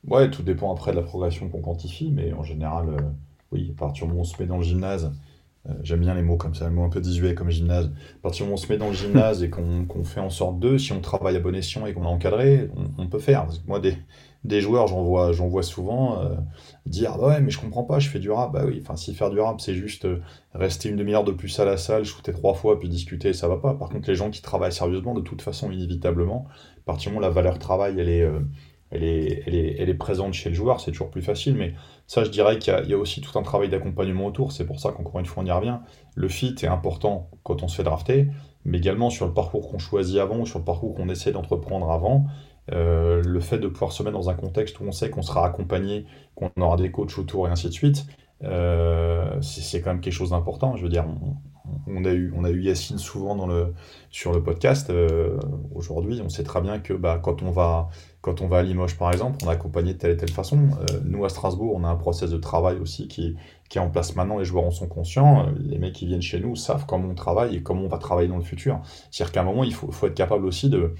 Ouais, 0.07 0.30
tout 0.30 0.43
dépend 0.43 0.71
après 0.71 0.91
de 0.91 0.97
la 0.97 1.01
progression 1.01 1.49
qu'on 1.49 1.61
quantifie, 1.61 2.11
mais 2.11 2.34
en 2.34 2.43
général, 2.43 2.86
oui, 3.51 3.73
à 3.75 3.80
partir 3.80 4.05
du 4.05 4.09
moment 4.09 4.19
où 4.19 4.21
on 4.21 4.25
se 4.25 4.41
met 4.41 4.47
dans 4.47 4.57
le 4.57 4.63
gymnase, 4.63 5.05
euh, 5.05 5.09
j'aime 5.84 5.99
bien 6.01 6.13
les 6.15 6.22
mots 6.22 6.38
comme 6.38 6.55
ça, 6.55 6.65
les 6.68 6.74
mots 6.74 6.84
un 6.84 6.89
peu 6.89 7.01
désuets 7.01 7.36
comme 7.36 7.49
gymnase. 7.49 7.86
À 7.88 8.22
partir 8.22 8.45
du 8.45 8.49
moment 8.49 8.55
où 8.55 8.59
on 8.59 8.65
se 8.65 8.72
met 8.72 8.78
dans 8.78 8.88
le 8.88 8.93
gymnase 8.93 9.43
et 9.43 9.49
qu'on 9.49 10.03
fait 10.03 10.20
en 10.20 10.30
sorte 10.30 10.59
d'eux, 10.59 10.78
si 10.78 10.93
on 10.93 11.01
travaille 11.01 11.36
à 11.36 11.39
bon 11.39 11.55
escient 11.55 11.86
et 11.86 11.93
qu'on 11.93 12.03
a 12.03 12.07
encadré, 12.07 12.70
on, 12.97 13.07
peut 13.07 13.20
faire. 13.20 13.47
moi, 13.68 13.80
des, 13.80 14.61
joueurs, 14.61 14.88
j'en 14.88 15.03
vois, 15.03 15.32
vois 15.32 15.63
souvent 15.63 16.22
euh, 16.22 16.36
dire 16.86 17.11
ah 17.15 17.28
Ouais, 17.28 17.41
mais 17.41 17.49
je 17.49 17.59
comprends 17.59 17.84
pas, 17.84 17.99
je 17.99 18.09
fais 18.09 18.20
du 18.20 18.32
rap. 18.32 18.53
Bah 18.53 18.63
oui, 18.65 18.84
si 18.95 19.13
faire 19.13 19.30
du 19.30 19.39
rap, 19.39 19.59
c'est 19.61 19.76
juste 19.76 20.05
euh, 20.05 20.22
rester 20.53 20.89
une 20.89 20.95
demi-heure 20.95 21.24
de 21.24 21.32
plus 21.32 21.59
à 21.59 21.65
la 21.65 21.78
salle, 21.78 22.05
shooter 22.05 22.34
trois 22.34 22.53
fois, 22.53 22.80
puis 22.80 22.89
discuter, 22.89 23.34
ça 23.34 23.47
va 23.47 23.57
pas. 23.57 23.74
Par 23.74 23.89
contre, 23.89 24.09
les 24.09 24.15
gens 24.15 24.30
qui 24.30 24.41
travaillent 24.41 24.74
sérieusement, 24.74 25.13
de 25.13 25.22
toute 25.22 25.41
façon, 25.41 25.72
inévitablement, 25.72 26.47
à 26.78 26.82
partir 26.86 27.11
du 27.11 27.15
moment 27.15 27.26
où 27.26 27.30
la 27.30 27.34
valeur 27.34 27.59
travail, 27.59 27.99
elle 27.99 28.09
est 28.09 28.28
elle 28.89 29.03
est, 29.03 29.43
elle 29.45 29.55
est, 29.55 29.76
elle 29.80 29.89
est 29.89 29.93
présente 29.93 30.34
chez 30.34 30.49
le 30.49 30.55
joueur, 30.55 30.80
c'est 30.80 30.91
toujours 30.91 31.09
plus 31.09 31.22
facile. 31.22 31.55
Mais 31.55 31.74
ça, 32.08 32.24
je 32.24 32.30
dirais 32.30 32.58
qu'il 32.58 32.74
y, 32.88 32.93
a 32.93 32.97
aussi 32.97 33.20
tout 33.20 33.38
un 33.38 33.43
travail 33.43 33.68
d'accompagnement 33.68 34.28
autour. 34.28 34.53
C'est 34.53 34.66
pour 34.66 34.80
ça 34.80 34.91
qu'encore 34.91 35.20
une 35.20 35.26
fois, 35.26 35.43
on 35.43 35.45
y 35.45 35.51
revient. 35.51 35.80
Le 36.16 36.30
fit 36.30 36.55
est 36.62 36.68
important 36.68 37.30
quand 37.43 37.64
on 37.64 37.68
se 37.68 37.76
fait 37.76 37.84
drafter, 37.84 38.28
mais 38.64 38.78
également 38.78 39.10
sur 39.10 39.26
le 39.26 39.34
parcours 39.34 39.70
qu'on 39.70 39.78
choisit 39.78 40.18
avant 40.20 40.39
ou 40.39 40.45
sur 40.45 40.60
le 40.60 40.66
parcours 40.66 40.95
qu'on 40.95 41.10
essaie 41.10 41.34
d'entreprendre 41.34 41.91
avant. 41.91 42.26
Euh, 42.72 43.22
le 43.24 43.39
fait 43.41 43.60
de 43.60 43.68
pouvoir 43.68 43.91
se 43.91 44.03
mettre 44.03 44.18
dans 44.18 44.30
un 44.30 44.34
contexte 44.36 44.80
où 44.80 44.84
on 44.86 44.91
sait 44.91 45.10
qu'on 45.10 45.22
sera 45.22 45.45
accompagné, 45.45 46.05
qu'on 46.36 46.49
aura 46.60 46.78
des 46.78 46.91
coachs 46.91 47.18
autour 47.18 47.47
et 47.47 47.51
ainsi 47.51 47.68
de 47.68 47.74
suite, 47.74 48.05
euh, 48.43 49.41
c'est 49.41 49.82
quand 49.82 49.91
même 49.91 50.01
quelque 50.01 50.14
chose 50.14 50.30
d'important. 50.30 50.78
Je 50.78 50.84
veux 50.84 50.89
dire, 50.89 51.05
on, 51.88 52.05
a 52.05 52.12
eu, 52.12 52.34
on 52.36 52.43
a 52.43 52.49
eu 52.49 52.62
Yacine 52.62 52.97
souvent 52.97 53.36
dans 53.36 53.47
le, 53.47 53.74
sur 54.12 54.32
le 54.32 54.41
podcast. 54.43 54.89
Euh, 54.89 55.38
aujourd'hui, 55.76 56.22
on 56.24 56.30
sait 56.30 56.43
très 56.43 56.62
bien 56.62 56.80
que 56.80 56.93
bah, 56.93 57.20
quand 57.22 57.41
on 57.43 57.51
va 57.51 57.89
quand 58.22 58.41
on 58.41 58.47
va 58.47 58.57
à 58.57 58.63
Limoges, 58.63 58.97
par 58.97 59.11
exemple, 59.11 59.38
on 59.43 59.47
est 59.47 59.53
accompagné 59.53 59.93
de 59.93 59.97
telle 59.97 60.11
et 60.11 60.18
telle 60.18 60.32
façon. 60.32 60.57
Euh, 60.57 60.99
nous, 61.05 61.24
à 61.24 61.30
Strasbourg, 61.30 61.74
on 61.76 61.84
a 61.84 61.88
un 61.88 61.95
process 61.95 62.30
de 62.30 62.38
travail 62.38 62.78
aussi 62.78 63.07
qui, 63.07 63.36
est 63.74 63.80
en 63.80 63.89
place 63.89 64.15
maintenant. 64.15 64.39
Les 64.39 64.45
joueurs 64.45 64.65
en 64.65 64.72
sont 64.72 64.88
conscients. 64.88 65.47
Euh, 65.47 65.51
les 65.59 65.78
mecs 65.78 65.93
qui 65.93 66.07
viennent 66.07 66.22
chez 66.22 66.39
nous 66.39 66.55
savent 66.55 66.86
comment 66.86 67.09
on 67.09 67.15
travaille 67.15 67.55
et 67.55 67.63
comment 67.63 67.84
on 67.84 67.88
va 67.88 67.99
travailler 67.99 68.28
dans 68.28 68.38
le 68.38 68.43
futur. 68.43 68.82
C'est-à-dire 69.11 69.32
qu'à 69.32 69.41
un 69.41 69.45
moment, 69.45 69.63
il 69.63 69.74
faut, 69.74 70.07
être 70.07 70.15
capable 70.15 70.45
aussi 70.45 70.70
de 70.70 70.93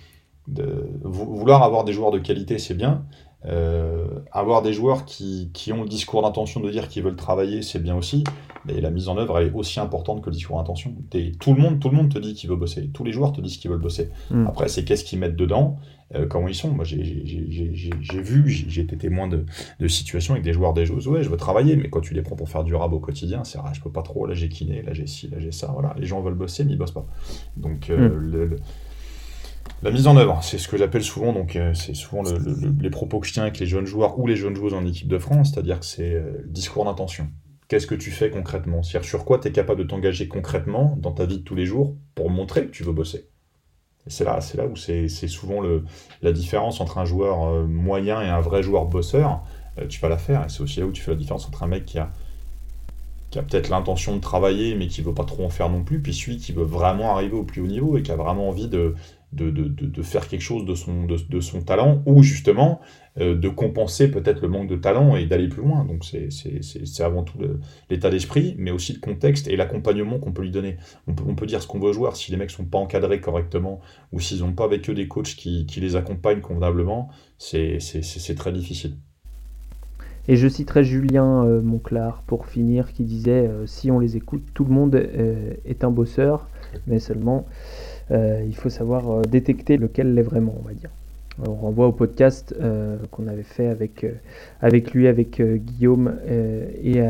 vouloir 1.04 1.64
avoir 1.64 1.84
des 1.84 1.92
joueurs 1.92 2.12
de 2.12 2.20
qualité, 2.20 2.58
c'est 2.58 2.76
bien. 2.76 3.04
Euh, 3.46 4.08
avoir 4.32 4.62
des 4.62 4.74
joueurs 4.74 5.06
qui, 5.06 5.52
qui 5.54 5.72
ont 5.72 5.84
le 5.84 5.88
discours 5.88 6.24
d'intention 6.24 6.60
de 6.60 6.70
dire 6.72 6.88
qu'ils 6.88 7.04
veulent 7.04 7.16
travailler, 7.16 7.62
c'est 7.62 7.80
bien 7.80 7.96
aussi. 7.96 8.24
Mais 8.66 8.82
la 8.82 8.90
mise 8.90 9.08
en 9.08 9.18
œuvre, 9.18 9.38
elle 9.38 9.48
est 9.48 9.54
aussi 9.54 9.80
importante 9.80 10.22
que 10.22 10.30
le 10.30 10.36
discours 10.36 10.58
d'intention. 10.58 10.94
Tout 11.40 11.54
le 11.54 11.62
monde, 11.62 11.80
tout 11.80 11.90
le 11.90 11.96
monde 11.96 12.12
te 12.12 12.20
dit 12.20 12.34
qu'il 12.34 12.50
veut 12.50 12.56
bosser. 12.56 12.90
Tous 12.94 13.04
les 13.04 13.12
joueurs 13.12 13.32
te 13.32 13.40
disent 13.40 13.58
qu'ils 13.58 13.72
veulent 13.72 13.80
bosser. 13.80 14.10
Mm. 14.32 14.48
Après, 14.48 14.68
c'est 14.68 14.84
qu'est-ce 14.84 15.06
qu'ils 15.06 15.20
mettent 15.20 15.36
dedans, 15.38 15.78
euh, 16.16 16.26
comment 16.26 16.48
ils 16.48 16.56
sont. 16.56 16.72
Moi, 16.72 16.84
j'ai 16.84 17.02
vu, 17.02 18.50
j'ai 18.50 18.82
été 18.82 18.98
témoin 18.98 19.28
de, 19.28 19.46
de, 19.80 19.88
situations 19.88 20.34
avec 20.34 20.44
des 20.44 20.52
joueurs 20.52 20.74
des 20.74 20.86
joueuses. 20.86 21.08
Ouais, 21.08 21.24
je 21.24 21.30
veux 21.30 21.38
travailler, 21.38 21.76
mais 21.76 21.90
quand 21.90 22.02
tu 22.02 22.14
les 22.14 22.24
prends 22.24 22.36
pour 22.36 22.50
faire 22.50 22.64
du 22.64 22.76
rab 22.76 22.92
au 22.92 23.00
quotidien, 23.00 23.44
c'est 23.44 23.60
ah, 23.64 23.72
je 23.74 23.82
peux 23.82 23.92
pas 23.92 24.02
trop. 24.02 24.26
Là, 24.26 24.34
j'ai 24.34 24.50
kiné, 24.50 24.82
là, 24.82 24.94
j'ai 24.94 25.08
ci, 25.08 25.30
là, 25.30 25.40
j'ai 25.40 25.52
ça. 25.52 25.70
Voilà, 25.72 25.96
les 25.98 26.06
gens 26.06 26.22
veulent 26.22 26.34
bosser, 26.34 26.66
mais 26.66 26.74
ils 26.74 26.78
bossent 26.78 26.92
pas. 26.92 27.06
Donc, 27.56 27.90
euh, 27.90 28.10
mm. 28.10 28.18
le 28.18 28.56
la 29.84 29.92
mise 29.92 30.08
en 30.08 30.18
œuvre, 30.18 30.40
c'est 30.44 30.58
ce 30.58 30.68
que 30.68 30.76
j'appelle 30.78 31.04
souvent, 31.04 31.34
donc 31.34 31.56
euh, 31.56 31.74
c'est 31.74 31.94
souvent 31.94 32.24
les 32.80 32.90
propos 32.90 33.20
que 33.20 33.28
je 33.28 33.34
tiens 33.34 33.44
avec 33.44 33.60
les 33.60 33.68
jeunes 33.68 33.86
joueurs 33.86 34.18
ou 34.18 34.26
les 34.26 34.36
jeunes 34.36 34.56
joueuses 34.56 34.74
en 34.74 34.86
équipe 34.86 35.08
de 35.08 35.20
France, 35.20 35.52
c'est-à-dire 35.54 35.80
que 35.80 35.86
c'est 35.86 36.16
euh, 36.16 36.44
discours 36.48 36.86
d'intention. 36.86 37.30
Qu'est-ce 37.68 37.86
que 37.86 37.96
tu 37.96 38.10
fais 38.10 38.32
concrètement? 38.32 38.82
C'est-à-dire 38.82 39.08
sur 39.08 39.26
quoi 39.26 39.40
tu 39.40 39.50
es 39.50 39.52
capable 39.52 39.84
de 39.84 39.88
t'engager 39.88 40.28
concrètement 40.28 40.98
dans 41.00 41.12
ta 41.12 41.26
vie 41.26 41.40
de 41.40 41.44
tous 41.44 41.54
les 41.54 41.66
jours 41.66 41.96
pour 42.16 42.30
montrer 42.30 42.66
que 42.66 42.72
tu 42.72 42.84
veux 42.84 42.94
bosser? 42.94 43.30
c'est 44.10 44.24
là, 44.24 44.40
là 44.56 44.66
où 44.68 44.78
c'est 44.78 45.10
souvent 45.10 45.62
la 46.22 46.32
différence 46.32 46.80
entre 46.80 46.98
un 46.98 47.04
joueur 47.04 47.44
euh, 47.44 47.68
moyen 47.68 48.22
et 48.22 48.30
un 48.30 48.40
vrai 48.40 48.64
joueur 48.64 48.86
bosseur. 48.86 49.44
tu 49.90 50.00
vas 50.00 50.08
la 50.08 50.18
faire, 50.18 50.46
et 50.46 50.50
c'est 50.50 50.62
aussi 50.62 50.80
là 50.80 50.86
où 50.86 50.94
tu 50.94 51.02
fais 51.02 51.12
la 51.12 51.18
différence 51.18 51.46
entre 51.46 51.64
un 51.64 51.68
mec 51.68 51.86
qui 51.86 52.00
a 52.00 52.10
qui 53.30 53.40
a 53.40 53.44
peut-être 53.44 53.68
l'intention 53.68 54.16
de 54.16 54.22
travailler 54.22 54.74
mais 54.76 54.88
qui 54.88 55.02
veut 55.02 55.14
pas 55.14 55.26
trop 55.26 55.46
en 55.46 55.50
faire 55.50 55.70
non 55.70 55.84
plus, 55.84 56.02
puis 56.02 56.14
celui 56.14 56.38
qui 56.38 56.54
veut 56.54 56.64
vraiment 56.64 57.14
arriver 57.14 57.36
au 57.36 57.44
plus 57.44 57.62
haut 57.62 57.68
niveau 57.68 57.98
et 57.98 58.02
qui 58.02 58.12
a 58.12 58.16
vraiment 58.16 58.48
envie 58.48 58.70
de, 58.70 58.96
de, 59.34 59.50
de, 59.50 59.68
de, 59.68 60.02
faire 60.02 60.28
quelque 60.28 60.42
chose 60.42 60.66
de 60.66 60.74
son, 60.74 61.06
de, 61.06 61.40
son 61.42 61.62
talent, 61.62 62.02
ou 62.06 62.24
justement 62.24 62.80
euh, 63.20 63.36
de 63.36 63.50
compenser 63.50 64.10
peut-être 64.10 64.42
le 64.42 64.48
manque 64.48 64.70
de 64.70 64.78
talent 64.78 65.18
et 65.18 65.26
d'aller 65.26 65.50
plus 65.50 65.62
loin. 65.62 65.84
Donc 65.84 66.06
c'est 66.06 67.04
avant 67.04 67.24
tout 67.24 67.38
l'état 67.90 68.10
d'esprit, 68.10 68.56
mais 68.58 68.72
aussi 68.72 68.94
le 68.94 69.00
contexte 69.00 69.48
et 69.48 69.58
l'accompagnement 69.58 70.18
qu'on 70.18 70.32
peut 70.32 70.44
lui 70.44 70.52
donner. 70.52 70.78
On 71.08 71.14
peut, 71.14 71.26
on 71.28 71.36
peut 71.36 71.46
dire 71.46 71.62
ce 71.62 71.68
qu'on 71.68 71.80
veut 71.80 71.92
jouer, 71.92 72.10
si 72.14 72.32
les 72.32 72.38
mecs 72.38 72.52
sont 72.52 72.66
pas 72.66 72.78
encadrés 72.78 73.20
correctement, 73.20 73.82
ou 74.14 74.20
s'ils 74.22 74.40
n'ont 74.40 74.54
pas 74.54 74.64
avec 74.64 74.90
eux 74.90 74.94
des 74.94 75.08
coachs 75.10 75.36
qui, 75.36 75.66
qui 75.66 75.82
les 75.82 75.98
accompagnent 75.98 76.42
convenablement, 76.42 77.10
c'est 77.38 77.80
très 78.36 78.54
difficile. 78.54 78.96
Et 80.30 80.36
je 80.36 80.48
citerai 80.48 80.84
Julien 80.84 81.46
euh, 81.46 81.62
Monclar 81.62 82.22
pour 82.24 82.48
finir 82.48 82.92
qui 82.92 83.04
disait 83.04 83.48
euh, 83.48 83.66
si 83.66 83.92
on 83.92 84.00
les 84.00 84.18
écoute, 84.18 84.44
tout 84.54 84.66
le 84.66 84.74
monde 84.74 84.96
est 84.96 85.84
un 85.84 85.92
bosseur, 85.92 86.48
mais 86.86 87.00
seulement 87.00 87.46
euh, 88.12 88.44
il 88.48 88.56
faut 88.56 88.70
savoir 88.70 89.10
euh, 89.10 89.22
détecter 89.24 89.78
lequel 89.78 90.14
l'est 90.14 90.22
vraiment, 90.22 90.56
on 90.60 90.68
va 90.68 90.74
dire. 90.74 90.90
on 91.46 91.56
renvoie 91.56 91.88
au 91.88 91.92
podcast 91.92 92.56
euh, 92.60 92.98
qu'on 93.12 93.28
avait 93.28 93.44
fait 93.44 93.68
avec, 93.68 94.06
avec 94.62 94.92
lui, 94.92 95.08
avec 95.08 95.42
Guillaume 95.42 96.16
et 96.84 97.02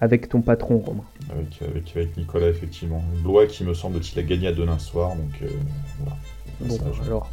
avec 0.00 0.28
ton 0.28 0.40
patron 0.40 0.78
Romain. 0.78 1.04
Avec, 1.30 1.96
avec, 1.96 2.16
Nicolas, 2.16 2.48
effectivement. 2.48 3.02
Une 3.16 3.24
loi 3.24 3.46
qui 3.46 3.64
me 3.64 3.74
semble-t-il 3.74 4.18
a 4.18 4.22
gagné 4.22 4.48
à 4.48 4.52
demain 4.52 4.78
soir. 4.78 5.14
Donc 5.16 5.50
voilà. 6.00 6.16
Bon, 6.60 6.76
alors, 7.04 7.30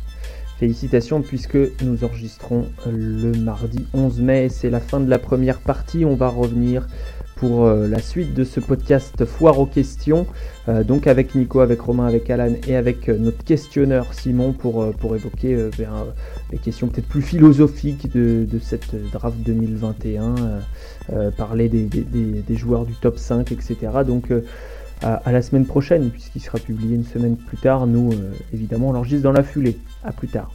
félicitations 0.59 1.21
puisque 1.21 1.57
nous 1.81 2.03
enregistrons 2.03 2.67
le 2.85 3.31
mardi 3.31 3.85
11 3.93 4.19
mai. 4.21 4.49
C'est 4.49 4.69
la 4.69 4.79
fin 4.79 4.99
de 4.99 5.09
la 5.09 5.19
première 5.19 5.59
partie. 5.59 6.05
On 6.05 6.15
va 6.15 6.29
revenir 6.29 6.87
pour 7.35 7.65
euh, 7.65 7.87
la 7.87 7.99
suite 7.99 8.33
de 8.33 8.43
ce 8.43 8.59
podcast 8.59 9.25
Foire 9.25 9.59
aux 9.59 9.65
questions, 9.65 10.25
euh, 10.67 10.83
donc 10.83 11.05
avec 11.07 11.35
Nico, 11.35 11.59
avec 11.59 11.81
Romain, 11.81 12.05
avec 12.05 12.29
Alan 12.29 12.53
et 12.67 12.75
avec 12.75 13.09
euh, 13.09 13.17
notre 13.17 13.43
questionneur 13.43 14.13
Simon 14.13 14.53
pour, 14.53 14.93
pour 14.93 15.15
évoquer 15.15 15.69
ben, 15.77 16.07
les 16.51 16.57
questions 16.57 16.87
peut-être 16.87 17.07
plus 17.07 17.21
philosophiques 17.21 18.11
de, 18.11 18.47
cette 18.61 18.95
draft 19.11 19.37
2021, 19.39 20.35
parler 21.37 21.69
des, 21.69 21.85
des, 21.85 22.55
joueurs 22.55 22.85
du 22.85 22.93
top 22.93 23.17
5, 23.17 23.51
etc. 23.51 23.75
Donc 24.05 24.31
à, 25.01 25.15
à, 25.15 25.31
la 25.31 25.41
semaine 25.41 25.65
prochaine, 25.65 26.09
puisqu'il 26.09 26.41
sera 26.41 26.57
publié 26.57 26.95
une 26.95 27.05
semaine 27.05 27.35
plus 27.35 27.57
tard, 27.57 27.85
nous 27.85 28.11
évidemment 28.53 28.89
on 28.89 28.93
l'enregistre 28.93 29.23
dans 29.23 29.31
la 29.31 29.43
foulée. 29.43 29.77
À 30.03 30.11
plus 30.11 30.27
tard. 30.27 30.51